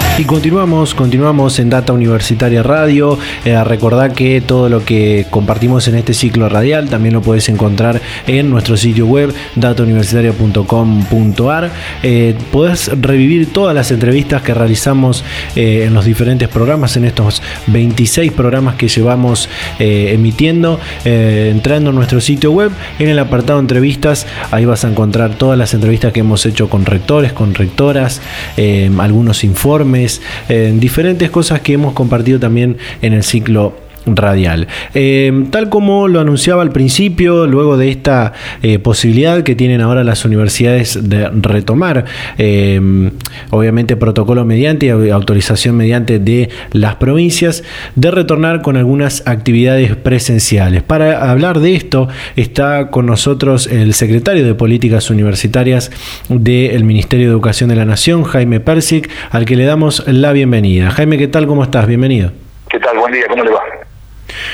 Y 0.17 0.25
continuamos, 0.25 0.93
continuamos 0.93 1.57
en 1.59 1.69
Data 1.69 1.93
Universitaria 1.93 2.61
Radio. 2.61 3.17
Eh, 3.45 3.63
recordad 3.63 4.11
que 4.11 4.41
todo 4.41 4.67
lo 4.69 4.83
que 4.85 5.25
compartimos 5.29 5.87
en 5.87 5.95
este 5.95 6.13
ciclo 6.13 6.49
radial 6.49 6.89
también 6.89 7.13
lo 7.13 7.21
puedes 7.21 7.47
encontrar 7.49 8.01
en 8.27 8.49
nuestro 8.49 8.75
sitio 8.77 9.07
web 9.07 9.33
datauniversitaria.com.ar. 9.55 11.71
Eh, 12.03 12.35
podés 12.51 12.91
revivir 13.01 13.53
todas 13.53 13.73
las 13.73 13.89
entrevistas 13.89 14.43
que 14.43 14.53
realizamos 14.53 15.23
eh, 15.55 15.85
en 15.87 15.93
los 15.93 16.03
diferentes 16.05 16.49
programas, 16.49 16.97
en 16.97 17.05
estos 17.05 17.41
26 17.67 18.33
programas 18.33 18.75
que 18.75 18.89
llevamos 18.89 19.47
eh, 19.79 20.11
emitiendo, 20.13 20.79
entrando 21.05 21.89
en 21.89 21.95
nuestro 21.95 22.21
sitio 22.21 22.51
web, 22.51 22.71
en 22.99 23.07
el 23.07 23.17
apartado 23.17 23.59
entrevistas, 23.59 24.27
ahí 24.51 24.65
vas 24.65 24.85
a 24.85 24.89
encontrar 24.89 25.33
todas 25.35 25.57
las 25.57 25.73
entrevistas 25.73 26.13
que 26.13 26.19
hemos 26.19 26.45
hecho 26.45 26.69
con 26.69 26.85
rectores, 26.85 27.33
con 27.33 27.55
rectoras, 27.55 28.21
algunos 28.99 29.43
informes, 29.43 30.00
diferentes 30.79 31.29
cosas 31.29 31.61
que 31.61 31.73
hemos 31.73 31.93
compartido 31.93 32.39
también 32.39 32.77
en 33.01 33.13
el 33.13 33.23
ciclo 33.23 33.73
radial. 34.05 34.67
Eh, 34.93 35.45
tal 35.51 35.69
como 35.69 36.07
lo 36.07 36.19
anunciaba 36.19 36.61
al 36.61 36.71
principio, 36.71 37.47
luego 37.47 37.77
de 37.77 37.89
esta 37.89 38.33
eh, 38.63 38.79
posibilidad 38.79 39.43
que 39.43 39.55
tienen 39.55 39.81
ahora 39.81 40.03
las 40.03 40.25
universidades 40.25 41.09
de 41.09 41.29
retomar, 41.29 42.05
obviamente 43.49 43.95
protocolo 43.95 44.45
mediante 44.45 44.87
y 44.87 45.09
autorización 45.09 45.77
mediante 45.77 46.19
de 46.19 46.49
las 46.71 46.95
provincias, 46.95 47.63
de 47.95 48.11
retornar 48.11 48.61
con 48.61 48.77
algunas 48.77 49.23
actividades 49.27 49.95
presenciales. 49.95 50.83
Para 50.83 51.29
hablar 51.29 51.59
de 51.59 51.75
esto 51.75 52.07
está 52.35 52.89
con 52.89 53.05
nosotros 53.05 53.67
el 53.67 53.93
secretario 53.93 54.45
de 54.45 54.53
Políticas 54.55 55.09
Universitarias 55.09 55.91
del 56.29 56.83
Ministerio 56.83 57.27
de 57.27 57.31
Educación 57.31 57.69
de 57.69 57.75
la 57.75 57.85
Nación, 57.85 58.23
Jaime 58.23 58.59
Persic, 58.59 59.09
al 59.31 59.45
que 59.45 59.55
le 59.55 59.65
damos 59.65 60.03
la 60.07 60.31
bienvenida. 60.33 60.91
Jaime, 60.91 61.17
¿qué 61.17 61.27
tal? 61.27 61.47
¿Cómo 61.47 61.63
estás? 61.63 61.87
Bienvenido. 61.87 62.31
¿Qué 62.69 62.79
tal? 62.79 62.97
Buen 62.97 63.13
día, 63.13 63.25
¿cómo 63.29 63.43
le 63.43 63.51
va? 63.51 63.70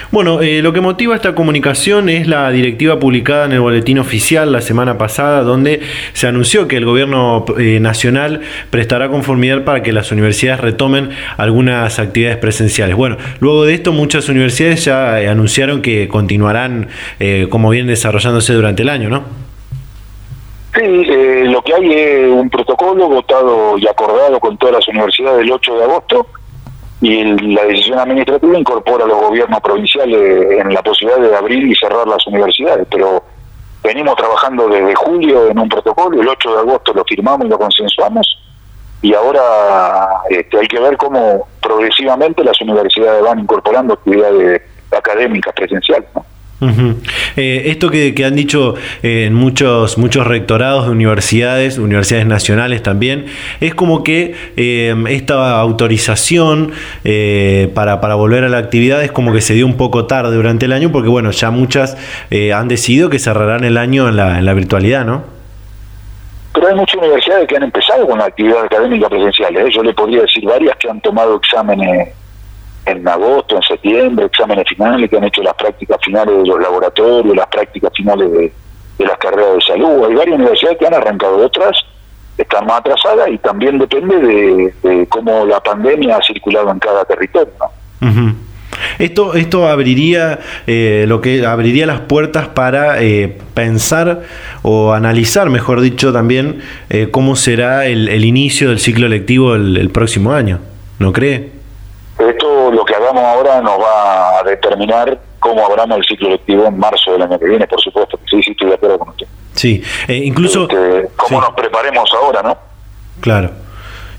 Bueno, 0.09 0.41
eh, 0.41 0.61
lo 0.61 0.71
que 0.71 0.79
motiva 0.79 1.15
esta 1.15 1.35
comunicación 1.35 2.07
es 2.07 2.27
la 2.27 2.49
directiva 2.49 2.97
publicada 2.97 3.45
en 3.45 3.51
el 3.51 3.59
Boletín 3.59 3.99
Oficial 3.99 4.53
la 4.53 4.61
semana 4.61 4.97
pasada, 4.97 5.41
donde 5.41 5.81
se 6.13 6.27
anunció 6.27 6.65
que 6.69 6.77
el 6.77 6.85
gobierno 6.85 7.43
eh, 7.59 7.79
nacional 7.81 8.39
prestará 8.69 9.09
conformidad 9.09 9.65
para 9.65 9.83
que 9.83 9.91
las 9.91 10.13
universidades 10.13 10.61
retomen 10.61 11.09
algunas 11.35 11.99
actividades 11.99 12.37
presenciales. 12.37 12.95
Bueno, 12.95 13.17
luego 13.41 13.65
de 13.65 13.73
esto 13.73 13.91
muchas 13.91 14.29
universidades 14.29 14.85
ya 14.85 15.21
eh, 15.21 15.27
anunciaron 15.27 15.81
que 15.81 16.07
continuarán 16.07 16.87
como 17.49 17.69
vienen 17.69 17.87
desarrollándose 17.87 18.53
durante 18.53 18.83
el 18.83 18.89
año, 18.89 19.09
¿no? 19.09 19.23
Sí, 20.73 21.05
lo 21.45 21.61
que 21.63 21.73
hay 21.73 21.91
es 21.91 22.31
un 22.31 22.49
protocolo 22.49 23.09
votado 23.09 23.77
y 23.77 23.87
acordado 23.87 24.39
con 24.39 24.57
todas 24.57 24.75
las 24.75 24.87
universidades 24.87 25.41
el 25.41 25.51
8 25.51 25.77
de 25.77 25.83
agosto 25.83 26.27
y 27.01 27.23
la 27.53 27.65
decisión 27.65 27.99
administrativa 27.99 28.57
incorpora 28.57 29.05
a 29.05 29.07
los 29.07 29.21
gobiernos 29.21 29.59
provinciales 29.61 30.59
en 30.59 30.73
la 30.73 30.81
posibilidad 30.81 31.21
de 31.21 31.35
abrir 31.35 31.63
y 31.63 31.75
cerrar 31.75 32.07
las 32.07 32.25
universidades, 32.25 32.87
pero 32.89 33.23
venimos 33.83 34.15
trabajando 34.15 34.67
desde 34.67 34.95
julio 34.95 35.49
en 35.49 35.59
un 35.59 35.69
protocolo, 35.69 36.19
el 36.19 36.27
8 36.27 36.53
de 36.53 36.59
agosto 36.59 36.93
lo 36.93 37.05
firmamos 37.05 37.45
y 37.45 37.49
lo 37.49 37.59
consensuamos, 37.59 38.27
y 39.01 39.13
ahora 39.13 39.41
este, 40.29 40.59
hay 40.59 40.67
que 40.67 40.79
ver 40.79 40.97
cómo 40.97 41.47
progresivamente 41.61 42.43
las 42.43 42.59
universidades 42.61 43.23
van 43.23 43.39
incorporando 43.39 43.93
actividades 43.93 44.61
académicas 44.91 45.53
presenciales. 45.53 46.09
¿no? 46.15 46.25
Eh, 46.59 47.63
esto 47.65 47.91
que, 47.91 48.13
han 48.25 48.35
dicho 48.35 48.73
eh, 49.03 49.25
en 49.27 49.33
muchos, 49.33 49.97
muchos 49.97 50.25
rectorados 50.25 50.85
de 50.85 50.91
universidades, 50.91 51.77
universidades 51.77 52.25
nacionales 52.25 52.81
también, 52.81 53.27
es 53.61 53.75
como 53.75 54.03
que 54.03 54.33
eh, 54.55 54.95
esta 55.09 55.59
autorización 55.59 56.71
para, 57.73 58.01
para 58.01 58.15
volver 58.15 58.43
a 58.43 58.49
la 58.49 58.57
actividad 58.57 59.03
es 59.03 59.11
como 59.11 59.33
que 59.33 59.41
se 59.41 59.53
dio 59.53 59.65
un 59.65 59.77
poco 59.77 60.05
tarde 60.05 60.35
durante 60.35 60.65
el 60.65 60.73
año, 60.73 60.91
porque 60.91 61.09
bueno, 61.09 61.31
ya 61.31 61.51
muchas 61.51 61.97
han 62.53 62.67
decidido 62.67 63.09
que 63.09 63.19
cerrarán 63.19 63.63
el 63.63 63.77
año 63.77 64.07
en 64.09 64.15
la, 64.15 64.39
en 64.39 64.45
la 64.45 64.53
virtualidad, 64.53 65.05
¿no? 65.05 65.23
Pero 66.53 66.69
hay 66.69 66.75
muchas 66.75 66.95
universidades 66.95 67.47
que 67.47 67.55
han 67.55 67.63
empezado 67.63 68.07
con 68.07 68.17
la 68.17 68.25
actividad 68.25 68.63
académica 68.63 69.07
presencial. 69.07 69.69
Yo 69.69 69.83
le 69.83 69.93
podría 69.93 70.21
decir 70.21 70.43
varias 70.43 70.75
que 70.77 70.89
han 70.89 70.99
tomado 71.01 71.35
exámenes 71.35 72.09
en 72.87 73.07
agosto, 73.07 73.57
en 73.57 73.61
septiembre, 73.63 74.25
exámenes 74.25 74.65
finales 74.67 75.09
que 75.09 75.17
han 75.17 75.23
hecho 75.25 75.43
las 75.43 75.53
prácticas 75.55 75.97
finales 76.03 76.37
de 76.37 76.47
los 76.47 76.59
laboratorios, 76.59 77.35
las 77.35 77.47
prácticas 77.47 77.91
finales 77.95 78.31
de, 78.31 78.51
las 79.05 79.17
carreras 79.17 79.55
de 79.55 79.61
salud. 79.61 80.05
Hay 80.05 80.15
varias 80.15 80.35
universidades 80.35 80.77
que 80.77 80.87
han 80.87 80.93
arrancado, 80.93 81.37
otras 81.37 81.77
están 82.37 82.65
más 82.65 82.79
atrasadas 82.79 83.29
y 83.29 83.37
también 83.39 83.79
depende 83.79 84.71
de, 84.83 85.07
cómo 85.07 85.45
la 85.45 85.59
pandemia 85.59 86.17
ha 86.17 86.23
circulado 86.23 86.71
en 86.71 86.79
cada 86.79 87.03
territorio. 87.05 87.53
Esto, 88.99 89.33
esto 89.33 89.67
abriría 89.67 90.39
eh, 90.67 91.05
lo 91.07 91.19
que 91.19 91.45
abriría 91.45 91.87
las 91.87 92.01
puertas 92.01 92.47
para 92.47 93.01
eh, 93.01 93.35
pensar 93.53 94.23
o 94.61 94.93
analizar, 94.93 95.49
mejor 95.49 95.81
dicho, 95.81 96.13
también 96.13 96.59
eh, 96.89 97.09
cómo 97.11 97.35
será 97.35 97.85
el, 97.87 98.23
inicio 98.23 98.69
del 98.69 98.79
ciclo 98.79 99.07
lectivo 99.07 99.55
el 99.55 99.89
próximo 99.89 100.33
año. 100.33 100.59
¿No 100.99 101.13
cree? 101.13 101.56
Esto, 102.19 102.71
lo 102.71 102.83
que 102.83 102.95
hagamos 102.95 103.23
ahora, 103.23 103.61
nos 103.61 103.79
va 103.79 104.39
a 104.39 104.43
determinar 104.43 105.19
cómo 105.39 105.65
abramos 105.65 105.97
el 105.97 106.05
ciclo 106.05 106.29
lectivo 106.29 106.65
en 106.65 106.77
marzo 106.77 107.11
del 107.11 107.21
año 107.21 107.37
que 107.37 107.45
viene, 107.45 107.67
por 107.67 107.79
supuesto. 107.79 108.19
Sí, 108.29 108.41
sí, 108.41 108.51
estoy 108.51 108.69
de 108.69 108.75
acuerdo 108.75 108.99
con 108.99 109.09
usted. 109.09 109.27
Sí, 109.53 109.83
eh, 110.07 110.15
incluso... 110.15 110.63
Este, 110.63 111.09
cómo 111.15 111.41
nos 111.41 111.51
preparemos 111.51 112.09
ahora, 112.13 112.41
¿no? 112.41 112.57
Claro. 113.19 113.51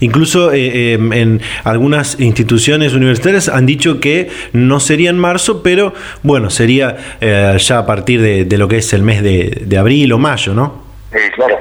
Incluso 0.00 0.52
eh, 0.52 0.92
em, 0.92 1.12
en 1.12 1.40
algunas 1.64 2.20
instituciones 2.20 2.94
universitarias 2.94 3.48
han 3.48 3.66
dicho 3.66 3.98
que 3.98 4.30
no 4.52 4.78
sería 4.78 5.10
en 5.10 5.18
marzo, 5.18 5.62
pero 5.62 5.92
bueno, 6.22 6.50
sería 6.50 6.96
eh, 7.20 7.56
ya 7.58 7.78
a 7.78 7.86
partir 7.86 8.20
de, 8.46 8.58
lo 8.58 8.68
que 8.68 8.76
es 8.76 8.92
el 8.92 9.02
mes 9.02 9.22
de, 9.24 9.62
de 9.64 9.78
abril 9.78 10.12
o 10.12 10.18
mayo, 10.18 10.54
¿no? 10.54 10.82
Sí, 11.12 11.18
claro. 11.34 11.56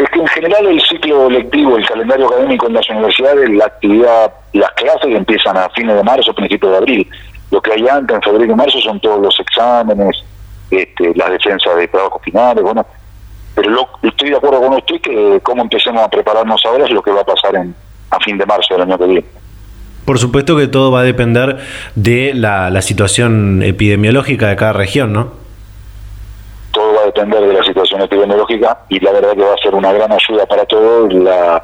Es 0.00 0.08
que 0.08 0.18
en 0.18 0.26
general 0.28 0.66
el 0.66 0.80
ciclo 0.80 1.28
lectivo, 1.28 1.76
el 1.76 1.86
calendario 1.86 2.26
académico 2.26 2.66
en 2.66 2.72
las 2.72 2.88
universidades, 2.88 3.50
la 3.50 3.66
actividad, 3.66 4.32
las 4.54 4.70
clases 4.70 5.14
empiezan 5.14 5.58
a 5.58 5.68
fines 5.76 5.94
de 5.94 6.02
marzo, 6.02 6.32
principios 6.32 6.72
de 6.72 6.78
abril. 6.78 7.10
Lo 7.50 7.60
que 7.60 7.74
hay 7.74 7.86
antes, 7.86 8.16
en 8.16 8.22
febrero 8.22 8.50
y 8.50 8.56
marzo, 8.56 8.80
son 8.80 8.98
todos 9.00 9.20
los 9.20 9.38
exámenes, 9.38 10.24
este, 10.70 11.12
las 11.14 11.30
defensas 11.32 11.76
de 11.76 11.86
trabajos 11.88 12.22
finales, 12.22 12.64
bueno. 12.64 12.86
Pero 13.54 13.90
estoy 14.02 14.30
de 14.30 14.36
acuerdo 14.36 14.62
con 14.62 14.72
usted 14.72 15.02
que 15.02 15.38
cómo 15.42 15.60
empecemos 15.60 16.02
a 16.02 16.08
prepararnos 16.08 16.62
ahora 16.64 16.86
es 16.86 16.90
lo 16.92 17.02
que 17.02 17.10
va 17.10 17.20
a 17.20 17.26
pasar 17.26 17.56
en, 17.56 17.74
a 18.10 18.18
fin 18.20 18.38
de 18.38 18.46
marzo 18.46 18.72
del 18.72 18.84
año 18.84 18.96
que 18.96 19.04
viene. 19.04 19.24
Por 20.06 20.18
supuesto 20.18 20.56
que 20.56 20.66
todo 20.66 20.90
va 20.90 21.00
a 21.00 21.04
depender 21.04 21.58
de 21.94 22.32
la, 22.32 22.70
la 22.70 22.80
situación 22.80 23.62
epidemiológica 23.62 24.48
de 24.48 24.56
cada 24.56 24.72
región, 24.72 25.12
¿no? 25.12 25.49
Depender 27.12 27.40
de 27.40 27.54
la 27.54 27.64
situación 27.64 28.00
epidemiológica 28.02 28.78
y 28.88 29.00
la 29.00 29.12
verdad 29.12 29.32
que 29.32 29.42
va 29.42 29.54
a 29.54 29.62
ser 29.62 29.74
una 29.74 29.92
gran 29.92 30.12
ayuda 30.12 30.46
para 30.46 30.64
todos 30.64 31.12
la, 31.12 31.62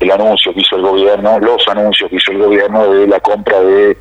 el 0.00 0.10
anuncio 0.10 0.52
que 0.52 0.60
hizo 0.60 0.76
el 0.76 0.82
gobierno, 0.82 1.38
los 1.38 1.66
anuncios 1.68 2.10
que 2.10 2.16
hizo 2.16 2.32
el 2.32 2.38
gobierno 2.38 2.92
de 2.92 3.06
la 3.06 3.20
compra 3.20 3.60
de 3.60 3.96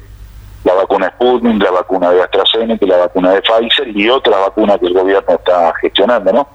la 0.64 0.74
vacuna 0.74 1.10
Sputnik, 1.16 1.62
la 1.64 1.72
vacuna 1.72 2.12
de 2.12 2.22
AstraZeneca, 2.22 2.86
la 2.86 2.98
vacuna 2.98 3.32
de 3.32 3.42
Pfizer 3.42 3.88
y 3.96 4.10
otra 4.10 4.38
vacuna 4.38 4.78
que 4.78 4.88
el 4.88 4.94
gobierno 4.94 5.34
está 5.34 5.74
gestionando, 5.82 6.32
¿no? 6.34 6.48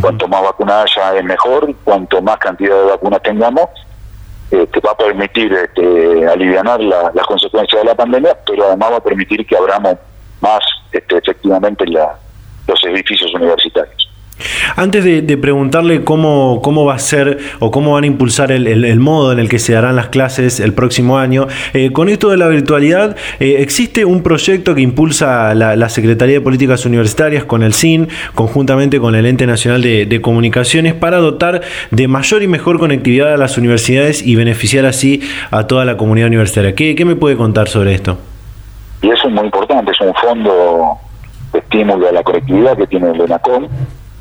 Cuanto 0.00 0.26
más 0.26 0.42
vacunas 0.42 0.84
haya 0.96 1.18
es 1.18 1.24
mejor, 1.24 1.72
cuanto 1.84 2.20
más 2.20 2.38
cantidad 2.38 2.74
de 2.74 2.90
vacunas 2.90 3.22
tengamos, 3.22 3.68
eh, 4.50 4.66
te 4.66 4.80
va 4.80 4.90
a 4.90 4.96
permitir 4.96 5.52
este, 5.52 6.26
aliviar 6.26 6.80
las 6.80 7.26
consecuencias 7.26 7.82
de 7.82 7.88
la 7.88 7.94
pandemia, 7.94 8.36
pero 8.44 8.66
además 8.66 8.92
va 8.92 8.96
a 8.96 9.02
permitir 9.02 9.46
que 9.46 9.56
abramos 9.56 9.96
más 10.40 10.60
este, 10.90 11.18
efectivamente 11.18 11.86
la, 11.86 12.18
los 12.66 12.84
edificios 12.84 13.32
universitarios. 13.34 14.06
Antes 14.76 15.04
de, 15.04 15.36
preguntarle 15.38 16.04
cómo, 16.04 16.60
cómo 16.62 16.84
va 16.84 16.94
a 16.94 16.98
ser 16.98 17.38
o 17.58 17.70
cómo 17.70 17.92
van 17.92 18.04
a 18.04 18.06
impulsar 18.06 18.52
el, 18.52 19.00
modo 19.00 19.32
en 19.32 19.38
el 19.38 19.48
que 19.48 19.58
se 19.58 19.72
darán 19.72 19.96
las 19.96 20.08
clases 20.08 20.60
el 20.60 20.74
próximo 20.74 21.18
año, 21.18 21.46
eh, 21.72 21.92
con 21.92 22.08
esto 22.08 22.28
de 22.28 22.36
la 22.36 22.48
virtualidad, 22.48 23.16
eh, 23.40 23.56
¿existe 23.60 24.04
un 24.04 24.22
proyecto 24.22 24.74
que 24.74 24.82
impulsa 24.82 25.54
la, 25.54 25.88
Secretaría 25.88 26.34
de 26.34 26.40
Políticas 26.40 26.84
Universitarias 26.84 27.44
con 27.44 27.62
el 27.62 27.72
SIN, 27.72 28.08
conjuntamente 28.34 29.00
con 29.00 29.14
el 29.14 29.24
Ente 29.24 29.46
Nacional 29.46 29.80
de, 29.82 30.20
Comunicaciones, 30.20 30.94
para 30.94 31.18
dotar 31.18 31.62
de 31.90 32.08
mayor 32.08 32.42
y 32.42 32.48
mejor 32.48 32.78
conectividad 32.78 33.32
a 33.32 33.36
las 33.36 33.56
universidades 33.56 34.26
y 34.26 34.34
beneficiar 34.34 34.84
así 34.84 35.22
a 35.50 35.66
toda 35.66 35.84
la 35.84 35.96
comunidad 35.96 36.26
universitaria? 36.26 36.74
¿Qué, 36.74 36.94
qué 36.94 37.04
me 37.04 37.16
puede 37.16 37.36
contar 37.36 37.68
sobre 37.68 37.94
esto? 37.94 38.18
Y 39.00 39.08
eso 39.08 39.28
es 39.28 39.34
muy 39.34 39.44
importante, 39.44 39.92
es 39.92 40.00
un 40.00 40.14
fondo 40.14 40.98
estímulo 41.58 42.08
a 42.08 42.12
la 42.12 42.22
conectividad 42.22 42.76
que 42.76 42.86
tiene 42.86 43.10
el 43.10 43.20
ENACOM. 43.20 43.68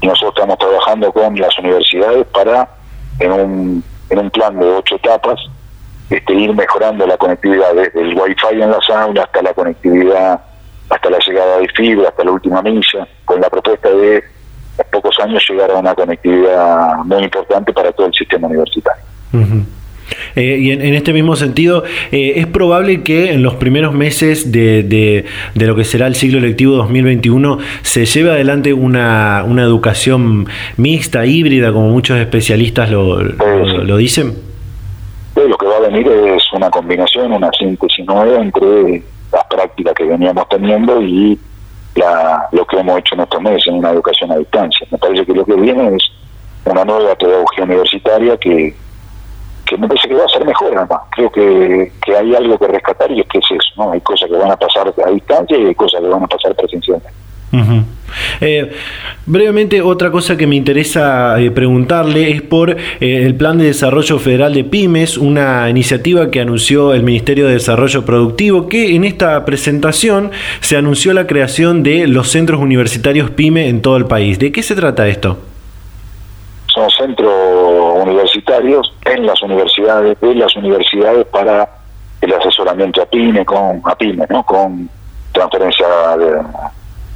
Y 0.01 0.07
nosotros 0.07 0.33
estamos 0.35 0.57
trabajando 0.57 1.11
con 1.11 1.35
las 1.39 1.57
universidades 1.59 2.27
para, 2.27 2.69
en 3.19 3.31
un, 3.31 3.83
en 4.09 4.19
un 4.19 4.29
plan 4.29 4.59
de 4.59 4.65
ocho 4.65 4.95
etapas, 4.95 5.39
este, 6.09 6.33
ir 6.33 6.53
mejorando 6.53 7.07
la 7.07 7.17
conectividad 7.17 7.73
desde 7.73 8.01
el 8.01 8.13
wifi 8.13 8.61
en 8.61 8.71
las 8.71 8.89
aulas 8.89 9.25
hasta 9.25 9.41
la 9.41 9.53
conectividad, 9.53 10.41
hasta 10.89 11.09
la 11.09 11.17
llegada 11.19 11.57
de 11.57 11.67
fibra, 11.69 12.09
hasta 12.09 12.23
la 12.23 12.31
última 12.31 12.61
milla, 12.61 13.07
con 13.25 13.41
la 13.41 13.49
propuesta 13.49 13.89
de 13.89 14.23
en 14.77 14.85
pocos 14.91 15.17
años 15.21 15.43
llegar 15.49 15.71
a 15.71 15.75
una 15.75 15.95
conectividad 15.95 16.97
muy 17.05 17.23
importante 17.23 17.71
para 17.71 17.91
todo 17.93 18.07
el 18.07 18.13
sistema 18.13 18.47
universitario. 18.47 19.03
Eh, 20.35 20.57
y 20.59 20.71
en, 20.71 20.93
este 20.93 21.13
mismo 21.13 21.35
sentido, 21.35 21.83
eh, 22.11 22.33
es 22.37 22.47
probable 22.47 23.03
que 23.03 23.31
en 23.31 23.41
los 23.41 23.55
primeros 23.55 23.93
meses 23.93 24.51
de, 24.51 24.83
de, 24.83 25.65
lo 25.65 25.75
que 25.75 25.83
será 25.83 26.07
el 26.07 26.15
ciclo 26.15 26.39
lectivo 26.39 26.75
2021 26.75 27.59
se 27.81 28.05
lleve 28.05 28.31
adelante 28.31 28.73
una, 28.73 29.43
una 29.47 29.63
educación 29.63 30.47
mixta, 30.77 31.25
híbrida, 31.25 31.71
como 31.71 31.89
muchos 31.89 32.17
especialistas 32.17 32.89
lo, 32.91 33.21
lo, 33.21 33.97
dicen. 33.97 34.35
lo 35.35 35.57
que 35.57 35.65
va 35.65 35.77
a 35.77 35.89
venir 35.89 36.07
es 36.07 36.43
una 36.53 36.69
combinación, 36.69 37.31
una 37.31 37.49
síntesis 37.57 38.05
nueva 38.05 38.41
entre 38.41 39.03
las 39.31 39.43
prácticas 39.49 39.93
que 39.93 40.03
veníamos 40.03 40.47
teniendo 40.49 41.01
y 41.01 41.39
la, 41.95 42.47
lo 42.51 42.65
que 42.65 42.77
hemos 42.77 42.99
hecho 42.99 43.15
en 43.15 43.21
estos 43.21 43.41
meses 43.41 43.63
en 43.67 43.75
una 43.75 43.91
educación 43.91 44.31
a 44.31 44.37
distancia. 44.37 44.85
Me 44.91 44.97
parece 44.97 45.25
que 45.25 45.33
lo 45.33 45.45
que 45.45 45.55
viene 45.55 45.95
es 45.95 46.03
una 46.65 46.83
nueva 46.83 47.15
pedagogía 47.15 47.63
universitaria 47.63 48.37
que 48.37 48.75
que 49.65 49.77
me 49.77 49.87
parece 49.87 50.07
que 50.07 50.15
va 50.15 50.25
a 50.25 50.29
ser 50.29 50.45
mejor 50.45 50.75
además. 50.75 51.01
Creo 51.11 51.31
que, 51.31 51.91
que 52.05 52.15
hay 52.15 52.35
algo 52.35 52.57
que 52.57 52.67
rescatar 52.67 53.11
y 53.11 53.21
es 53.21 53.27
que 53.27 53.39
es 53.39 53.45
eso, 53.51 53.69
¿no? 53.77 53.91
Hay 53.91 54.01
cosas 54.01 54.29
que 54.29 54.37
van 54.37 54.51
a 54.51 54.57
pasar 54.57 54.93
a 55.05 55.09
distancia 55.09 55.57
y 55.57 55.65
hay 55.65 55.75
cosas 55.75 56.01
que 56.01 56.07
van 56.07 56.23
a 56.23 56.27
pasar 56.27 56.55
presencialmente. 56.55 57.25
Eh, 58.41 58.71
brevemente, 59.25 59.81
otra 59.81 60.11
cosa 60.11 60.35
que 60.37 60.47
me 60.47 60.55
interesa 60.55 61.39
eh, 61.39 61.51
preguntarle 61.51 62.31
es 62.31 62.41
por 62.41 62.71
eh, 62.71 62.77
el 62.99 63.35
Plan 63.35 63.57
de 63.57 63.65
Desarrollo 63.65 64.19
Federal 64.19 64.53
de 64.53 64.63
Pymes, 64.63 65.17
una 65.17 65.69
iniciativa 65.69 66.29
que 66.31 66.41
anunció 66.41 66.93
el 66.93 67.03
Ministerio 67.03 67.47
de 67.47 67.53
Desarrollo 67.53 68.05
Productivo, 68.05 68.67
que 68.67 68.95
en 68.95 69.03
esta 69.03 69.45
presentación 69.45 70.31
se 70.59 70.77
anunció 70.77 71.13
la 71.13 71.27
creación 71.27 71.83
de 71.83 72.07
los 72.07 72.29
centros 72.29 72.59
universitarios 72.59 73.29
PYME 73.31 73.67
en 73.67 73.81
todo 73.81 73.97
el 73.97 74.05
país. 74.05 74.37
¿De 74.39 74.51
qué 74.51 74.63
se 74.63 74.75
trata 74.75 75.07
esto? 75.07 75.37
Son 76.67 76.89
centros 76.89 77.54
en 78.59 79.25
las 79.25 79.41
universidades, 79.41 80.19
de 80.19 80.35
las 80.35 80.55
universidades 80.55 81.25
para 81.27 81.69
el 82.21 82.33
asesoramiento 82.33 83.01
a 83.01 83.05
PYME, 83.05 83.45
con, 83.45 83.81
a 83.83 83.95
PYME, 83.95 84.25
¿no? 84.29 84.43
con 84.43 84.89
transferencia 85.33 85.87
de 86.17 86.41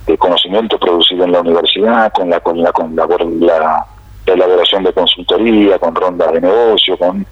de 0.10 0.18
conocimiento 0.18 0.80
producido 0.80 1.24
en 1.24 1.32
la 1.32 1.42
universidad, 1.42 2.12
con 2.12 2.30
la 2.30 2.40
con 2.40 2.62
la 2.62 2.72
con 2.72 2.96
la, 2.96 3.86
elaboración 4.26 4.84
de 4.84 4.94
consultoría, 4.94 5.80
con 5.80 5.96
rondas 5.96 6.32
de 6.34 6.42
negocio, 6.42 6.98
con 6.98 7.26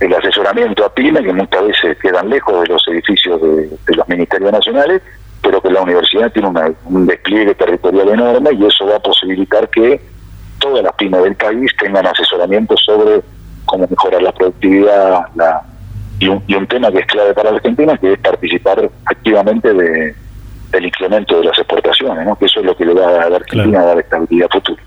el 0.00 0.14
asesoramiento 0.14 0.84
a 0.84 0.94
pymes 0.94 1.22
que 1.22 1.32
muchas 1.32 1.66
veces 1.66 1.98
quedan 1.98 2.30
lejos 2.30 2.62
de 2.62 2.68
los 2.68 2.88
edificios 2.88 3.40
de, 3.42 3.70
los 3.94 4.08
ministerios 4.08 4.52
nacionales, 4.52 5.02
pero 5.42 5.60
que 5.60 5.70
la 5.70 5.82
universidad 5.82 6.32
tiene 6.32 6.48
un 6.84 7.06
despliegue 7.06 7.54
territorial 7.54 8.08
enorme 8.08 8.50
y 8.52 8.64
eso 8.64 8.86
va 8.86 8.96
a 8.96 9.00
posibilitar 9.00 9.68
que 9.68 10.00
todas 10.58 10.82
las 10.82 10.94
pymes 10.94 11.22
del 11.24 11.36
país 11.36 11.70
tengan 11.78 12.06
asesoramiento 12.06 12.74
sobre 12.78 13.22
cómo 13.70 13.86
mejorar 13.88 14.20
la 14.20 14.32
productividad 14.32 15.26
la, 15.36 15.62
y, 16.18 16.26
un, 16.26 16.42
y 16.48 16.54
un 16.54 16.66
tema 16.66 16.90
que 16.90 16.98
es 16.98 17.06
clave 17.06 17.32
para 17.32 17.50
la 17.50 17.56
Argentina, 17.56 17.96
que 17.96 18.14
es 18.14 18.18
participar 18.18 18.90
activamente 19.06 19.72
de, 19.72 20.14
el 20.72 20.84
incremento 20.84 21.38
de 21.38 21.44
las 21.44 21.58
exportaciones, 21.58 22.26
¿no? 22.26 22.36
que 22.36 22.46
eso 22.46 22.60
es 22.60 22.66
lo 22.66 22.76
que 22.76 22.84
le 22.84 22.94
va 22.94 23.08
a 23.08 23.12
dar 23.12 23.34
Argentina 23.34 23.80
a 23.80 23.86
dar 23.86 23.98
estabilidad 24.00 24.48
futura. 24.50 24.82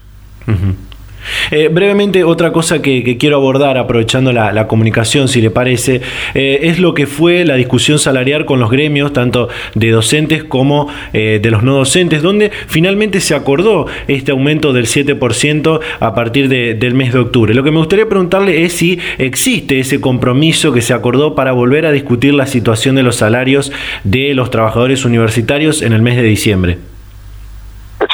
Eh, 1.51 1.69
brevemente, 1.71 2.23
otra 2.23 2.51
cosa 2.51 2.81
que, 2.81 3.17
quiero 3.17 3.37
abordar, 3.37 3.77
aprovechando 3.77 4.31
la, 4.31 4.67
comunicación, 4.67 5.27
si 5.27 5.41
le 5.41 5.51
parece, 5.51 6.01
eh, 6.33 6.59
es 6.63 6.79
lo 6.79 6.93
que 6.93 7.05
fue 7.05 7.45
la 7.45 7.55
discusión 7.55 7.99
salarial 7.99 8.45
con 8.45 8.59
los 8.59 8.71
gremios, 8.71 9.13
tanto 9.13 9.49
de 9.75 9.91
docentes 9.91 10.43
como 10.43 10.87
eh, 11.13 11.39
de 11.41 11.51
los 11.51 11.63
no 11.63 11.75
docentes, 11.75 12.21
donde 12.21 12.51
finalmente 12.67 13.19
se 13.19 13.35
acordó 13.35 13.87
este 14.07 14.31
aumento 14.31 14.73
del 14.73 14.85
7% 14.85 15.79
a 15.99 16.15
partir 16.15 16.49
del 16.49 16.93
mes 16.93 17.13
de 17.13 17.19
octubre. 17.19 17.53
Lo 17.53 17.63
que 17.63 17.71
me 17.71 17.77
gustaría 17.77 18.07
preguntarle 18.07 18.63
es 18.63 18.73
si 18.73 18.99
existe 19.17 19.79
ese 19.79 19.99
compromiso 19.99 20.71
que 20.71 20.81
se 20.81 20.93
acordó 20.93 21.35
para 21.35 21.51
volver 21.51 21.85
a 21.85 21.91
discutir 21.91 22.33
la 22.33 22.47
situación 22.47 22.95
de 22.95 23.03
los 23.03 23.17
salarios 23.17 23.71
de 24.03 24.33
los 24.33 24.49
trabajadores 24.49 25.05
universitarios 25.05 25.81
en 25.81 25.93
el 25.93 26.01
mes 26.01 26.15
de 26.15 26.23
diciembre 26.23 26.77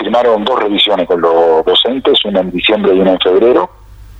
firmaron 0.10 0.44
dos 0.44 0.60
revisiones 0.60 1.08
con 1.08 1.22
los 1.22 1.64
docentes, 1.66 2.26
una 2.26 2.40
en 2.40 2.50
diciembre 2.50 2.96
y 2.96 3.00
una 3.00 3.12
en 3.12 3.20
febrero. 3.20 3.70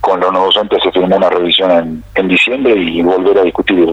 Con 0.00 0.20
los 0.20 0.32
no 0.32 0.44
docentes 0.44 0.82
se 0.82 0.92
firmó 0.92 1.16
una 1.16 1.28
revisión 1.28 1.70
en, 1.72 2.04
en 2.14 2.28
diciembre 2.28 2.74
y 2.76 3.02
volver 3.02 3.38
a 3.38 3.42
discutir 3.42 3.92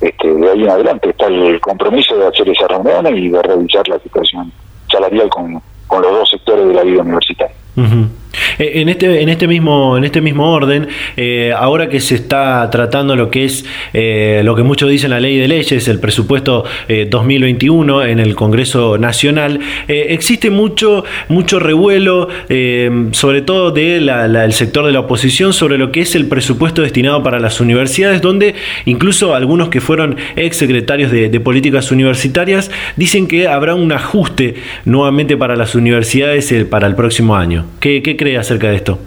este, 0.00 0.34
de 0.34 0.50
ahí 0.50 0.62
en 0.64 0.70
adelante. 0.70 1.08
Está 1.08 1.26
el 1.26 1.58
compromiso 1.60 2.14
de 2.16 2.26
hacer 2.26 2.48
esa 2.50 2.68
reunión 2.68 3.16
y 3.16 3.30
de 3.30 3.42
revisar 3.42 3.88
la 3.88 3.98
situación 4.00 4.52
salarial 4.92 5.30
con, 5.30 5.62
con 5.86 6.02
los 6.02 6.12
dos 6.12 6.30
sectores 6.30 6.68
de 6.68 6.74
la 6.74 6.82
vida 6.82 7.00
universitaria. 7.00 7.56
En 8.58 8.88
este, 8.88 9.22
en 9.22 9.28
este 9.28 9.46
mismo, 9.48 9.96
en 9.96 10.04
este 10.04 10.20
mismo 10.20 10.52
orden, 10.52 10.88
eh, 11.16 11.52
ahora 11.56 11.88
que 11.88 12.00
se 12.00 12.14
está 12.14 12.68
tratando 12.70 13.16
lo 13.16 13.30
que 13.30 13.44
es 13.44 13.64
eh, 13.92 14.42
lo 14.44 14.54
que 14.54 14.62
muchos 14.62 14.90
dicen 14.90 15.10
la 15.10 15.20
ley 15.20 15.38
de 15.38 15.48
leyes, 15.48 15.88
el 15.88 15.98
presupuesto 15.98 16.64
2021 16.88 18.04
en 18.04 18.18
el 18.18 18.34
Congreso 18.34 18.98
Nacional, 18.98 19.60
existe 19.88 20.50
mucho, 20.50 21.04
mucho 21.28 21.58
revuelo, 21.58 22.28
sobre 23.12 23.42
todo 23.42 23.70
del 23.70 24.52
sector 24.52 24.86
de 24.86 24.92
la 24.92 25.00
oposición, 25.00 25.52
sobre 25.52 25.78
lo 25.78 25.92
que 25.92 26.00
es 26.02 26.14
el 26.14 26.26
presupuesto 26.26 26.82
destinado 26.82 27.22
para 27.22 27.38
las 27.40 27.60
universidades, 27.60 28.20
donde 28.20 28.54
incluso 28.84 29.34
algunos 29.34 29.68
que 29.68 29.80
fueron 29.80 30.16
ex 30.36 30.56
secretarios 30.56 31.10
de, 31.10 31.40
políticas 31.40 31.90
universitarias 31.90 32.70
dicen 32.96 33.26
que 33.26 33.48
habrá 33.48 33.74
un 33.74 33.92
ajuste 33.92 34.56
nuevamente 34.84 35.36
para 35.38 35.56
las 35.56 35.74
universidades 35.74 36.52
para 36.68 36.86
el 36.86 36.94
próximo 36.94 37.34
año. 37.34 37.64
¿Qué, 37.80 38.02
qué 38.02 38.16
cree 38.20 38.36
acerca 38.36 38.68
de 38.68 38.76
esto? 38.76 38.98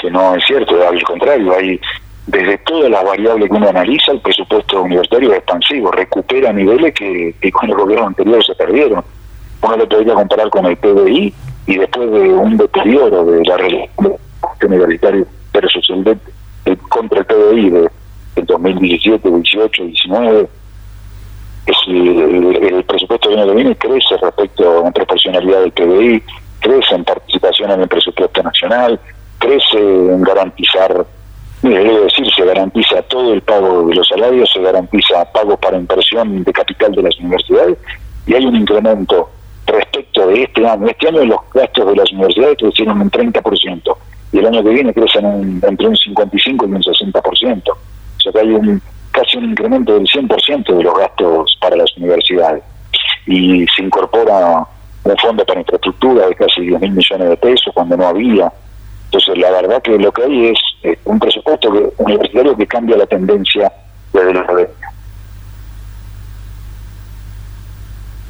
Que 0.00 0.10
no 0.10 0.34
es 0.34 0.44
cierto, 0.44 0.74
al 0.86 1.00
contrario, 1.04 1.54
hay 1.56 1.80
desde 2.26 2.58
todas 2.58 2.90
las 2.90 3.04
variables 3.04 3.48
que 3.48 3.54
uno 3.54 3.68
analiza, 3.68 4.10
el 4.10 4.20
presupuesto 4.20 4.82
universitario 4.82 5.30
es 5.30 5.38
expansivo, 5.38 5.92
recupera 5.92 6.52
niveles 6.52 6.92
que, 6.92 7.36
con 7.52 7.70
el 7.70 7.76
gobierno 7.76 8.08
anterior 8.08 8.44
se 8.44 8.54
perdieron. 8.56 9.04
Uno 9.62 9.76
lo 9.76 9.88
podría 9.88 10.14
comparar 10.14 10.50
con 10.50 10.66
el 10.66 10.76
PBI 10.76 11.32
y 11.68 11.76
después 11.76 12.10
de 12.10 12.30
un 12.30 12.56
deterioro 12.56 13.26
de 13.26 13.44
la 13.44 13.56
relación 13.58 14.16
universitario 14.64 15.26
versus 15.52 15.88
el, 15.90 16.18
el, 16.64 16.78
contra 16.88 17.20
el 17.20 17.26
PBI 17.26 17.70
de, 17.70 17.90
2017, 18.42 19.30
18, 19.30 19.84
19, 19.84 20.48
es 21.66 21.76
el, 21.86 22.84
presupuesto 22.88 23.28
que 23.28 23.54
viene 23.54 23.76
crece 23.76 24.16
respecto 24.20 24.80
a 24.80 24.84
la 24.84 24.90
proporcionalidad 24.90 25.60
del 25.60 25.72
PBI, 25.72 26.22
crece 26.64 26.94
en 26.94 27.04
participación 27.04 27.70
en 27.72 27.82
el 27.82 27.88
presupuesto 27.88 28.42
nacional, 28.42 28.98
crece 29.38 29.78
en 29.78 30.22
garantizar, 30.22 31.06
debo 31.60 32.00
decir, 32.04 32.26
se 32.34 32.44
garantiza 32.44 33.02
todo 33.02 33.34
el 33.34 33.42
pago 33.42 33.86
de 33.86 33.94
los 33.94 34.08
salarios, 34.08 34.50
se 34.50 34.62
garantiza 34.62 35.30
pago 35.30 35.58
para 35.58 35.76
inversión 35.76 36.42
de 36.42 36.52
capital 36.52 36.92
de 36.92 37.02
las 37.02 37.18
universidades 37.18 37.76
y 38.26 38.34
hay 38.34 38.46
un 38.46 38.56
incremento 38.56 39.28
respecto 39.66 40.26
de 40.26 40.44
este 40.44 40.66
año. 40.66 40.86
Este 40.88 41.08
año 41.08 41.24
los 41.26 41.40
gastos 41.52 41.86
de 41.86 41.96
las 41.96 42.10
universidades 42.12 42.56
crecieron 42.58 43.00
un 43.02 43.10
30% 43.10 43.96
y 44.32 44.38
el 44.38 44.46
año 44.46 44.64
que 44.64 44.70
viene 44.70 44.94
crecen 44.94 45.60
entre 45.62 45.88
un 45.88 45.96
55 45.96 46.66
y 46.66 46.72
un 46.72 46.82
60%. 46.82 47.62
O 47.68 47.76
sea 48.22 48.32
que 48.32 48.38
hay 48.38 48.48
un 48.48 48.80
casi 49.12 49.36
un 49.36 49.50
incremento 49.50 49.94
del 49.94 50.06
100% 50.06 50.76
de 50.76 50.82
los 50.82 50.98
gastos 50.98 51.58
para 51.60 51.76
las 51.76 51.94
universidades 51.98 52.64
y 53.26 53.66
se 53.76 53.82
incorpora 53.82 54.66
un 55.04 55.16
fondo 55.18 55.44
para 55.44 55.60
infraestructura 55.60 56.26
de 56.26 56.34
casi 56.34 56.62
10 56.62 56.80
mil 56.80 56.92
millones 56.92 57.28
de 57.28 57.36
pesos 57.36 57.72
cuando 57.74 57.96
no 57.96 58.08
había. 58.08 58.50
Entonces, 59.06 59.38
la 59.38 59.50
verdad 59.50 59.82
que 59.82 59.98
lo 59.98 60.10
que 60.10 60.22
hay 60.22 60.46
es 60.48 60.58
eh, 60.82 60.98
un 61.04 61.18
presupuesto 61.18 61.70
que, 61.70 61.90
universitario 61.98 62.56
que 62.56 62.66
cambia 62.66 62.96
la 62.96 63.06
tendencia 63.06 63.70
desde 64.12 64.34
la 64.34 64.40
academia. 64.40 64.90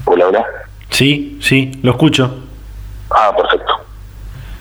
Hola, 0.04 0.28
hola. 0.28 0.46
Sí, 0.90 1.38
sí, 1.40 1.72
lo 1.82 1.92
escucho. 1.92 2.42
Ah, 3.10 3.32
perfecto. 3.36 3.72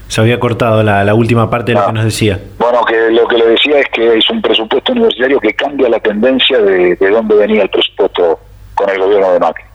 Se 0.07 0.21
había 0.21 0.39
cortado 0.39 0.83
la, 0.83 1.03
la 1.03 1.15
última 1.15 1.49
parte 1.49 1.71
de 1.71 1.75
lo 1.75 1.81
ah. 1.81 1.87
que 1.87 1.93
nos 1.93 2.05
decía. 2.05 2.39
Bueno, 2.59 2.85
que 2.85 3.09
lo 3.09 3.27
que 3.27 3.37
le 3.37 3.47
decía 3.47 3.79
es 3.79 3.89
que 3.89 4.17
es 4.17 4.29
un 4.29 4.41
presupuesto 4.41 4.91
universitario 4.91 5.39
que 5.39 5.53
cambia 5.55 5.89
la 5.89 5.99
tendencia 5.99 6.59
de, 6.59 6.95
de 6.95 7.09
dónde 7.09 7.35
venía 7.35 7.63
el 7.63 7.69
presupuesto 7.69 8.39
con 8.75 8.89
el 8.89 8.99
gobierno 8.99 9.33
de 9.33 9.39
Macri. 9.39 9.72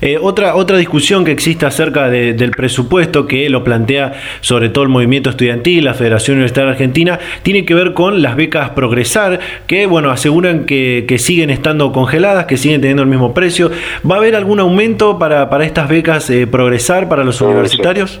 Eh, 0.00 0.18
otra, 0.20 0.54
otra 0.56 0.76
discusión 0.76 1.24
que 1.24 1.30
existe 1.30 1.66
acerca 1.66 2.08
del 2.08 2.50
presupuesto 2.52 3.26
que 3.26 3.48
lo 3.50 3.64
plantea 3.64 4.14
sobre 4.40 4.68
todo 4.68 4.84
el 4.84 4.90
movimiento 4.90 5.30
estudiantil, 5.30 5.84
la 5.84 5.94
Federación 5.94 6.36
Universitaria 6.36 6.70
Argentina, 6.70 7.18
tiene 7.42 7.64
que 7.64 7.74
ver 7.74 7.94
con 7.94 8.22
las 8.22 8.36
becas 8.36 8.70
Progresar, 8.70 9.40
que 9.66 9.86
bueno, 9.86 10.10
aseguran 10.10 10.64
que, 10.66 11.06
siguen 11.18 11.50
estando 11.50 11.92
congeladas, 11.92 12.46
que 12.46 12.56
siguen 12.56 12.80
teniendo 12.80 13.02
el 13.02 13.08
mismo 13.08 13.34
precio. 13.34 13.70
¿Va 14.08 14.16
a 14.16 14.18
haber 14.18 14.34
algún 14.34 14.60
aumento 14.60 15.18
para, 15.18 15.48
para 15.50 15.64
estas 15.64 15.88
becas 15.88 16.28
eh, 16.30 16.46
Progresar 16.46 17.08
para 17.08 17.22
los 17.22 17.40
universitarios? 17.40 18.20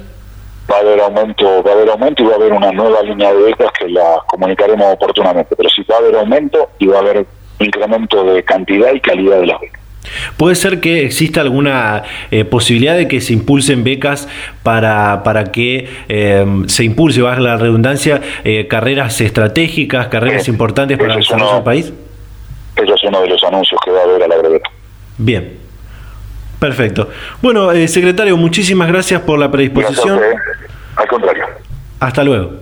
Va 0.70 0.76
a 0.76 0.80
haber 0.80 1.00
aumento, 1.00 1.62
va 1.64 1.72
a 1.72 1.74
haber 1.74 1.90
aumento 1.90 2.22
y 2.22 2.26
va 2.26 2.32
a 2.32 2.36
haber 2.36 2.52
una 2.52 2.72
nueva 2.72 3.02
línea 3.02 3.32
de 3.32 3.42
becas 3.42 3.70
que 3.78 3.88
la 3.88 4.18
comunicaremos 4.28 4.94
oportunamente. 4.94 5.56
Pero 5.56 5.68
sí 5.68 5.82
va 5.90 5.96
a 5.96 5.98
haber 5.98 6.16
aumento 6.16 6.70
y 6.78 6.86
va 6.86 6.98
a 6.98 7.00
haber 7.00 7.26
incremento 7.58 8.24
de 8.24 8.42
cantidad 8.44 8.92
y 8.92 9.00
calidad 9.00 9.40
de 9.40 9.46
las 9.46 9.60
becas. 9.60 9.81
¿Puede 10.36 10.54
ser 10.56 10.80
que 10.80 11.04
exista 11.04 11.40
alguna 11.40 12.02
eh, 12.30 12.44
posibilidad 12.44 12.96
de 12.96 13.08
que 13.08 13.20
se 13.20 13.32
impulsen 13.32 13.84
becas 13.84 14.28
para, 14.62 15.22
para 15.22 15.44
que 15.52 15.88
eh, 16.08 16.44
se 16.66 16.84
impulse, 16.84 17.22
bajo 17.22 17.40
la 17.40 17.56
redundancia, 17.56 18.20
eh, 18.44 18.66
carreras 18.68 19.20
estratégicas, 19.20 20.08
carreras 20.08 20.48
importantes 20.48 20.98
para 20.98 21.14
el 21.14 21.20
desarrollo 21.20 21.54
del 21.54 21.62
país? 21.62 21.92
Eso 22.76 22.94
es 22.94 23.04
uno 23.04 23.22
de 23.22 23.28
los 23.28 23.42
anuncios 23.44 23.80
que 23.84 23.90
va 23.90 24.00
a 24.00 24.04
haber 24.04 24.22
a 24.22 24.28
la 24.28 24.38
brevedad. 24.38 24.62
Bien, 25.18 25.56
perfecto. 26.58 27.08
Bueno, 27.40 27.70
secretario, 27.86 28.36
muchísimas 28.36 28.88
gracias 28.88 29.20
por 29.20 29.38
la 29.38 29.50
predisposición. 29.50 30.20
Al 30.96 31.06
contrario. 31.06 31.44
Hasta 32.00 32.24
luego. 32.24 32.61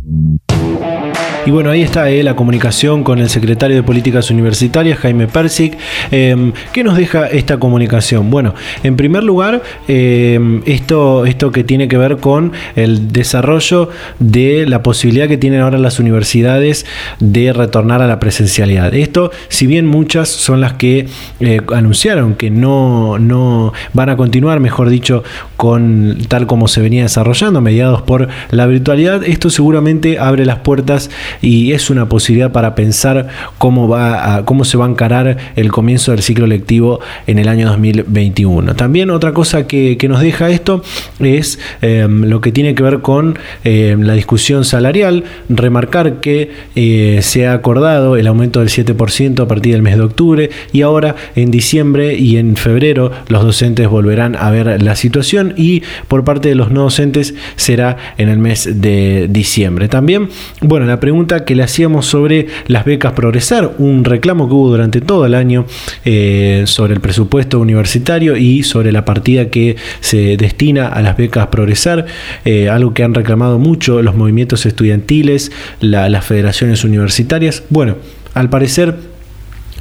Y 1.43 1.49
bueno, 1.49 1.71
ahí 1.71 1.81
está 1.81 2.07
eh, 2.11 2.21
la 2.21 2.35
comunicación 2.35 3.03
con 3.03 3.17
el 3.17 3.27
secretario 3.27 3.75
de 3.75 3.81
Políticas 3.81 4.29
Universitarias, 4.29 4.99
Jaime 4.99 5.27
Persic. 5.27 5.75
Em, 6.11 6.53
¿Qué 6.71 6.83
nos 6.83 6.95
deja 6.97 7.25
esta 7.27 7.57
comunicación? 7.57 8.29
Bueno, 8.29 8.53
en 8.83 8.95
primer 8.95 9.23
lugar, 9.23 9.63
em, 9.87 10.61
esto, 10.67 11.25
esto 11.25 11.51
que 11.51 11.63
tiene 11.63 11.87
que 11.87 11.97
ver 11.97 12.17
con 12.17 12.51
el 12.75 13.11
desarrollo 13.11 13.89
de 14.19 14.67
la 14.67 14.83
posibilidad 14.83 15.27
que 15.27 15.37
tienen 15.37 15.61
ahora 15.61 15.79
las 15.79 15.99
universidades 15.99 16.85
de 17.19 17.53
retornar 17.53 18.03
a 18.03 18.07
la 18.07 18.19
presencialidad. 18.19 18.93
Esto, 18.93 19.31
si 19.47 19.65
bien 19.65 19.87
muchas 19.87 20.29
son 20.29 20.61
las 20.61 20.73
que 20.73 21.07
eh, 21.39 21.61
anunciaron 21.73 22.35
que 22.35 22.51
no, 22.51 23.17
no 23.17 23.73
van 23.93 24.09
a 24.09 24.15
continuar, 24.15 24.59
mejor 24.59 24.89
dicho, 24.89 25.23
con 25.57 26.19
tal 26.27 26.45
como 26.45 26.67
se 26.67 26.81
venía 26.81 27.01
desarrollando, 27.01 27.61
mediados 27.61 28.03
por 28.03 28.27
la 28.51 28.67
virtualidad, 28.67 29.23
esto 29.23 29.49
seguramente 29.49 30.00
abre 30.19 30.45
las 30.45 30.59
puertas 30.59 31.09
y 31.41 31.71
es 31.71 31.89
una 31.89 32.07
posibilidad 32.09 32.51
para 32.51 32.75
pensar 32.75 33.27
cómo, 33.57 33.87
va 33.87 34.43
cómo 34.45 34.65
se 34.65 34.77
va 34.77 34.85
a 34.85 34.89
encarar 34.89 35.37
el 35.55 35.71
comienzo 35.71 36.11
del 36.11 36.21
ciclo 36.21 36.47
lectivo 36.47 36.99
en 37.27 37.39
el 37.39 37.47
año 37.47 37.67
2021. 37.67 38.75
También 38.75 39.09
otra 39.09 39.33
cosa 39.33 39.67
que, 39.67 39.97
nos 40.11 40.21
deja 40.21 40.49
esto 40.49 40.83
es 41.19 41.57
em, 41.81 42.25
lo 42.25 42.41
que 42.41 42.51
tiene 42.51 42.75
que 42.75 42.83
ver 42.83 42.99
con 42.99 43.37
em, 43.63 44.01
la 44.01 44.13
discusión 44.13 44.65
salarial, 44.65 45.23
remarcar 45.47 46.19
que 46.19 46.51
eh, 46.75 47.19
se 47.21 47.47
ha 47.47 47.53
acordado 47.53 48.17
el 48.17 48.27
aumento 48.27 48.59
del 48.59 48.69
7% 48.69 49.41
a 49.41 49.47
partir 49.47 49.73
del 49.73 49.81
mes 49.81 49.95
de 49.95 50.03
octubre 50.03 50.49
y 50.73 50.81
ahora 50.81 51.15
en 51.35 51.51
diciembre 51.51 52.15
y 52.15 52.37
en 52.37 52.55
febrero 52.55 53.11
los 53.27 53.43
docentes 53.43 53.87
volverán 53.87 54.35
a 54.35 54.49
ver 54.51 54.81
la 54.81 54.95
situación 54.95 55.53
y 55.55 55.83
por 56.07 56.23
parte 56.23 56.49
de 56.49 56.55
los 56.55 56.71
no 56.71 56.83
docentes 56.83 57.33
será 57.55 57.97
en 58.17 58.29
el 58.29 58.37
mes 58.37 58.81
de 58.81 59.27
diciembre. 59.29 59.87
También, 59.91 60.29
bueno, 60.61 60.85
la 60.85 61.01
pregunta 61.01 61.43
que 61.43 61.53
le 61.53 61.63
hacíamos 61.63 62.05
sobre 62.05 62.47
las 62.67 62.85
becas 62.85 63.11
Progresar, 63.11 63.73
un 63.77 64.05
reclamo 64.05 64.47
que 64.47 64.53
hubo 64.53 64.69
durante 64.69 65.01
todo 65.01 65.25
el 65.25 65.35
año 65.35 65.65
eh, 66.05 66.63
sobre 66.65 66.93
el 66.93 67.01
presupuesto 67.01 67.59
universitario 67.59 68.37
y 68.37 68.63
sobre 68.63 68.93
la 68.93 69.03
partida 69.03 69.49
que 69.49 69.75
se 69.99 70.37
destina 70.37 70.87
a 70.87 71.01
las 71.01 71.17
becas 71.17 71.47
Progresar, 71.47 72.05
eh, 72.45 72.69
algo 72.69 72.93
que 72.93 73.03
han 73.03 73.13
reclamado 73.13 73.59
mucho 73.59 74.01
los 74.01 74.15
movimientos 74.15 74.65
estudiantiles, 74.65 75.51
las 75.81 76.25
federaciones 76.25 76.85
universitarias. 76.85 77.63
Bueno, 77.69 77.97
al 78.33 78.49
parecer 78.49 79.10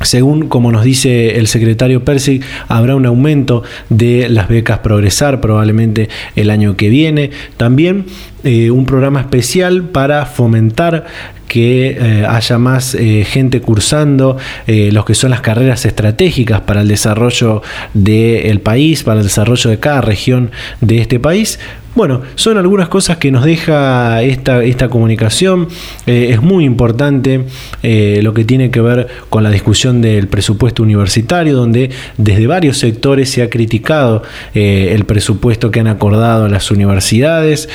según 0.02 0.48
como 0.48 0.72
nos 0.72 0.84
dice 0.84 1.38
el 1.38 1.46
secretario 1.46 2.04
Persic, 2.04 2.44
habrá 2.68 2.96
un 2.96 3.06
aumento 3.06 3.62
de 3.88 4.28
las 4.28 4.48
becas 4.48 4.78
Progresar 4.78 5.40
probablemente 5.40 6.08
el 6.36 6.50
año 6.50 6.76
que 6.76 6.88
viene. 6.88 7.30
También 7.56 8.06
eh, 8.42 8.70
un 8.70 8.86
programa 8.86 9.20
especial 9.20 9.84
para 9.84 10.24
fomentar 10.24 11.06
que 11.46 11.98
eh, 12.00 12.26
haya 12.26 12.58
más 12.58 12.94
eh, 12.94 13.26
gente 13.28 13.60
cursando 13.60 14.36
los 14.66 15.04
que 15.04 15.14
son 15.14 15.30
las 15.30 15.40
carreras 15.40 15.84
estratégicas 15.84 16.60
para 16.60 16.82
el 16.82 16.88
desarrollo 16.88 17.62
del 17.92 18.60
país, 18.60 19.02
para 19.02 19.20
el 19.20 19.26
desarrollo 19.26 19.68
de 19.68 19.78
cada 19.80 20.00
región 20.00 20.52
de 20.80 20.98
este 20.98 21.18
país. 21.18 21.58
Bueno, 21.94 22.22
son 22.36 22.56
algunas 22.56 22.88
cosas 22.88 23.16
que 23.16 23.30
nos 23.30 23.44
deja 23.44 24.22
esta, 24.22 24.62
esta 24.62 24.88
comunicación. 24.88 25.68
es 26.06 26.40
muy 26.40 26.64
importante 26.64 27.44
lo 27.82 28.34
que 28.34 28.44
tiene 28.44 28.70
que 28.70 28.80
ver 28.80 29.08
con 29.28 29.42
la 29.42 29.50
discusión 29.50 30.00
del 30.00 30.28
presupuesto 30.28 30.82
universitario, 30.82 31.56
donde 31.56 31.90
desde 32.16 32.46
varios 32.46 32.78
sectores 32.78 33.30
se 33.30 33.42
ha 33.42 33.50
criticado 33.50 34.22
el 34.54 35.04
presupuesto 35.04 35.70
que 35.70 35.80
han 35.80 35.88
acordado 35.88 36.48
las 36.48 36.70
universidades. 36.70 37.68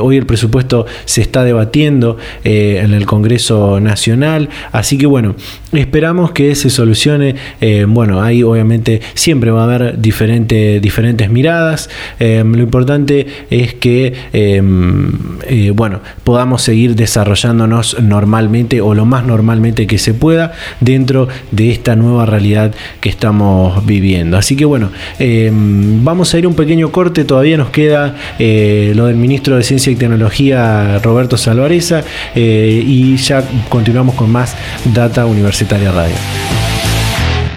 hoy 0.00 0.16
el 0.16 0.26
presupuesto 0.26 0.86
se 1.04 1.22
está 1.22 1.44
debatiendo 1.44 2.18
en 2.44 2.92
el 2.92 3.06
Congreso 3.06 3.80
Nacional. 3.80 4.48
Así 4.72 4.98
que 4.98 5.06
bueno, 5.06 5.34
esperamos 5.72 6.32
que 6.32 6.54
se 6.54 6.70
solucione. 6.70 7.36
Eh, 7.60 7.84
bueno, 7.88 8.22
ahí 8.22 8.42
obviamente 8.42 9.00
siempre 9.14 9.50
va 9.50 9.62
a 9.62 9.64
haber 9.64 10.00
diferentes 10.00 11.30
miradas. 11.30 11.88
Eh, 12.18 12.42
lo 12.44 12.62
importante 12.62 13.26
es 13.50 13.61
que 13.74 14.14
em, 14.32 15.12
eh, 15.46 15.72
bueno, 15.74 16.00
podamos 16.24 16.62
seguir 16.62 16.94
desarrollándonos 16.96 18.00
normalmente 18.00 18.80
o 18.80 18.94
lo 18.94 19.04
más 19.04 19.24
normalmente 19.24 19.86
que 19.86 19.98
se 19.98 20.14
pueda 20.14 20.52
dentro 20.80 21.28
de 21.50 21.70
esta 21.70 21.96
nueva 21.96 22.26
realidad 22.26 22.72
que 23.00 23.08
estamos 23.08 23.84
viviendo. 23.84 24.36
Así 24.36 24.56
que 24.56 24.64
bueno, 24.64 24.90
em, 25.18 26.04
vamos 26.04 26.32
a 26.34 26.38
ir 26.38 26.46
un 26.46 26.54
pequeño 26.54 26.90
corte. 26.92 27.24
Todavía 27.24 27.56
nos 27.56 27.70
queda 27.70 28.16
lo 28.38 29.06
del 29.06 29.16
ministro 29.16 29.56
de 29.56 29.62
Ciencia 29.62 29.92
y 29.92 29.96
Tecnología, 29.96 30.98
Roberto 31.02 31.36
Salvareza, 31.36 32.02
y 32.34 33.02
y 33.02 33.16
ya 33.16 33.42
continuamos 33.68 34.14
con 34.14 34.30
más 34.30 34.54
Data 34.94 35.26
Universitaria 35.26 35.90
Radio. 35.92 36.14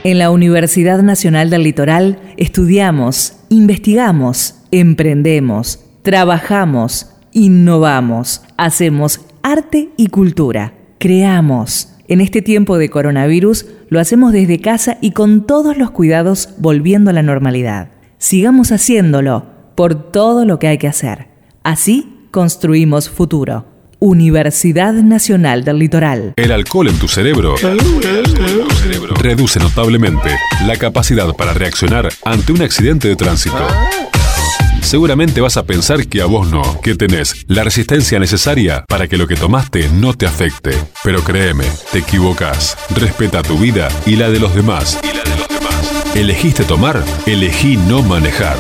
En 0.04 0.20
la 0.20 0.30
Universidad 0.30 1.02
Nacional 1.02 1.50
del 1.50 1.64
Litoral 1.64 2.20
estudiamos, 2.38 3.38
investigamos, 3.50 4.56
emprendemos, 4.72 5.80
trabajamos, 6.06 7.10
innovamos, 7.34 8.44
hacemos 8.58 9.22
arte 9.42 9.90
y 9.98 10.10
cultura, 10.10 10.76
creamos. 11.00 11.90
En 12.08 12.22
este 12.22 12.44
tiempo 12.44 12.78
de 12.78 12.92
coronavirus 12.92 13.66
lo 13.90 14.00
hacemos 14.00 14.32
desde 14.32 14.62
casa 14.62 15.00
y 15.02 15.12
con 15.12 15.48
todos 15.48 15.80
los 15.80 15.90
cuidados 15.90 16.50
volviendo 16.60 17.10
a 17.10 17.14
la 17.14 17.24
normalidad. 17.24 17.90
Sigamos 18.20 18.72
haciéndolo 18.72 19.48
por 19.74 20.12
todo 20.12 20.46
lo 20.46 20.60
que 20.60 20.68
hay 20.68 20.78
que 20.78 20.88
hacer. 20.88 21.28
Así 21.64 22.28
construimos 22.30 23.10
futuro. 23.10 23.66
Universidad 23.98 24.94
Nacional 24.94 25.64
del 25.64 25.80
Litoral. 25.80 26.34
El 26.36 26.52
alcohol 26.52 26.90
en 26.90 27.00
tu 27.00 27.08
cerebro 27.08 27.56
reduce 29.16 29.60
notablemente 29.60 30.30
la 30.68 30.76
capacidad 30.76 31.34
para 31.36 31.54
reaccionar 31.54 32.10
ante 32.24 32.52
un 32.52 32.62
accidente 32.62 33.08
de 33.08 33.16
tránsito. 33.16 33.58
Seguramente 34.86 35.42
vas 35.42 35.58
a 35.58 35.66
pensar 35.66 36.06
que 36.06 36.22
a 36.22 36.28
vos 36.28 36.48
no, 36.48 36.80
que 36.82 36.94
tenés 36.94 37.44
la 37.48 37.64
resistencia 37.64 38.20
necesaria 38.20 38.86
para 38.88 39.08
que 39.08 39.18
lo 39.18 39.26
que 39.26 39.36
tomaste 39.36 39.90
no 39.90 40.14
te 40.14 40.28
afecte. 40.28 40.78
Pero 41.04 41.24
créeme, 41.24 41.66
te 41.92 42.00
equivocas. 42.00 42.78
Respeta 42.96 43.42
tu 43.42 43.58
vida 43.58 43.90
y 44.06 44.16
la 44.16 44.30
de 44.30 44.40
los 44.40 44.54
demás. 44.54 45.00
Y 45.02 45.08
la 45.08 45.24
de 45.24 45.38
los 45.40 45.48
demás. 45.48 46.16
¿Elegiste 46.16 46.64
tomar? 46.66 47.04
Elegí 47.26 47.78
no 47.78 48.04
manejar. 48.04 48.58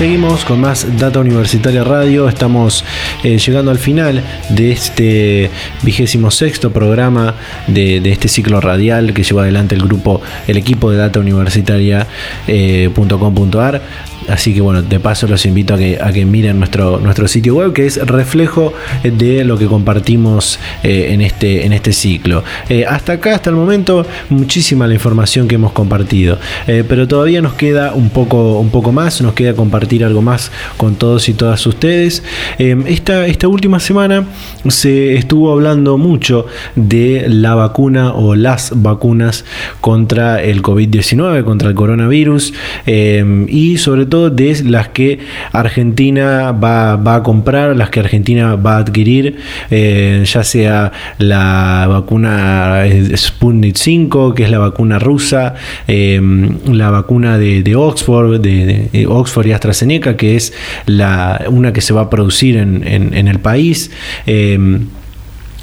Seguimos 0.00 0.46
con 0.46 0.62
más 0.62 0.86
Data 0.98 1.20
Universitaria 1.20 1.84
Radio. 1.84 2.26
Estamos 2.26 2.86
eh, 3.22 3.36
llegando 3.36 3.70
al 3.70 3.76
final 3.76 4.24
de 4.48 4.72
este 4.72 5.50
vigésimo 5.82 6.30
sexto 6.30 6.72
programa 6.72 7.34
de, 7.66 7.98
este 8.10 8.28
ciclo 8.28 8.62
radial 8.62 9.12
que 9.12 9.22
lleva 9.22 9.42
adelante 9.42 9.74
el 9.74 9.82
grupo, 9.82 10.22
el 10.46 10.56
equipo 10.56 10.90
de 10.90 10.96
Data 10.96 11.20
Universitaria.com.ar. 11.20 13.76
Eh, 13.76 13.80
Así 14.28 14.54
que 14.54 14.60
bueno, 14.60 14.82
de 14.82 15.00
paso 15.00 15.26
los 15.26 15.44
invito 15.46 15.74
a 15.74 15.78
que, 15.78 15.98
a 16.00 16.12
que 16.12 16.24
miren 16.24 16.58
nuestro, 16.58 16.98
nuestro 17.00 17.26
sitio 17.28 17.54
web, 17.54 17.72
que 17.72 17.86
es 17.86 17.96
reflejo 18.06 18.72
de 19.02 19.44
lo 19.44 19.58
que 19.58 19.66
compartimos 19.66 20.58
eh, 20.82 21.08
en, 21.10 21.20
este, 21.20 21.64
en 21.64 21.72
este 21.72 21.92
ciclo. 21.92 22.44
Eh, 22.68 22.84
hasta 22.86 23.14
acá, 23.14 23.34
hasta 23.34 23.50
el 23.50 23.56
momento, 23.56 24.06
muchísima 24.28 24.86
la 24.86 24.94
información 24.94 25.48
que 25.48 25.56
hemos 25.56 25.72
compartido. 25.72 26.38
Eh, 26.66 26.84
pero 26.88 27.08
todavía 27.08 27.42
nos 27.42 27.54
queda 27.54 27.92
un 27.94 28.10
poco, 28.10 28.58
un 28.58 28.70
poco 28.70 28.92
más, 28.92 29.20
nos 29.22 29.34
queda 29.34 29.54
compartir 29.54 30.04
algo 30.04 30.22
más 30.22 30.52
con 30.76 30.94
todos 30.96 31.28
y 31.28 31.34
todas 31.34 31.66
ustedes. 31.66 32.22
esta, 32.58 33.26
esta 33.26 33.48
última 33.48 33.80
semana 33.80 34.26
se 34.68 35.14
estuvo 35.14 35.52
hablando 35.52 35.98
mucho 35.98 36.46
de 36.76 37.26
la 37.28 37.54
vacuna 37.54 38.12
o 38.12 38.34
las 38.34 38.72
vacunas 38.74 39.44
contra 39.80 40.42
el 40.42 40.62
COVID-19, 40.62 41.44
contra 41.44 41.68
el 41.68 41.74
coronavirus 41.74 42.52
y 42.86 43.78
sobre 43.78 44.06
todo 44.06 44.19
de 44.28 44.62
las 44.64 44.88
que 44.88 45.20
Argentina 45.52 46.52
va, 46.52 47.14
a 47.14 47.22
comprar, 47.22 47.76
las 47.76 47.90
que 47.90 48.00
Argentina 48.00 48.56
va 48.56 48.76
a 48.76 48.78
adquirir, 48.78 49.36
eh, 49.70 50.22
ya 50.26 50.44
sea 50.44 50.92
la 51.18 51.86
vacuna 51.88 52.84
Sputnik 53.16 53.76
5, 53.76 54.34
que 54.34 54.44
es 54.44 54.50
la 54.50 54.58
vacuna 54.58 54.98
rusa, 54.98 55.54
em, 55.86 56.58
la 56.66 56.90
vacuna 56.90 57.38
de, 57.38 57.74
Oxford, 57.76 58.40
de, 58.40 59.06
Oxford 59.08 59.46
y 59.46 59.52
AstraZeneca, 59.52 60.16
que 60.16 60.36
es 60.36 60.52
la, 60.86 61.44
una 61.48 61.72
que 61.72 61.80
se 61.80 61.94
va 61.94 62.02
a 62.02 62.10
producir 62.10 62.56
en, 62.56 63.28
el 63.28 63.38
país. 63.38 63.90
Em, 64.26 64.88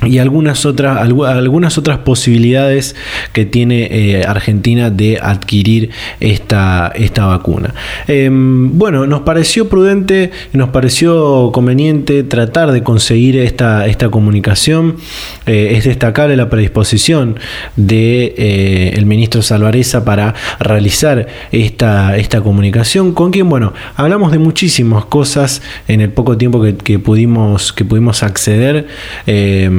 y 0.05 0.19
algunas 0.19 0.65
otras, 0.65 0.97
algunas 0.97 1.77
otras 1.77 1.99
posibilidades 1.99 2.95
que 3.33 3.45
tiene 3.45 3.87
eh, 3.89 4.23
Argentina 4.25 4.89
de 4.89 5.19
adquirir 5.21 5.89
esta, 6.19 6.91
esta 6.95 7.25
vacuna. 7.25 7.73
Em, 8.07 8.77
bueno, 8.77 9.07
nos 9.07 9.21
pareció 9.21 9.69
prudente, 9.69 10.31
nos 10.53 10.69
pareció 10.69 11.51
conveniente 11.51 12.23
tratar 12.23 12.71
de 12.71 12.83
conseguir 12.83 13.37
esta, 13.37 13.87
esta 13.87 14.09
comunicación. 14.09 14.97
Eh, 15.45 15.73
es 15.77 15.85
destacable 15.85 16.37
la 16.37 16.49
predisposición 16.49 17.39
del 17.75 17.87
de, 17.87 18.35
eh, 18.37 18.93
el 18.95 19.05
ministro 19.05 19.41
Salvareza 19.41 20.05
para 20.05 20.35
realizar 20.59 21.27
esta, 21.51 22.17
esta 22.17 22.41
comunicación, 22.41 23.13
con 23.13 23.31
quien, 23.31 23.49
bueno, 23.49 23.73
hablamos 23.95 24.31
de 24.31 24.37
muchísimas 24.37 25.05
cosas 25.05 25.61
en 25.87 26.01
el 26.01 26.09
poco 26.11 26.37
tiempo 26.37 26.61
que, 26.61 26.99
pudimos, 26.99 27.73
que 27.73 27.83
pudimos 27.83 28.21
acceder. 28.21 28.87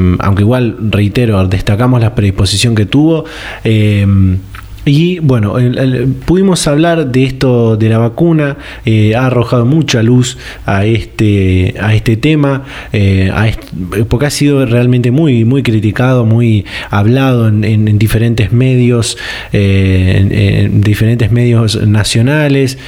Em, 0.08 0.16
aunque 0.20 0.42
igual, 0.42 0.76
reitero, 0.90 1.46
destacamos 1.46 2.00
la 2.00 2.14
predisposición 2.14 2.74
que 2.74 2.86
tuvo. 2.86 3.24
Eh, 3.64 4.06
y 4.88 5.18
bueno, 5.18 5.56
pudimos 6.24 6.66
hablar 6.66 7.08
de 7.08 7.24
esto 7.24 7.76
de 7.76 7.90
la 7.90 7.98
vacuna, 7.98 8.56
eh, 8.86 9.14
ha 9.14 9.26
arrojado 9.26 9.66
mucha 9.66 10.02
luz 10.02 10.38
a 10.64 10.86
este, 10.86 11.74
a 11.78 11.94
este 11.94 12.16
tema, 12.16 12.64
eh, 12.94 13.30
porque 14.08 14.24
ha 14.24 14.30
sido 14.30 14.64
realmente 14.64 15.10
muy, 15.10 15.44
muy 15.44 15.62
criticado, 15.62 16.24
muy 16.24 16.64
hablado 16.88 17.48
en, 17.48 17.98
diferentes 17.98 18.50
medios, 18.50 19.18
eh, 19.52 20.64
en, 20.64 20.80
diferentes 20.80 21.30
medios 21.30 21.86
nacionales, 21.86 22.78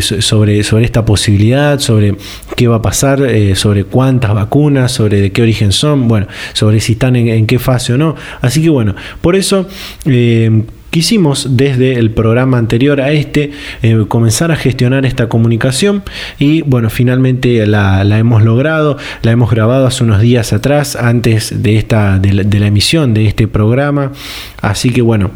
sobre, 0.00 0.64
sobre 0.64 0.84
esta 0.84 1.04
posibilidad, 1.04 1.78
sobre 1.78 2.16
qué 2.56 2.66
va 2.66 2.76
a 2.76 2.82
pasar, 2.82 3.20
sobre 3.54 3.84
cuántas 3.84 4.34
vacunas, 4.34 4.90
sobre 4.90 5.20
de 5.20 5.30
qué 5.30 5.42
origen 5.42 5.70
son, 5.70 6.08
bueno, 6.08 6.26
sobre 6.52 6.80
si 6.80 6.94
están 6.94 7.14
en, 7.14 7.28
en 7.28 7.46
qué 7.46 7.60
fase 7.60 7.92
o 7.92 7.98
no. 7.98 8.16
Así 8.40 8.60
que 8.60 8.70
bueno, 8.70 8.96
por 9.20 9.36
eso 9.36 9.68
quisimos 10.94 11.56
desde 11.56 11.94
el 11.98 12.12
programa 12.12 12.56
anterior 12.56 13.00
a 13.00 13.10
este 13.10 13.50
eh, 13.82 14.04
comenzar 14.06 14.52
a 14.52 14.56
gestionar 14.56 15.04
esta 15.04 15.28
comunicación 15.28 16.04
y 16.38 16.62
bueno, 16.62 16.88
finalmente 16.88 17.66
la, 17.66 18.02
hemos 18.16 18.44
logrado, 18.44 18.96
la 19.22 19.32
hemos 19.32 19.50
grabado 19.50 19.88
hace 19.88 20.04
unos 20.04 20.20
días 20.20 20.52
atrás, 20.52 20.94
antes 20.94 21.64
de, 21.64 21.78
esta, 21.78 22.20
de 22.20 22.60
la 22.60 22.66
emisión 22.68 23.12
de 23.12 23.26
este 23.26 23.48
programa, 23.48 24.12
así 24.62 24.90
que 24.90 25.02
bueno, 25.02 25.32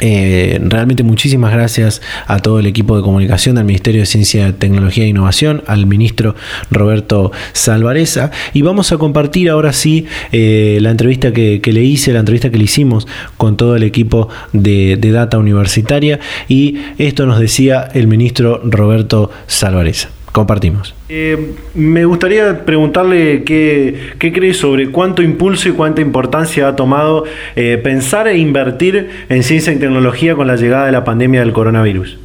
eh, 0.00 0.58
realmente 0.62 1.02
muchísimas 1.02 1.52
gracias 1.52 2.02
a 2.26 2.38
todo 2.38 2.58
el 2.58 2.66
equipo 2.66 2.96
de 2.96 3.02
comunicación 3.02 3.56
del 3.56 3.64
Ministerio 3.64 4.00
de 4.00 4.06
Ciencia, 4.06 4.52
Tecnología 4.52 5.04
e 5.04 5.08
Innovación, 5.08 5.62
al 5.66 5.86
ministro 5.86 6.34
Roberto 6.70 7.32
Salvareza. 7.52 8.30
Y 8.52 8.62
vamos 8.62 8.92
a 8.92 8.98
compartir 8.98 9.50
ahora 9.50 9.72
sí 9.72 10.06
eh, 10.32 10.78
la 10.80 10.90
entrevista 10.90 11.32
que, 11.32 11.60
le 11.64 11.82
hice, 11.82 12.12
la 12.12 12.20
entrevista 12.20 12.50
que 12.50 12.58
le 12.58 12.64
hicimos 12.64 13.06
con 13.36 13.56
todo 13.56 13.76
el 13.76 13.82
equipo 13.82 14.28
de, 14.52 14.96
de 14.96 15.10
Data 15.10 15.38
Universitaria. 15.38 16.20
Y 16.48 16.78
esto 16.98 17.26
nos 17.26 17.38
decía 17.38 17.88
el 17.94 18.06
ministro 18.06 18.60
Roberto 18.64 19.30
Salvareza 19.46 20.10
compartimos. 20.38 20.94
Eh, 21.08 21.56
me 21.74 22.04
gustaría 22.04 22.64
preguntarle 22.64 23.42
qué, 23.42 24.12
qué, 24.20 24.32
cree 24.32 24.54
sobre 24.54 24.92
cuánto 24.92 25.20
impulso 25.20 25.68
y 25.68 25.72
cuánta 25.72 26.00
importancia 26.00 26.68
ha 26.68 26.76
tomado 26.76 27.24
eh, 27.56 27.80
pensar 27.82 28.28
e 28.28 28.38
invertir 28.38 29.26
en 29.28 29.42
ciencia 29.42 29.72
y 29.72 29.80
tecnología 29.80 30.36
con 30.36 30.46
la 30.46 30.54
llegada 30.54 30.86
de 30.86 30.92
la 30.92 31.02
pandemia 31.02 31.40
del 31.40 31.52
coronavirus. 31.52 32.18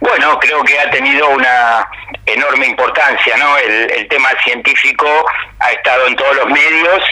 Bueno, 0.00 0.38
creo 0.38 0.62
que 0.64 0.78
ha 0.78 0.90
tenido 0.90 1.30
una 1.30 1.87
enorme 2.26 2.66
importancia, 2.66 3.36
¿no? 3.36 3.56
El, 3.58 3.90
el 3.90 4.08
tema 4.08 4.30
científico 4.44 5.06
ha 5.60 5.72
estado 5.72 6.06
en 6.06 6.16
todos 6.16 6.36
los 6.36 6.46
medios, 6.46 7.02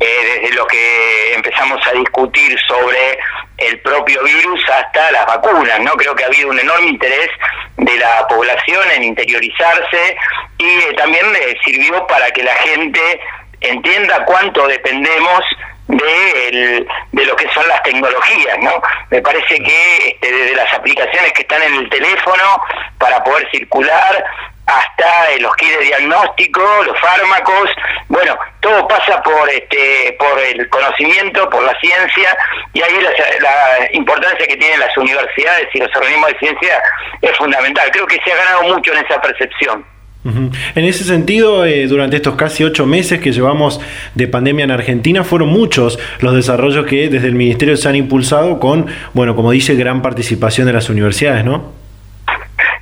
eh, 0.00 0.40
desde 0.40 0.54
lo 0.54 0.66
que 0.66 1.34
empezamos 1.34 1.80
a 1.86 1.92
discutir 1.92 2.58
sobre 2.66 3.18
el 3.58 3.78
propio 3.80 4.22
virus 4.22 4.60
hasta 4.68 5.12
las 5.12 5.26
vacunas, 5.26 5.80
¿no? 5.80 5.92
Creo 5.92 6.14
que 6.14 6.24
ha 6.24 6.26
habido 6.26 6.48
un 6.48 6.58
enorme 6.58 6.88
interés 6.88 7.30
de 7.76 7.96
la 7.96 8.26
población 8.28 8.82
en 8.92 9.04
interiorizarse 9.04 10.16
y 10.58 10.66
eh, 10.66 10.94
también 10.96 11.32
le 11.32 11.58
sirvió 11.64 12.06
para 12.06 12.30
que 12.32 12.42
la 12.42 12.54
gente 12.56 13.20
entienda 13.60 14.24
cuánto 14.24 14.66
dependemos 14.66 15.44
de, 15.88 16.86
de 17.12 17.24
lo 17.26 17.36
que 17.36 17.48
son 17.50 17.66
las 17.68 17.82
tecnologías, 17.82 18.58
¿no? 18.60 18.82
Me 19.10 19.20
parece 19.20 19.56
que 19.62 20.08
este, 20.08 20.32
desde 20.32 20.56
las 20.56 20.72
aplicaciones 20.72 21.32
que 21.32 21.42
están 21.42 21.62
en 21.62 21.74
el 21.74 21.88
teléfono 21.90 22.62
para 22.98 23.22
poder 23.22 23.48
circular 23.50 24.24
hasta 24.66 25.38
los 25.40 25.54
kits 25.56 25.78
de 25.78 25.84
diagnóstico, 25.84 26.62
los 26.86 26.98
fármacos, 26.98 27.70
bueno, 28.08 28.38
todo 28.60 28.88
pasa 28.88 29.22
por 29.22 29.48
este 29.50 30.16
por 30.18 30.38
el 30.40 30.68
conocimiento, 30.70 31.50
por 31.50 31.62
la 31.64 31.78
ciencia 31.80 32.36
y 32.72 32.80
ahí 32.82 32.98
la, 33.40 33.92
importancia 33.92 34.46
que 34.46 34.56
tienen 34.56 34.80
las 34.80 34.96
universidades 34.96 35.68
y 35.74 35.78
los 35.78 35.94
organismos 35.94 36.30
de 36.30 36.38
ciencia 36.38 36.82
es 37.20 37.36
fundamental. 37.36 37.90
Creo 37.92 38.06
que 38.06 38.20
se 38.24 38.32
ha 38.32 38.36
ganado 38.36 38.62
mucho 38.62 38.92
en 38.92 39.04
esa 39.04 39.20
percepción. 39.20 39.84
En 40.24 40.84
ese 40.84 41.04
sentido, 41.04 41.66
eh, 41.66 41.86
durante 41.86 42.16
estos 42.16 42.34
casi 42.34 42.64
ocho 42.64 42.86
meses 42.86 43.20
que 43.20 43.30
llevamos 43.30 43.78
de 44.14 44.26
pandemia 44.26 44.64
en 44.64 44.70
Argentina, 44.70 45.22
fueron 45.22 45.48
muchos 45.50 45.98
los 46.20 46.34
desarrollos 46.34 46.86
que 46.86 47.08
desde 47.08 47.26
el 47.26 47.34
Ministerio 47.34 47.76
se 47.76 47.88
han 47.90 47.96
impulsado 47.96 48.58
con, 48.58 48.86
bueno, 49.12 49.36
como 49.36 49.50
dice, 49.50 49.74
gran 49.74 50.00
participación 50.00 50.66
de 50.66 50.72
las 50.72 50.88
universidades, 50.88 51.44
¿no? 51.44 51.74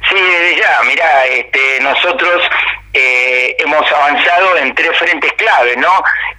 Sí, 0.08 0.16
ya, 0.56 0.88
mira, 0.88 1.26
este, 1.26 1.80
nosotros 1.82 2.42
eh, 2.92 3.56
hemos 3.58 3.90
avanzado 3.90 4.58
en 4.58 4.74
tres 4.74 4.96
frentes 4.98 5.32
claves, 5.32 5.76
¿no? 5.78 5.88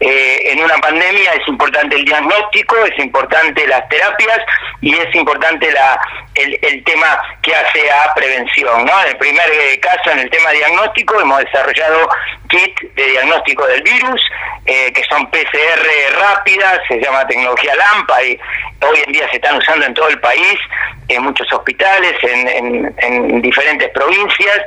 Eh, 0.05 0.51
en 0.51 0.61
una 0.61 0.77
pandemia 0.79 1.31
es 1.31 1.47
importante 1.47 1.95
el 1.95 2.03
diagnóstico, 2.03 2.75
es 2.85 2.99
importante 2.99 3.65
las 3.65 3.87
terapias 3.87 4.39
y 4.81 4.93
es 4.93 5.15
importante 5.15 5.71
la, 5.71 5.97
el, 6.35 6.83
tema 6.83 7.21
que 7.41 7.55
hace 7.55 7.89
a 7.89 8.13
prevención. 8.13 8.81
En 8.81 9.07
el 9.07 9.17
primer 9.17 9.49
eh, 9.49 9.79
caso, 9.79 10.11
en 10.11 10.19
el 10.19 10.29
tema 10.29 10.49
diagnóstico, 10.51 11.21
hemos 11.21 11.39
desarrollado 11.45 12.09
kit 12.49 12.81
de 12.95 13.05
diagnóstico 13.11 13.65
del 13.65 13.81
virus, 13.81 14.21
que 14.65 15.03
son 15.09 15.29
PCR 15.29 16.19
rápidas, 16.19 16.79
se 16.87 16.99
llama 16.99 17.27
tecnología 17.27 17.73
LAMPA 17.75 18.23
y 18.23 18.39
hoy 18.81 18.99
en 19.05 19.11
día 19.11 19.29
se 19.29 19.37
están 19.37 19.57
usando 19.57 19.85
en 19.85 19.93
todo 19.93 20.07
el 20.09 20.19
país, 20.19 20.57
en 21.09 21.23
muchos 21.23 21.51
hospitales, 21.51 22.13
en, 22.23 22.93
en, 22.97 23.41
diferentes 23.41 23.89
provincias, 23.89 24.59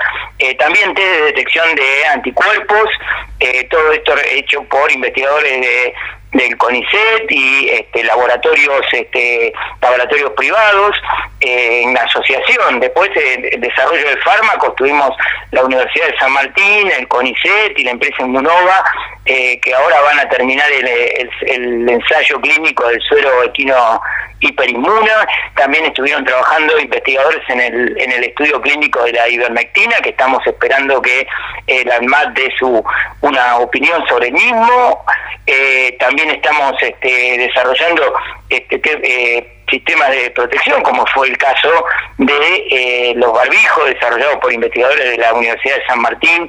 también 0.59 0.95
test 0.95 1.09
de 1.09 1.23
detección 1.23 1.75
de 1.77 2.07
anticuerpos, 2.07 2.91
eh, 3.39 3.65
todo 3.71 3.93
esto 3.93 4.15
hecho 4.33 4.63
por 4.65 4.91
investigadores 4.91 5.26
de, 5.35 5.95
del 6.33 6.57
CONICET 6.57 7.31
y 7.31 7.69
este, 7.69 8.05
laboratorios 8.05 8.83
este, 8.93 9.53
laboratorios 9.81 10.33
privados 10.33 10.97
eh, 11.41 11.83
en 11.83 11.97
asociación. 11.97 12.81
Después 12.81 13.11
de 13.15 13.57
desarrollo 13.59 14.09
del 14.09 14.23
fármaco 14.23 14.73
tuvimos 14.73 15.11
la 15.51 15.65
Universidad 15.65 16.09
de 16.09 16.19
San 16.19 16.33
Martín, 16.33 16.91
el 16.99 17.09
CONICET 17.09 17.79
y 17.79 17.85
la 17.85 17.93
empresa 17.93 18.23
Inmunova 18.23 18.85
eh, 19.27 19.61
que 19.61 19.75
ahora 19.75 20.01
van 20.03 20.21
a 20.21 20.29
terminar 20.29 20.71
el, 20.71 21.89
ensayo 21.89 22.41
clínico 22.41 22.87
del 22.89 23.01
suero 23.03 23.43
equino 23.43 24.01
hiperinmuna. 24.41 25.27
También 25.55 25.87
estuvieron 25.87 26.25
trabajando 26.25 26.79
investigadores 26.79 27.43
en 27.49 27.61
el, 27.61 28.01
en 28.01 28.13
el 28.13 28.25
estudio 28.25 28.61
clínico 28.61 29.03
de 29.05 29.13
la 29.13 29.29
ivermectina, 29.29 29.97
que 30.03 30.11
estamos 30.11 30.47
esperando 30.47 31.03
que 31.03 31.27
el 31.67 31.91
ANMAT 31.91 32.35
dé 32.35 32.53
su, 32.59 32.85
una 33.23 33.59
opinión 33.59 34.07
sobre 34.09 34.29
el 34.29 34.35
mismo. 34.35 35.05
Eh, 35.47 35.97
también 35.99 36.31
estamos 36.31 36.75
este, 36.81 37.39
desarrollando 37.39 38.15
este, 38.49 38.81
eh, 38.85 39.57
sistemas 39.71 40.11
de 40.11 40.31
protección, 40.31 40.83
como 40.83 41.05
fue 41.07 41.29
el 41.29 41.39
caso 41.39 41.85
de 42.19 42.67
eh, 42.71 43.15
los 43.17 43.33
barbijos 43.33 43.87
desarrollados 43.87 44.37
por 44.37 44.53
investigadores 44.53 45.11
de 45.11 45.19
la 45.19 45.33
Universidad 45.35 45.77
de 45.77 45.87
San 45.87 46.01
Martín, 46.01 46.49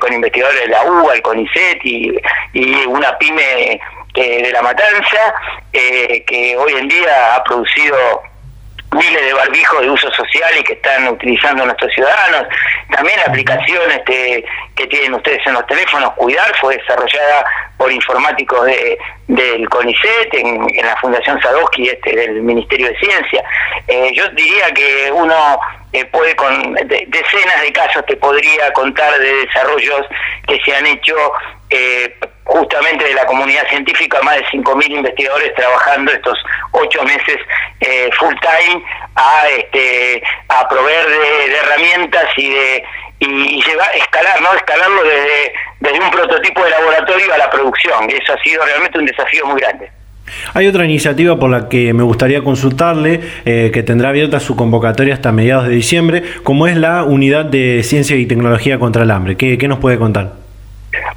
con 0.00 0.12
investigadores 0.12 0.60
de 0.60 0.68
la 0.68 0.84
UBA, 0.84 1.14
el 1.14 1.22
CONICET 1.22 1.84
y, 1.84 2.14
y 2.52 2.86
una 2.86 3.16
pyme 3.18 3.80
de 4.14 4.50
La 4.52 4.62
Matanza, 4.62 5.34
que 5.72 6.56
hoy 6.58 6.72
en 6.72 6.88
día 6.88 7.36
ha 7.36 7.44
producido 7.44 7.96
miles 8.92 9.22
de 9.22 9.32
barbijos 9.34 9.80
de 9.80 9.90
uso 9.90 10.10
social 10.12 10.50
y 10.58 10.64
que 10.64 10.74
están 10.74 11.08
utilizando 11.08 11.64
nuestros 11.64 11.92
ciudadanos. 11.92 12.44
También 12.90 13.18
la 13.18 13.26
aplicación 13.26 13.90
este, 13.90 14.44
que 14.74 14.86
tienen 14.86 15.14
ustedes 15.14 15.40
en 15.46 15.54
los 15.54 15.66
teléfonos, 15.66 16.12
Cuidar, 16.14 16.56
fue 16.58 16.76
desarrollada 16.76 17.44
por 17.76 17.92
informáticos 17.92 18.64
de, 18.66 18.98
del 19.28 19.68
CONICET, 19.68 20.34
en, 20.34 20.66
la 20.84 20.96
Fundación 20.96 21.40
Sadowski 21.40 21.88
este, 21.88 22.16
del 22.16 22.42
Ministerio 22.42 22.88
de 22.88 22.98
Ciencia. 22.98 23.44
Eh, 23.86 24.10
yo 24.14 24.26
diría 24.30 24.72
que 24.72 25.12
uno 25.12 25.60
eh, 25.92 26.04
puede 26.06 26.34
con 26.36 26.74
decenas 26.74 27.62
de 27.62 27.72
casos 27.72 28.04
te 28.06 28.16
podría 28.16 28.70
contar 28.72 29.18
de 29.18 29.46
desarrollos 29.46 30.02
que 30.46 30.60
se 30.62 30.76
han 30.76 30.86
hecho 30.86 31.14
eh, 31.70 32.14
justamente 32.48 33.04
de 33.04 33.14
la 33.14 33.26
comunidad 33.26 33.68
científica, 33.68 34.20
más 34.22 34.36
de 34.36 34.44
5.000 34.46 34.90
investigadores 34.90 35.54
trabajando 35.54 36.10
estos 36.12 36.38
ocho 36.72 37.02
meses 37.04 37.36
eh, 37.80 38.08
full 38.18 38.34
time 38.40 38.82
a, 39.14 39.48
este, 39.48 40.22
a 40.48 40.66
proveer 40.66 41.06
de, 41.08 41.56
herramientas 41.56 42.24
y 42.38 42.48
de, 42.48 42.84
y, 43.20 43.62
llevar, 43.62 43.94
escalar, 43.96 44.40
¿no? 44.40 44.54
Escalarlo 44.54 45.02
desde, 45.04 45.52
desde 45.80 46.00
un 46.00 46.10
prototipo 46.10 46.64
de 46.64 46.70
laboratorio 46.70 47.34
a 47.34 47.38
la 47.38 47.50
producción. 47.50 48.08
Eso 48.08 48.32
ha 48.32 48.42
sido 48.42 48.64
realmente 48.64 48.98
un 48.98 49.04
desafío 49.04 49.46
muy 49.46 49.60
grande. 49.60 49.90
Hay 50.54 50.66
otra 50.66 50.86
iniciativa 50.86 51.38
por 51.38 51.50
la 51.50 51.68
que 51.68 51.92
me 51.92 52.02
gustaría 52.02 52.42
consultarle, 52.42 53.20
eh, 53.44 53.70
que 53.72 53.82
tendrá 53.82 54.08
abierta 54.08 54.40
su 54.40 54.56
convocatoria 54.56 55.14
hasta 55.14 55.32
mediados 55.32 55.68
de 55.68 55.74
diciembre, 55.74 56.22
como 56.44 56.66
es 56.66 56.76
la 56.76 57.04
Unidad 57.04 57.44
de 57.44 57.82
Ciencia 57.82 58.16
y 58.16 58.24
Tecnología 58.24 58.78
contra 58.78 59.02
el 59.02 59.10
Hambre. 59.10 59.36
¿Qué, 59.36 59.58
qué 59.58 59.68
nos 59.68 59.78
puede 59.80 59.98
contar? 59.98 60.37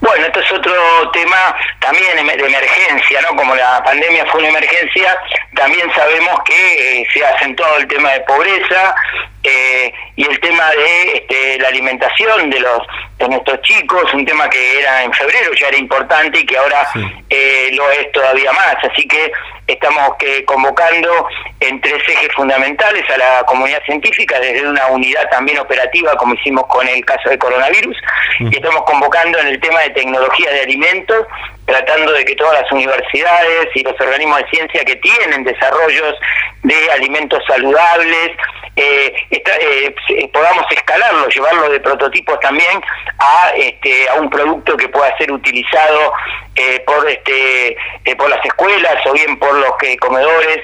Bueno, 0.01 0.26
esto 0.26 0.39
es 0.39 0.51
otro 0.51 0.74
tema 1.11 1.55
también 1.80 2.15
de 2.15 2.34
emergencia, 2.34 3.22
¿no? 3.22 3.36
Como 3.36 3.55
la 3.55 3.82
pandemia 3.84 4.26
fue 4.26 4.41
una 4.41 4.49
emergencia, 4.49 5.17
también 5.55 5.91
sabemos 5.93 6.41
que 6.45 7.01
eh, 7.01 7.07
se 7.13 7.26
ha 7.26 7.30
acentuado 7.30 7.78
el 7.78 7.88
tema 7.88 8.11
de 8.11 8.22
pobreza 8.22 8.95
eh, 9.43 9.93
y 10.15 10.25
el 10.25 10.39
tema 10.39 10.69
de 10.71 11.17
este, 11.17 11.59
la 11.59 11.69
alimentación 11.69 12.49
de 12.49 12.59
los 12.59 12.81
de 13.17 13.27
nuestros 13.29 13.61
chicos, 13.61 14.11
un 14.13 14.25
tema 14.25 14.49
que 14.49 14.79
era 14.79 15.03
en 15.03 15.13
febrero 15.13 15.51
ya 15.53 15.67
era 15.67 15.77
importante 15.77 16.39
y 16.39 16.45
que 16.45 16.57
ahora 16.57 16.87
eh, 17.29 17.69
lo 17.73 17.89
es 17.91 18.11
todavía 18.11 18.51
más. 18.51 18.75
Así 18.91 19.07
que 19.07 19.31
estamos 19.67 20.15
que 20.17 20.43
convocando 20.45 21.27
en 21.59 21.79
tres 21.81 22.01
ejes 22.07 22.33
fundamentales 22.35 23.07
a 23.09 23.17
la 23.17 23.43
comunidad 23.45 23.81
científica 23.85 24.39
desde 24.39 24.67
una 24.67 24.87
unidad 24.87 25.29
también 25.29 25.59
operativa 25.59 26.15
como 26.17 26.33
hicimos 26.33 26.65
con 26.67 26.87
el 26.87 27.05
caso 27.05 27.29
del 27.29 27.37
coronavirus 27.37 27.95
y 28.39 28.55
estamos 28.55 28.81
convocando 28.83 29.37
en 29.39 29.47
el 29.47 29.59
tema 29.59 29.79
de 29.81 29.91
tecnología 29.91 30.51
de 30.51 30.61
alimentos 30.61 31.27
tratando 31.72 32.11
de 32.11 32.26
que 32.26 32.36
todas 32.36 32.61
las 32.61 32.72
universidades 32.72 33.67
y 33.76 33.84
los 33.84 33.99
organismos 33.99 34.39
de 34.39 34.49
ciencia 34.49 34.84
que 34.84 34.97
tienen 34.97 35.43
desarrollos 35.43 36.15
de 36.63 36.91
alimentos 36.91 37.41
saludables 37.47 38.32
eh, 38.76 39.13
eh, 39.32 40.30
podamos 40.34 40.65
escalarlo, 40.72 41.28
llevarlo 41.28 41.69
de 41.69 41.80
prototipos 41.80 42.39
también 42.41 42.82
a, 43.19 43.51
este, 43.55 44.09
a 44.09 44.15
un 44.15 44.30
producto 44.30 44.76
que 44.76 44.89
pueda 44.89 45.15
ser 45.17 45.32
utilizado 45.32 46.13
eh, 46.55 46.79
por, 46.85 47.09
este, 47.09 47.77
por 48.17 48.29
las 48.29 48.43
escuelas 48.45 48.95
o 49.05 49.13
bien 49.13 49.37
por 49.37 49.53
los 49.55 49.77
que, 49.77 49.97
comedores 49.97 50.59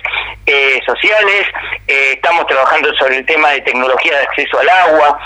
sociales. 0.86 1.46
estamos 1.88 2.48
trabajando 2.48 2.94
sobre 2.96 3.18
el 3.18 3.26
tema 3.26 3.50
de 3.50 3.62
tecnología 3.62 4.18
de 4.18 4.24
acceso 4.24 4.60
al 4.60 4.70
agua, 4.70 5.20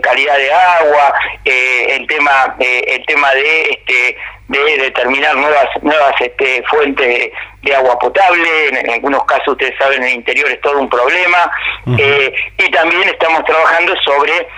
calidad 0.00 0.36
de 0.36 0.52
agua, 0.52 1.12
el 1.44 2.06
tema 2.06 2.54
el 2.58 3.04
tema 3.06 3.34
de 3.34 3.62
este, 3.70 4.16
de 4.50 4.78
determinar 4.78 5.36
nuevas 5.36 5.68
nuevas 5.82 6.12
este, 6.20 6.62
fuentes 6.64 7.30
de, 7.62 7.74
agua 7.74 7.98
potable, 7.98 8.68
en, 8.68 8.90
algunos 8.90 9.24
casos 9.24 9.48
ustedes 9.48 9.74
saben 9.78 10.02
en 10.02 10.08
el 10.08 10.14
interior 10.14 10.50
es 10.50 10.60
todo 10.60 10.80
un 10.80 10.88
problema, 10.88 11.50
eh, 11.98 12.34
y 12.58 12.70
también 12.70 13.08
estamos 13.08 13.44
trabajando 13.44 13.94
sobre 14.04 14.48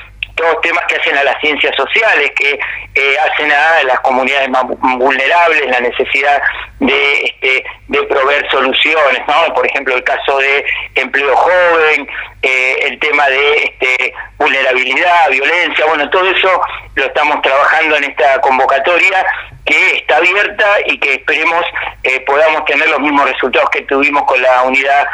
todos 0.42 0.60
temas 0.60 0.84
que 0.88 0.96
hacen 0.96 1.16
a 1.16 1.22
las 1.22 1.40
ciencias 1.40 1.74
sociales, 1.76 2.32
que 2.34 2.58
eh, 2.94 3.16
hacen 3.18 3.52
a 3.52 3.84
las 3.84 4.00
comunidades 4.00 4.48
más 4.50 4.64
vulnerables, 4.66 5.70
la 5.70 5.80
necesidad 5.80 6.42
de, 6.80 7.22
este, 7.22 7.64
de 7.86 8.02
proveer 8.04 8.50
soluciones, 8.50 9.20
¿no? 9.28 9.54
Por 9.54 9.64
ejemplo, 9.66 9.94
el 9.94 10.02
caso 10.02 10.38
de 10.38 10.64
empleo 10.96 11.36
joven, 11.36 12.08
eh, 12.42 12.76
el 12.88 12.98
tema 12.98 13.28
de 13.28 13.62
este, 13.62 14.12
vulnerabilidad, 14.36 15.30
violencia, 15.30 15.86
bueno, 15.86 16.10
todo 16.10 16.28
eso 16.28 16.60
lo 16.96 17.04
estamos 17.04 17.40
trabajando 17.42 17.96
en 17.96 18.04
esta 18.04 18.40
convocatoria 18.40 19.24
que 19.64 19.98
está 19.98 20.16
abierta 20.16 20.66
y 20.86 20.98
que 20.98 21.14
esperemos 21.14 21.64
eh, 22.02 22.18
podamos 22.26 22.64
tener 22.64 22.88
los 22.88 22.98
mismos 22.98 23.30
resultados 23.30 23.70
que 23.70 23.82
tuvimos 23.82 24.24
con 24.24 24.42
la 24.42 24.62
unidad 24.64 25.06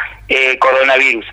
coronavirus. 0.59 1.25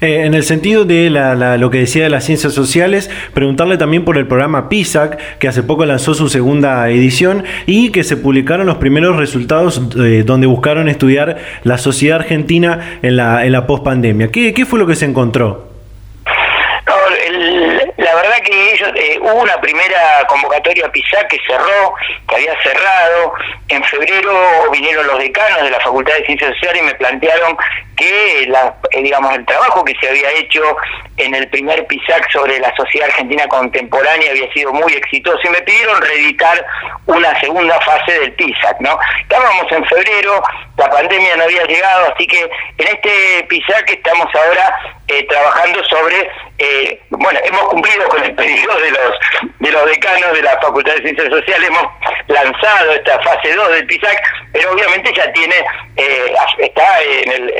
Eh, 0.00 0.24
en 0.24 0.34
el 0.34 0.42
sentido 0.44 0.84
de 0.84 1.10
lo 1.10 1.70
que 1.70 1.78
decía 1.78 2.04
de 2.04 2.10
las 2.10 2.24
ciencias 2.24 2.52
sociales, 2.52 3.10
preguntarle 3.34 3.78
también 3.78 4.04
por 4.04 4.18
el 4.18 4.26
programa 4.26 4.68
PISAC, 4.68 5.38
que 5.38 5.48
hace 5.48 5.62
poco 5.62 5.84
lanzó 5.86 6.14
su 6.14 6.28
segunda 6.28 6.88
edición 6.88 7.44
y 7.66 7.90
que 7.90 8.04
se 8.04 8.16
publicaron 8.16 8.66
los 8.66 8.76
primeros 8.76 9.16
resultados 9.16 9.80
donde 10.24 10.46
buscaron 10.46 10.88
estudiar 10.88 11.38
la 11.64 11.78
sociedad 11.78 12.20
argentina 12.20 12.98
en 13.02 13.16
la, 13.16 13.44
en 13.44 13.52
la 13.52 13.66
pospandemia. 13.66 14.28
¿Qué, 14.28 14.52
¿Qué 14.54 14.66
fue 14.66 14.78
lo 14.78 14.86
que 14.86 14.96
se 14.96 15.04
encontró? 15.04 15.72
la 17.96 18.14
verdad 18.14 18.36
que 18.44 18.74
eh, 18.74 19.18
hubo 19.20 19.42
una 19.42 19.60
primera 19.60 20.24
convocatoria 20.28 20.86
a 20.86 20.92
PISA 20.92 21.26
que 21.28 21.38
cerró, 21.46 21.94
que 22.28 22.36
había 22.36 22.54
cerrado. 22.62 23.34
En 23.68 23.82
febrero 23.84 24.70
vinieron 24.72 25.06
los 25.06 25.18
decanos 25.18 25.62
de 25.62 25.70
la 25.70 25.80
Facultad 25.80 26.14
de 26.14 26.26
Ciencias 26.26 26.50
Sociales 26.54 26.82
y 26.82 26.86
me 26.86 26.94
plantearon 26.94 27.56
eh, 28.04 29.02
digamos 29.02 29.34
el 29.34 29.44
trabajo 29.46 29.84
que 29.84 29.94
se 30.00 30.08
había 30.08 30.30
hecho 30.32 30.62
en 31.16 31.34
el 31.34 31.48
primer 31.48 31.86
PISAC 31.86 32.30
sobre 32.30 32.58
la 32.58 32.74
sociedad 32.74 33.08
argentina 33.08 33.46
contemporánea 33.48 34.30
había 34.30 34.50
sido 34.52 34.72
muy 34.72 34.92
exitoso 34.92 35.38
y 35.44 35.50
me 35.50 35.62
pidieron 35.62 36.00
reeditar 36.00 36.64
una 37.06 37.38
segunda 37.40 37.78
fase 37.80 38.18
del 38.20 38.32
PISAC, 38.32 38.80
¿no? 38.80 38.98
Estábamos 39.20 39.70
en 39.70 39.84
febrero, 39.86 40.42
la 40.76 40.88
pandemia 40.88 41.36
no 41.36 41.44
había 41.44 41.64
llegado, 41.64 42.12
así 42.14 42.26
que 42.26 42.42
en 42.42 42.88
este 42.88 43.46
PISAC 43.48 43.90
estamos 43.90 44.26
ahora 44.34 44.74
eh, 45.08 45.26
trabajando 45.28 45.84
sobre, 45.84 46.30
eh, 46.58 47.00
bueno, 47.10 47.38
hemos 47.44 47.64
cumplido 47.64 48.08
con 48.08 48.22
el 48.22 48.34
pedido 48.34 48.74
de 48.80 48.90
los 48.90 49.12
de 49.58 49.70
los 49.70 49.86
decanos 49.86 50.32
de 50.32 50.42
la 50.42 50.58
Facultad 50.60 50.94
de 50.94 51.02
Ciencias 51.02 51.28
Sociales, 51.28 51.68
hemos 51.68 51.86
lanzado 52.28 52.92
esta 52.92 53.20
fase 53.20 53.54
2 53.54 53.72
del 53.72 53.86
PISAC, 53.86 54.22
pero 54.52 54.72
obviamente 54.72 55.12
ya 55.14 55.30
tiene, 55.32 55.54
está 56.58 57.02
en 57.02 57.32
el 57.32 57.52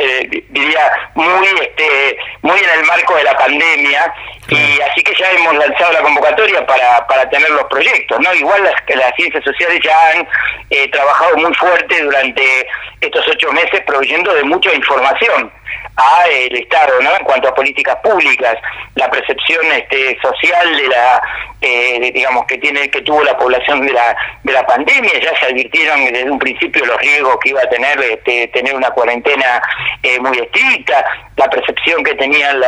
diría, 0.48 0.92
muy, 1.14 1.48
este, 1.60 2.16
muy 2.42 2.58
en 2.58 2.70
el 2.80 2.84
marco 2.84 3.14
de 3.16 3.24
la 3.24 3.36
pandemia, 3.36 4.14
y 4.48 4.80
así 4.80 5.02
que 5.02 5.14
ya 5.14 5.30
hemos 5.30 5.54
lanzado 5.54 5.92
la 5.92 6.02
convocatoria 6.02 6.66
para, 6.66 7.06
para 7.06 7.28
tener 7.30 7.50
los 7.50 7.64
proyectos, 7.64 8.18
¿no? 8.20 8.34
Igual 8.34 8.62
las, 8.64 8.74
las 8.96 9.14
ciencias 9.16 9.44
sociales 9.44 9.80
ya 9.84 9.96
han 10.10 10.28
eh, 10.70 10.88
trabajado 10.90 11.36
muy 11.36 11.54
fuerte 11.54 12.02
durante 12.02 12.66
estos 13.00 13.26
ocho 13.28 13.52
meses 13.52 13.80
proveyendo 13.86 14.34
de 14.34 14.44
mucha 14.44 14.72
información 14.74 15.52
a 15.96 16.26
el 16.28 16.56
Estado, 16.56 17.00
¿no? 17.00 17.14
En 17.16 17.24
cuanto 17.24 17.48
a 17.48 17.54
políticas 17.54 17.96
públicas, 17.96 18.56
la 18.94 19.10
percepción 19.10 19.64
este, 19.72 20.18
social 20.22 20.76
de 20.76 20.88
la, 20.88 21.22
eh, 21.60 22.10
digamos, 22.12 22.46
que 22.46 22.58
tiene, 22.58 22.90
que 22.90 23.02
tuvo 23.02 23.22
la 23.22 23.36
población 23.36 23.86
de 23.86 23.92
la, 23.92 24.16
de 24.42 24.52
la 24.52 24.66
pandemia, 24.66 25.12
ya 25.20 25.38
se 25.38 25.46
advirtieron 25.46 26.04
desde 26.06 26.30
un 26.30 26.38
principio 26.38 26.84
los 26.86 26.98
riesgos 26.98 27.36
que 27.42 27.50
iba 27.50 27.60
a 27.62 27.68
tener, 27.68 28.00
este, 28.00 28.48
tener 28.48 28.74
una 28.74 28.90
cuarentena 28.90 29.62
eh, 30.02 30.18
muy 30.20 30.38
estricta, 30.38 31.04
la 31.36 31.48
percepción 31.48 32.02
que 32.04 32.14
tenían 32.14 32.60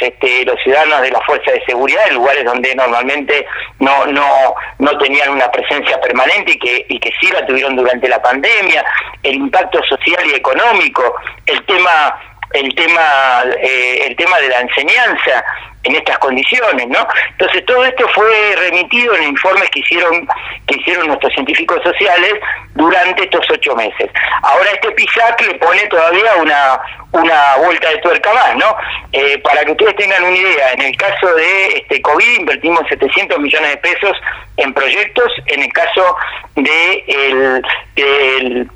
este, 0.00 0.44
los 0.44 0.60
ciudadanos 0.62 1.02
de 1.02 1.10
la 1.10 1.20
fuerza 1.20 1.50
de 1.52 1.64
seguridad 1.64 2.02
en 2.08 2.14
lugares 2.14 2.44
donde 2.44 2.74
normalmente 2.74 3.46
no, 3.80 4.06
no, 4.06 4.54
no 4.78 4.98
tenían 4.98 5.30
una 5.30 5.50
presencia 5.50 6.00
permanente 6.00 6.52
y 6.52 6.58
que, 6.58 6.86
y 6.88 6.98
que 6.98 7.10
sí 7.20 7.30
la 7.32 7.44
tuvieron 7.46 7.76
durante 7.76 8.08
la 8.08 8.20
pandemia, 8.20 8.84
el 9.22 9.34
impacto 9.34 9.80
social 9.88 10.24
y 10.26 10.34
económico, 10.34 11.14
el 11.46 11.64
tema 11.68 12.18
el 12.54 12.74
tema 12.74 13.44
eh, 13.62 14.06
el 14.08 14.16
tema 14.16 14.38
de 14.38 14.48
la 14.48 14.60
enseñanza 14.60 15.44
en 15.84 15.94
estas 15.94 16.18
condiciones, 16.18 16.88
¿no? 16.88 17.06
Entonces 17.30 17.64
todo 17.66 17.84
esto 17.84 18.08
fue 18.08 18.56
remitido 18.56 19.14
en 19.14 19.24
informes 19.24 19.70
que 19.70 19.80
hicieron 19.80 20.26
que 20.66 20.80
hicieron 20.80 21.06
nuestros 21.06 21.32
científicos 21.34 21.80
sociales 21.82 22.34
durante 22.74 23.24
estos 23.24 23.46
ocho 23.50 23.76
meses. 23.76 24.10
Ahora 24.42 24.70
este 24.72 24.90
PISAC 24.92 25.40
le 25.46 25.54
pone 25.54 25.86
todavía 25.86 26.34
una 26.36 26.80
una 27.12 27.56
vuelta 27.56 27.88
de 27.90 27.98
tuerca 27.98 28.32
más, 28.32 28.56
¿no? 28.56 28.76
Eh, 29.12 29.38
para 29.38 29.64
que 29.64 29.72
ustedes 29.72 29.96
tengan 29.96 30.22
una 30.24 30.36
idea, 30.36 30.72
en 30.72 30.82
el 30.82 30.96
caso 30.96 31.34
de 31.34 31.68
este 31.68 32.02
COVID 32.02 32.40
invertimos 32.40 32.82
700 32.88 33.38
millones 33.38 33.70
de 33.70 33.76
pesos 33.78 34.12
en 34.56 34.74
proyectos, 34.74 35.32
en 35.46 35.62
el 35.62 35.72
caso 35.72 36.16
de 36.56 37.62
el, 37.96 38.70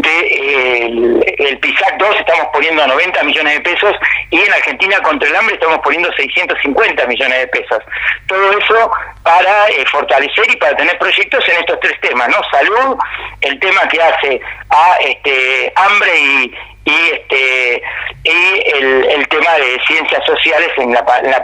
de 0.00 0.84
el, 1.38 1.58
PISAC 1.58 1.96
2 1.98 2.16
estamos 2.16 2.48
poniendo 2.52 2.86
90 2.86 3.22
millones 3.22 3.54
de 3.54 3.60
pesos 3.60 3.94
y 4.30 4.40
en 4.40 4.52
Argentina 4.52 5.00
contra 5.02 5.28
el 5.28 5.36
hambre 5.36 5.54
estamos 5.54 5.78
poniendo 5.78 6.12
650 6.12 7.06
millones 7.06 7.38
de 7.38 7.46
pesos. 7.48 7.78
Todo 8.26 8.58
eso 8.58 8.90
para 9.22 9.68
eh, 9.68 9.84
fortalecer 9.90 10.50
y 10.50 10.56
para 10.56 10.76
tener 10.76 10.98
proyectos 10.98 11.48
en 11.48 11.60
estos 11.60 11.78
tres 11.80 12.00
temas, 12.00 12.28
¿no? 12.28 12.36
Salud, 12.50 12.96
el 13.40 13.58
tema 13.60 13.88
que 13.88 14.02
hace 14.02 14.40
a 14.70 14.96
este 15.00 15.72
hambre 15.76 16.20
y, 16.20 16.54
y 16.84 17.10
este 17.12 17.82
y 18.24 18.70
el, 18.74 19.28
tema 19.28 19.52
de 19.54 19.80
ciencias 19.86 20.24
sociales 20.26 20.70
en 20.78 20.92
la, 20.92 21.04
la 21.22 21.42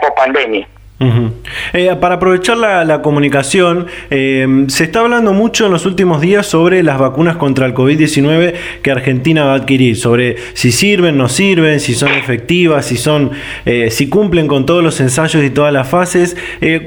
Eh, 1.73 1.95
para 1.99 2.15
aprovechar 2.15 2.57
la, 2.57 3.01
comunicación, 3.01 3.87
eh, 4.09 4.65
se 4.67 4.83
está 4.83 4.99
hablando 4.99 5.33
mucho 5.33 5.65
en 5.65 5.71
los 5.71 5.85
últimos 5.85 6.21
días 6.21 6.45
sobre 6.45 6.83
las 6.83 6.97
vacunas 6.99 7.37
contra 7.37 7.65
el 7.65 7.73
COVID-19 7.73 8.53
que 8.81 8.91
Argentina 8.91 9.43
va 9.43 9.53
a 9.53 9.55
adquirir, 9.55 9.97
sobre 9.97 10.37
si 10.53 10.71
sirven, 10.71 11.17
no 11.17 11.27
sirven, 11.27 11.79
si 11.79 11.93
son 11.93 12.11
efectivas, 12.11 12.85
si 12.85 12.97
son, 12.97 13.31
eh, 13.65 13.89
si 13.89 14.09
cumplen 14.09 14.47
con 14.47 14.65
todos 14.65 14.83
los 14.83 14.99
ensayos 15.01 15.43
y 15.43 15.49
todas 15.49 15.73
las 15.73 15.89
fases. 15.89 16.37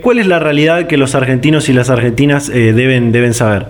¿Cuál 0.02 0.18
es 0.18 0.26
la 0.26 0.38
realidad 0.38 0.86
que 0.86 0.96
los 0.96 1.14
argentinos 1.14 1.68
y 1.68 1.72
las 1.72 1.90
argentinas 1.90 2.48
deben 2.48 3.12
deben 3.12 3.34
saber? 3.34 3.66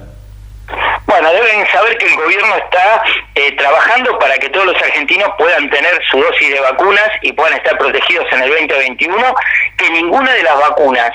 Bueno, 1.07 1.29
deben 1.33 1.67
saber 1.73 1.97
que 1.99 2.05
que 2.05 2.13
el 2.13 2.17
gobierno 2.17 2.55
está 2.57 3.03
eh, 3.35 3.54
trabajando 3.65 4.19
para 4.19 4.35
que 4.35 4.51
todos 4.51 4.67
los 4.67 4.83
argentinos 4.83 5.31
puedan 5.39 5.71
tener 5.71 5.99
su 6.11 6.21
dosis 6.21 6.51
de 6.51 6.61
vacunas 6.61 7.09
y 7.23 7.33
puedan 7.33 7.55
estar 7.55 7.79
protegidos 7.79 8.27
en 8.33 8.43
el 8.43 8.51
2021, 8.51 9.35
que 9.79 9.91
ninguna 9.91 10.33
de 10.33 10.43
las 10.43 10.59
vacunas 10.59 11.11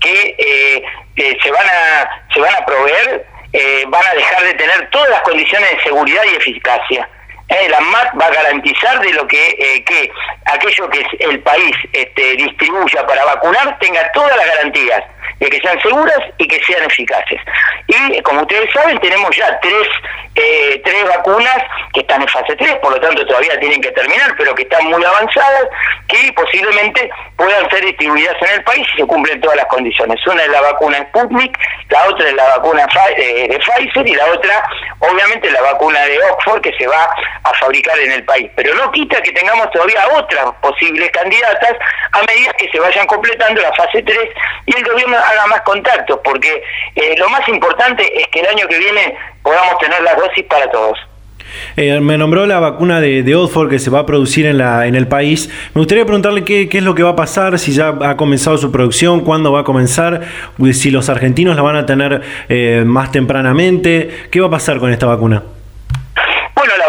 que 0.00 0.34
eh, 0.36 0.82
eh, 1.14 1.36
se 1.40 1.50
van 1.52 1.64
a 1.64 2.24
se 2.34 2.40
van 2.40 2.54
a 2.54 2.66
proveer 2.66 3.26
van 3.88 4.02
a 4.10 4.14
dejar 4.14 4.42
de 4.44 4.54
tener 4.54 4.88
todas 4.90 5.10
las 5.10 5.20
condiciones 5.20 5.70
de 5.70 5.82
seguridad 5.82 6.22
y 6.24 6.36
eficacia. 6.36 7.08
la 7.68 7.80
MAT 7.80 8.20
va 8.20 8.26
a 8.26 8.30
garantizar 8.30 8.98
de 9.00 9.12
lo 9.12 9.26
que, 9.28 9.84
que 9.86 10.10
aquello 10.46 10.88
que 10.88 11.04
el 11.20 11.38
país 11.40 11.76
este, 11.92 12.34
distribuya 12.36 13.06
para 13.06 13.26
vacunar 13.26 13.78
tenga 13.78 14.10
todas 14.12 14.34
las 14.38 14.46
garantías 14.46 15.04
de 15.38 15.48
que 15.48 15.58
sean 15.60 15.80
seguras 15.80 16.20
y 16.38 16.46
que 16.46 16.62
sean 16.64 16.84
eficaces. 16.84 17.40
Y 17.86 18.22
como 18.22 18.42
ustedes 18.42 18.70
saben, 18.72 18.98
tenemos 19.00 19.34
ya 19.36 19.58
tres, 19.60 19.88
eh, 20.34 20.80
tres 20.84 21.04
vacunas 21.08 21.58
que 21.92 22.00
están 22.00 22.22
en 22.22 22.28
fase 22.28 22.56
3, 22.56 22.76
por 22.76 22.92
lo 22.92 23.00
tanto 23.00 23.26
todavía 23.26 23.58
tienen 23.60 23.80
que 23.80 23.90
terminar, 23.90 24.34
pero 24.38 24.54
que 24.54 24.62
están 24.62 24.86
muy 24.86 25.04
avanzadas, 25.04 25.64
que 26.08 26.32
posiblemente 26.32 27.10
puedan 27.36 27.68
ser 27.70 27.84
distribuidas 27.84 28.36
en 28.40 28.54
el 28.54 28.64
país 28.64 28.86
si 28.92 29.02
se 29.02 29.06
cumplen 29.06 29.40
todas 29.40 29.56
las 29.56 29.66
condiciones. 29.66 30.26
Una 30.26 30.42
es 30.42 30.48
la 30.48 30.60
vacuna 30.60 30.98
Sputnik, 31.08 31.58
la 31.90 32.06
otra 32.06 32.28
es 32.28 32.34
la 32.34 32.56
vacuna 32.56 32.86
eh, 33.16 33.48
de 33.48 33.58
Pfizer 33.58 34.06
y 34.06 34.14
la 34.14 34.26
otra, 34.26 34.62
obviamente, 35.00 35.50
la 35.50 35.60
vacuna 35.60 36.00
de 36.00 36.18
Oxford 36.30 36.62
que 36.62 36.72
se 36.78 36.86
va 36.86 37.08
a 37.44 37.54
fabricar 37.54 37.98
en 37.98 38.12
el 38.12 38.24
país. 38.24 38.50
Pero 38.56 38.74
no 38.74 38.90
quita 38.92 39.20
que 39.20 39.32
tengamos 39.32 39.70
todavía 39.70 40.06
otras 40.14 40.46
posibles 40.62 41.10
candidatas 41.10 41.76
a 42.12 42.22
medida 42.22 42.52
que 42.54 42.70
se 42.70 42.78
vayan 42.78 43.06
completando 43.06 43.60
la 43.60 43.72
fase 43.74 44.02
3 44.02 44.18
y 44.66 44.76
el 44.76 44.84
gobierno 44.84 45.11
haga 45.18 45.46
más 45.48 45.62
contactos, 45.62 46.20
porque 46.24 46.62
eh, 46.94 47.14
lo 47.18 47.28
más 47.28 47.46
importante 47.48 48.04
es 48.20 48.28
que 48.28 48.40
el 48.40 48.46
año 48.46 48.66
que 48.68 48.78
viene 48.78 49.16
podamos 49.42 49.78
tener 49.78 50.02
la 50.02 50.14
dosis 50.14 50.44
para 50.44 50.70
todos. 50.70 50.98
Eh, 51.76 52.00
me 52.00 52.18
nombró 52.18 52.46
la 52.46 52.60
vacuna 52.60 53.00
de, 53.00 53.22
de, 53.22 53.34
Oxford 53.34 53.68
que 53.68 53.78
se 53.78 53.90
va 53.90 54.00
a 54.00 54.06
producir 54.06 54.46
en, 54.46 54.58
la, 54.58 54.86
en 54.86 54.94
el 54.94 55.06
país. 55.06 55.48
Me 55.74 55.80
gustaría 55.80 56.04
preguntarle 56.04 56.44
qué, 56.44 56.68
qué, 56.68 56.78
es 56.78 56.84
lo 56.84 56.94
que 56.94 57.02
va 57.02 57.10
a 57.10 57.16
pasar, 57.16 57.58
si 57.58 57.72
ya 57.72 57.88
ha 57.88 58.16
comenzado 58.16 58.56
su 58.58 58.70
producción, 58.72 59.20
cuándo 59.20 59.52
va 59.52 59.60
a 59.60 59.64
comenzar, 59.64 60.22
si 60.72 60.90
los 60.90 61.08
argentinos 61.08 61.56
la 61.56 61.62
van 61.62 61.76
a 61.76 61.86
tener 61.86 62.22
eh, 62.48 62.82
más 62.86 63.12
tempranamente. 63.12 64.10
¿Qué 64.30 64.40
va 64.40 64.46
a 64.48 64.50
pasar 64.50 64.78
con 64.78 64.90
esta 64.90 65.06
vacuna? 65.06 65.42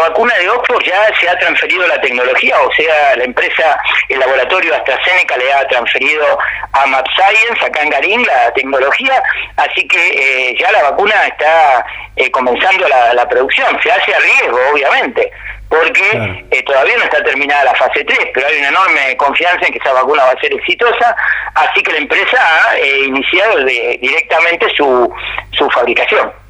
Vacuna 0.08 0.34
de 0.34 0.50
Oxford 0.50 0.84
ya 0.84 1.10
se 1.18 1.28
ha 1.28 1.38
transferido 1.38 1.86
la 1.86 1.98
tecnología, 1.98 2.60
o 2.60 2.70
sea, 2.72 3.16
la 3.16 3.24
empresa, 3.24 3.78
el 4.10 4.18
laboratorio 4.18 4.74
AstraZeneca 4.74 5.34
le 5.38 5.50
ha 5.50 5.66
transferido 5.66 6.38
a 6.72 6.86
Map 6.86 7.06
Science, 7.16 7.64
acá 7.64 7.82
en 7.82 7.88
Garín, 7.88 8.22
la 8.26 8.52
tecnología, 8.52 9.22
así 9.56 9.88
que 9.88 10.50
eh, 10.50 10.56
ya 10.60 10.70
la 10.72 10.90
vacuna 10.90 11.14
está 11.26 11.86
eh, 12.16 12.30
comenzando 12.30 12.86
la, 12.86 13.26
producción, 13.28 13.80
se 13.82 13.90
hace 13.90 14.14
a 14.14 14.18
riesgo, 14.18 14.58
obviamente 14.72 15.32
porque 15.66 16.44
eh, 16.50 16.62
todavía 16.62 16.96
no 16.98 17.04
está 17.04 17.24
terminada 17.24 17.64
la 17.64 17.74
fase 17.74 18.04
3, 18.04 18.18
pero 18.32 18.46
hay 18.46 18.58
una 18.58 18.68
enorme 18.68 19.16
confianza 19.16 19.66
en 19.66 19.72
que 19.72 19.78
esa 19.78 19.94
vacuna 19.94 20.24
va 20.24 20.30
a 20.32 20.40
ser 20.40 20.52
exitosa, 20.52 21.16
así 21.54 21.82
que 21.82 21.92
la 21.92 21.98
empresa 21.98 22.38
ha 22.70 22.78
iniciado 22.78 23.64
directamente 23.64 24.68
su, 24.76 25.12
su 25.52 25.68
fabricación. 25.70 26.43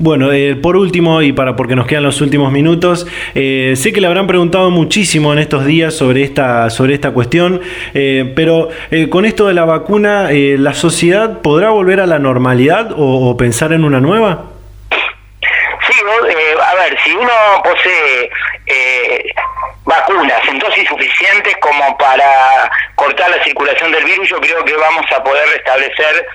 Bueno, 0.00 0.32
eh, 0.32 0.54
por 0.54 0.76
último, 0.76 1.22
y 1.22 1.32
para 1.32 1.56
porque 1.56 1.74
nos 1.74 1.88
quedan 1.88 2.04
los 2.04 2.20
últimos 2.20 2.52
minutos, 2.52 3.04
eh, 3.34 3.74
sé 3.74 3.92
que 3.92 4.00
le 4.00 4.06
habrán 4.06 4.28
preguntado 4.28 4.70
muchísimo 4.70 5.32
en 5.32 5.40
estos 5.40 5.66
días 5.66 5.92
sobre 5.92 6.22
esta, 6.22 6.70
sobre 6.70 6.94
esta 6.94 7.10
cuestión, 7.10 7.60
eh, 7.94 8.32
pero 8.36 8.68
con 9.10 9.24
esto 9.24 9.48
de 9.48 9.54
la 9.54 9.64
vacuna, 9.64 10.28
¿la 10.30 10.72
sociedad 10.72 11.42
podrá 11.42 11.70
volver 11.70 12.00
a 12.00 12.06
la 12.06 12.20
normalidad 12.20 12.90
o, 12.96 13.36
pensar 13.36 13.72
en 13.72 13.82
una 13.82 13.98
nueva? 13.98 14.44
Sí, 14.90 15.94
a 16.62 16.74
ver, 16.76 16.96
si 17.04 17.10
uno 17.14 17.32
posee 17.64 18.30
vacunas 19.84 20.46
en 20.46 20.58
dosis 20.60 20.88
suficientes 20.88 21.56
como 21.60 21.98
para 21.98 22.70
cortar 22.94 23.30
la 23.30 23.42
circulación 23.42 23.90
del 23.90 24.04
virus, 24.04 24.28
yo 24.28 24.40
creo 24.40 24.64
que 24.64 24.76
vamos 24.76 25.06
a 25.10 25.24
poder 25.24 25.48
restablecer 25.48 26.26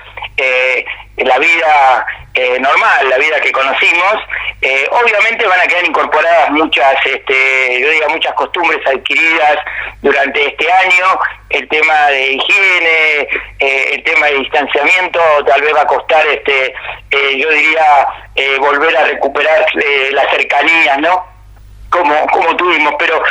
la 1.18 1.40
vida 1.40 2.06
eh, 2.36 2.60
normal, 2.60 3.10
la 3.10 3.18
vida 3.20 3.40
que 3.42 3.52
conocimos, 3.52 4.16
eh, 4.62 4.88
obviamente 4.90 5.46
van 5.46 5.60
a 5.60 5.68
quedar 5.68 5.86
incorporadas 5.86 6.50
muchas, 6.50 6.96
este, 7.06 7.80
yo 7.80 7.90
diría 7.90 8.08
muchas 8.08 8.34
costumbres 8.34 8.80
adquiridas 8.88 9.60
durante 10.02 10.48
este 10.48 10.72
año, 10.72 11.20
el 11.52 11.70
tema 11.70 12.08
de 12.08 12.32
higiene, 12.32 13.28
eh, 13.60 13.90
el 13.94 14.04
tema 14.04 14.28
de 14.28 14.40
distanciamiento, 14.40 15.20
tal 15.46 15.62
vez 15.62 15.76
va 15.76 15.82
a 15.82 15.88
costar, 15.88 16.26
este, 16.26 16.74
yo 17.38 17.50
diría, 17.52 18.08
volver 18.60 18.98
a 18.98 19.04
recuperar 19.06 19.66
las 20.12 20.30
cercanías, 20.32 20.98
¿no? 21.00 21.24
Como, 21.92 22.26
como 22.28 22.56
tuvimos, 22.56 22.96
pero 22.98 23.22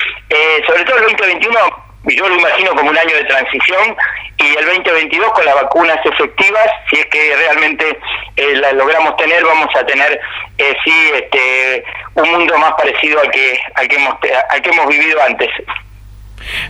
sobre 0.64 0.84
todo 0.84 0.98
el 0.98 1.16
2021 1.16 1.91
yo 2.05 2.28
lo 2.28 2.36
imagino 2.36 2.74
como 2.74 2.90
un 2.90 2.98
año 2.98 3.14
de 3.14 3.24
transición 3.24 3.96
y 4.38 4.57
el 4.57 4.64
2022 4.66 5.32
con 5.32 5.44
las 5.44 5.55
vacunas 5.55 5.98
efectivas, 6.05 6.66
si 6.90 6.96
es 6.96 7.07
que 7.07 7.34
realmente 7.36 7.98
eh, 8.36 8.57
las 8.57 8.72
logramos 8.74 9.16
tener, 9.16 9.44
vamos 9.44 9.68
a 9.78 9.86
tener 9.86 10.20
eh, 10.59 10.74
sí 10.84 11.11
este, 11.14 11.84
un 12.14 12.30
mundo 12.30 12.59
más 12.59 12.72
parecido 12.72 13.20
al 13.20 13.30
que, 13.30 13.59
al 13.74 13.88
que, 13.88 13.96
hemos, 13.96 14.14
al 14.50 14.62
que 14.62 14.70
hemos 14.70 14.88
vivido 14.88 15.22
antes. 15.22 15.48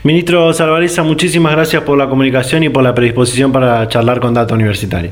Ministro 0.02 0.52
Salvareza, 0.52 1.02
muchísimas 1.02 1.52
gracias 1.52 1.82
por 1.82 1.96
la 1.96 2.08
comunicación 2.08 2.62
y 2.62 2.68
por 2.68 2.82
la 2.82 2.94
predisposición 2.94 3.52
para 3.52 3.88
charlar 3.88 4.20
con 4.20 4.34
Data 4.34 4.54
Universitaria. 4.54 5.10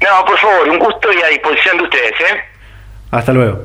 No, 0.00 0.24
por 0.24 0.38
favor, 0.38 0.68
un 0.68 0.78
gusto 0.78 1.12
y 1.12 1.22
a 1.22 1.28
disposición 1.28 1.78
de 1.78 1.84
ustedes. 1.84 2.12
¿eh? 2.12 2.40
Hasta 3.10 3.32
luego. 3.32 3.64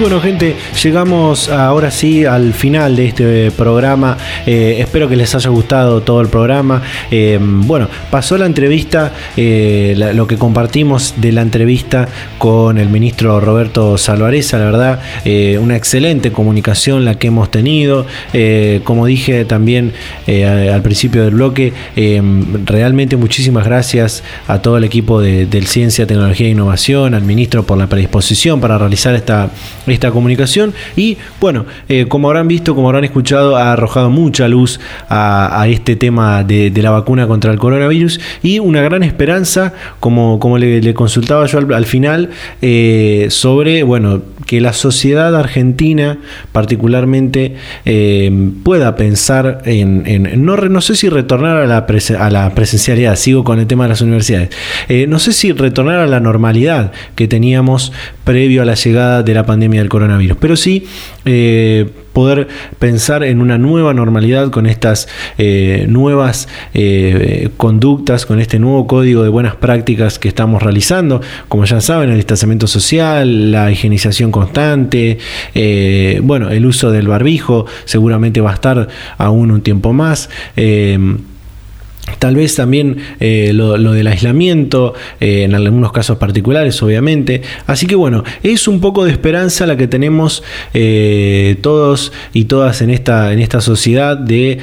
Bueno 0.00 0.20
gente, 0.20 0.54
llegamos 0.80 1.48
ahora 1.48 1.90
sí 1.90 2.24
al 2.24 2.54
final 2.54 2.94
de 2.94 3.08
este 3.08 3.50
programa. 3.50 4.16
Eh, 4.46 4.76
espero 4.78 5.08
que 5.08 5.16
les 5.16 5.34
haya 5.34 5.50
gustado 5.50 6.02
todo 6.02 6.20
el 6.20 6.28
programa. 6.28 6.82
Eh, 7.10 7.36
bueno, 7.40 7.88
pasó 8.08 8.38
la 8.38 8.46
entrevista, 8.46 9.12
eh, 9.36 9.96
lo 10.14 10.28
que 10.28 10.36
compartimos 10.36 11.14
de 11.16 11.32
la 11.32 11.42
entrevista 11.42 12.06
con 12.38 12.78
el 12.78 12.88
ministro 12.90 13.40
Roberto 13.40 13.98
Salvareza, 13.98 14.58
la 14.58 14.66
verdad, 14.66 15.00
una 15.60 15.74
excelente 15.74 16.30
comunicación 16.30 17.04
la 17.04 17.16
que 17.16 17.26
hemos 17.26 17.50
tenido. 17.50 18.06
como 18.84 19.06
dije 19.06 19.44
también 19.46 19.92
al 20.28 20.82
principio 20.82 21.24
del 21.24 21.34
bloque, 21.34 21.72
realmente 22.64 23.16
muchísimas 23.16 23.64
gracias 23.64 24.22
a 24.46 24.62
todo 24.62 24.76
el 24.76 24.84
equipo 24.84 25.20
de, 25.20 25.48
Ciencia, 25.66 26.06
Tecnología 26.06 26.46
e 26.46 26.50
Innovación, 26.50 27.14
al 27.14 27.22
ministro 27.22 27.64
por 27.64 27.76
la 27.76 27.88
predisposición 27.88 28.60
para 28.60 28.78
realizar 28.78 29.14
esta 29.14 29.50
esta 29.90 30.10
comunicación. 30.10 30.74
Y 30.96 31.18
bueno, 31.40 31.66
eh, 31.88 32.06
como 32.08 32.28
habrán 32.28 32.48
visto, 32.48 32.74
como 32.74 32.88
habrán 32.88 33.04
escuchado, 33.04 33.56
ha 33.56 33.72
arrojado 33.72 34.10
mucha 34.10 34.48
luz 34.48 34.80
a, 35.08 35.66
este 35.68 35.96
tema 35.96 36.44
de, 36.44 36.72
la 36.78 36.90
vacuna 36.90 37.26
contra 37.26 37.52
el 37.52 37.58
coronavirus. 37.58 38.20
Y 38.42 38.58
una 38.58 38.82
gran 38.82 39.02
esperanza, 39.02 39.74
como, 40.00 40.38
como 40.38 40.58
le, 40.58 40.94
consultaba 40.94 41.46
yo 41.46 41.58
al, 41.58 41.86
final, 41.86 42.30
eh, 42.62 43.26
sobre, 43.30 43.82
bueno, 43.82 44.22
que 44.46 44.60
la 44.60 44.72
sociedad 44.72 45.36
argentina 45.36 46.18
particularmente 46.52 47.56
eh, 47.84 48.50
pueda 48.62 48.96
pensar 48.96 49.60
en, 49.66 50.44
no, 50.44 50.56
no 50.56 50.80
sé 50.80 50.96
si 50.96 51.10
retornar 51.10 51.58
a 51.58 51.66
la, 51.66 51.86
a 52.18 52.30
la 52.30 52.54
presencialidad, 52.54 53.16
sigo 53.16 53.44
con 53.44 53.58
el 53.58 53.66
tema 53.66 53.84
de 53.84 53.90
las 53.90 54.00
universidades, 54.00 54.50
no 55.06 55.18
sé 55.18 55.34
si 55.34 55.52
retornar 55.52 55.98
a 56.00 56.06
la 56.06 56.20
normalidad 56.20 56.92
que 57.14 57.28
teníamos 57.28 57.92
previo 58.24 58.62
a 58.62 58.64
la 58.64 58.74
llegada 58.74 59.22
de 59.22 59.34
la 59.34 59.44
pandemia 59.44 59.77
del 59.80 59.88
coronavirus, 59.88 60.36
pero 60.40 60.56
sí 60.56 60.86
eh, 61.24 61.88
poder 62.12 62.48
pensar 62.78 63.22
en 63.22 63.40
una 63.40 63.58
nueva 63.58 63.94
normalidad 63.94 64.50
con 64.50 64.66
estas 64.66 65.08
eh, 65.38 65.86
nuevas 65.88 66.48
eh, 66.74 67.50
conductas, 67.56 68.26
con 68.26 68.40
este 68.40 68.58
nuevo 68.58 68.86
código 68.86 69.22
de 69.22 69.28
buenas 69.28 69.56
prácticas 69.56 70.18
que 70.18 70.28
estamos 70.28 70.62
realizando, 70.62 71.20
como 71.48 71.64
ya 71.64 71.80
saben, 71.80 72.10
el 72.10 72.16
distanciamiento 72.16 72.66
social, 72.66 73.52
la 73.52 73.70
higienización 73.70 74.32
constante, 74.32 75.18
bueno, 76.22 76.50
el 76.50 76.66
uso 76.66 76.90
del 76.90 77.08
barbijo 77.08 77.66
seguramente 77.84 78.40
va 78.40 78.50
a 78.50 78.54
estar 78.54 78.88
aún 79.18 79.50
un 79.50 79.60
tiempo 79.60 79.92
más 79.92 80.28
Tal 82.18 82.36
vez 82.36 82.54
también 82.54 82.96
eh, 83.20 83.52
lo, 83.54 83.76
del 83.92 84.06
aislamiento, 84.06 84.94
eh, 85.20 85.44
en 85.44 85.54
algunos 85.54 85.92
casos 85.92 86.18
particulares, 86.18 86.82
obviamente. 86.82 87.42
Así 87.66 87.86
que 87.86 87.94
bueno, 87.94 88.24
es 88.42 88.68
un 88.68 88.80
poco 88.80 89.04
de 89.04 89.12
esperanza 89.12 89.66
la 89.66 89.76
que 89.76 89.86
tenemos 89.86 90.42
eh, 90.74 91.56
todos 91.60 92.12
y 92.32 92.44
todas 92.44 92.82
en 92.82 92.90
esta, 92.90 93.32
en 93.32 93.40
esta 93.40 93.60
sociedad 93.60 94.16
de 94.16 94.58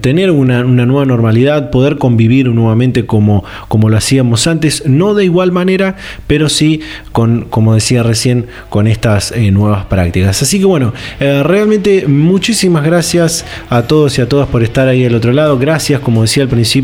tener 0.00 0.30
una, 0.30 0.62
nueva 0.62 1.04
normalidad, 1.04 1.70
poder 1.70 1.96
convivir 1.96 2.48
nuevamente 2.48 3.06
como, 3.06 3.44
como 3.68 3.88
lo 3.88 3.96
hacíamos 3.96 4.46
antes, 4.46 4.84
no 4.86 5.14
de 5.14 5.24
igual 5.24 5.52
manera, 5.52 5.96
pero 6.26 6.48
sí 6.48 6.80
con, 7.12 7.42
como 7.42 7.74
decía 7.74 8.02
recién, 8.02 8.46
con 8.68 8.86
estas 8.86 9.34
nuevas 9.36 9.86
prácticas. 9.86 10.42
Así 10.42 10.58
que 10.58 10.64
bueno, 10.64 10.92
realmente 11.18 12.06
muchísimas 12.06 12.84
gracias 12.84 13.44
a 13.68 13.82
todos 13.82 14.18
y 14.18 14.22
a 14.22 14.28
todas 14.28 14.48
por 14.48 14.62
estar 14.62 14.88
ahí 14.88 15.04
al 15.04 15.14
otro 15.14 15.32
lado. 15.32 15.58
Gracias, 15.58 16.00
como 16.00 16.22
decía 16.22 16.42
al 16.42 16.48
principio, 16.48 16.79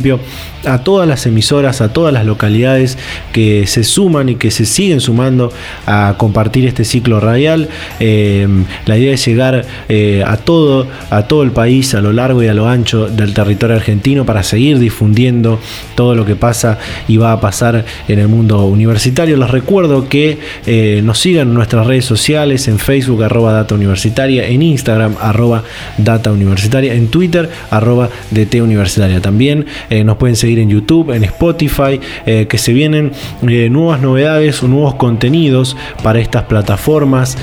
a 0.64 0.78
todas 0.78 1.09
las 1.09 1.26
emisoras, 1.26 1.80
a 1.80 1.92
todas 1.92 2.12
las 2.12 2.24
localidades 2.24 2.99
que 3.32 3.66
se 3.66 3.84
suman 3.84 4.28
y 4.28 4.34
que 4.36 4.51
se 4.51 4.66
siguen 4.66 5.01
sumando 5.01 5.53
a 5.86 6.14
compartir 6.18 6.66
este 6.66 6.84
ciclo 6.84 7.20
radial. 7.20 7.68
Eh, 8.01 8.47
la 8.86 8.99
idea 8.99 9.14
es 9.14 9.24
llegar 9.24 9.64
eh, 9.88 10.24
a 10.26 10.36
todo, 10.36 10.86
a 11.11 11.28
todo 11.28 11.42
el 11.42 11.53
país, 11.53 11.94
a 11.94 12.01
lo 12.01 12.12
largo 12.12 12.42
y 12.42 12.49
a 12.49 12.55
lo 12.55 12.68
ancho 12.68 13.09
del 13.09 13.34
territorio 13.34 13.76
argentino 13.76 14.26
para 14.26 14.42
seguir 14.42 14.78
difundiendo 14.78 15.61
todo 15.94 16.14
lo 16.14 16.24
que 16.24 16.36
pasa 16.36 16.78
y 17.09 17.16
va 17.16 17.32
a 17.32 17.40
pasar 17.40 17.84
en 18.09 18.18
el 18.18 18.28
mundo 18.28 18.64
universitario. 18.66 19.36
Les 19.36 19.51
recuerdo 19.51 20.09
que 20.09 20.38
eh, 20.66 21.01
nos 21.05 21.18
sigan 21.18 21.49
en 21.49 21.55
nuestras 21.55 21.86
redes 21.86 22.05
sociales, 22.05 22.68
en 22.68 22.78
Facebook 22.78 23.22
arroba 23.22 23.53
data 23.53 23.74
universitaria, 23.74 24.47
en 24.47 24.62
Instagram 24.62 25.16
arroba 25.20 25.62
data 25.99 26.32
universitaria, 26.32 26.94
en 26.94 27.09
Twitter 27.09 27.49
arroba 27.70 28.09
DT 28.30 28.62
universitaria. 28.62 29.20
También 29.20 29.66
eh, 29.91 30.05
nos 30.05 30.16
pueden 30.16 30.37
seguir 30.37 30.59
en 30.59 30.68
YouTube, 30.68 31.14
en 31.14 31.24
Spotify, 31.24 32.01
eh, 32.26 32.47
que 32.49 32.59
se 32.59 32.72
vienen 32.72 33.12
eh, 33.49 33.68
nuevas 33.70 34.01
novedades 34.01 34.62
nuevos 34.66 34.95
contenidos 34.95 35.76
para 36.03 36.18
estas 36.18 36.45
plataformas, 36.45 37.39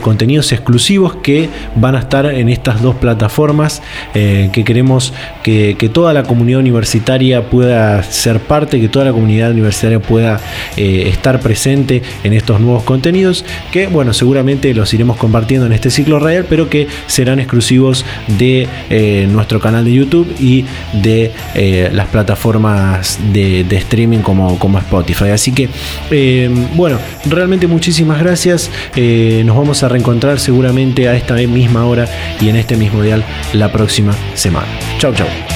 contenidos 0.00 0.50
exclusivos 0.52 1.16
que 1.16 1.48
van 1.74 1.94
a 1.94 2.00
estar 2.00 2.26
en 2.26 2.48
estas 2.48 2.80
dos 2.80 2.94
plataformas 2.94 3.82
que 4.12 4.64
queremos 4.64 5.12
que, 5.42 5.90
toda 5.92 6.12
la 6.14 6.22
comunidad 6.22 6.60
universitaria 6.60 7.50
pueda 7.50 8.02
ser 8.02 8.40
parte, 8.40 8.80
que 8.80 8.88
toda 8.88 9.04
la 9.04 9.12
comunidad 9.12 9.50
universitaria 9.50 10.00
pueda 10.00 10.40
estar 10.76 11.40
presente 11.40 12.02
en 12.22 12.32
estos 12.32 12.60
nuevos 12.60 12.84
contenidos 12.84 13.44
que 13.70 13.86
bueno 13.86 14.12
seguramente 14.12 14.72
los 14.74 14.92
iremos 14.94 15.16
compartiendo 15.16 15.66
en 15.66 15.72
este 15.72 15.90
ciclo 15.90 16.18
real 16.18 16.46
pero 16.48 16.68
que 16.70 16.86
serán 17.06 17.40
exclusivos 17.40 18.04
de 18.38 18.68
nuestro 19.30 19.60
canal 19.60 19.84
de 19.84 19.92
YouTube 19.92 20.34
y 20.40 20.64
de 21.02 21.32
las 21.92 22.08
plataformas 22.08 23.18
de, 23.32 23.66
streaming 23.70 24.18
como, 24.18 24.58
como, 24.58 24.78
Spotify. 24.78 25.30
Así 25.30 25.52
que, 25.52 25.68
eh, 26.10 26.48
bueno, 26.74 26.98
realmente 27.26 27.66
muchísimas 27.66 28.20
gracias. 28.20 28.70
Eh, 28.96 29.42
nos 29.44 29.56
vamos 29.56 29.82
a 29.82 29.88
reencontrar 29.88 30.38
seguramente 30.38 31.08
a 31.08 31.14
esta 31.16 31.34
misma 31.34 31.86
hora 31.86 32.08
y 32.40 32.48
en 32.48 32.56
este 32.56 32.76
mismo 32.76 33.02
dial 33.02 33.24
la 33.52 33.72
próxima 33.72 34.14
semana. 34.34 34.68
Chau, 34.98 35.12
chau. 35.14 35.53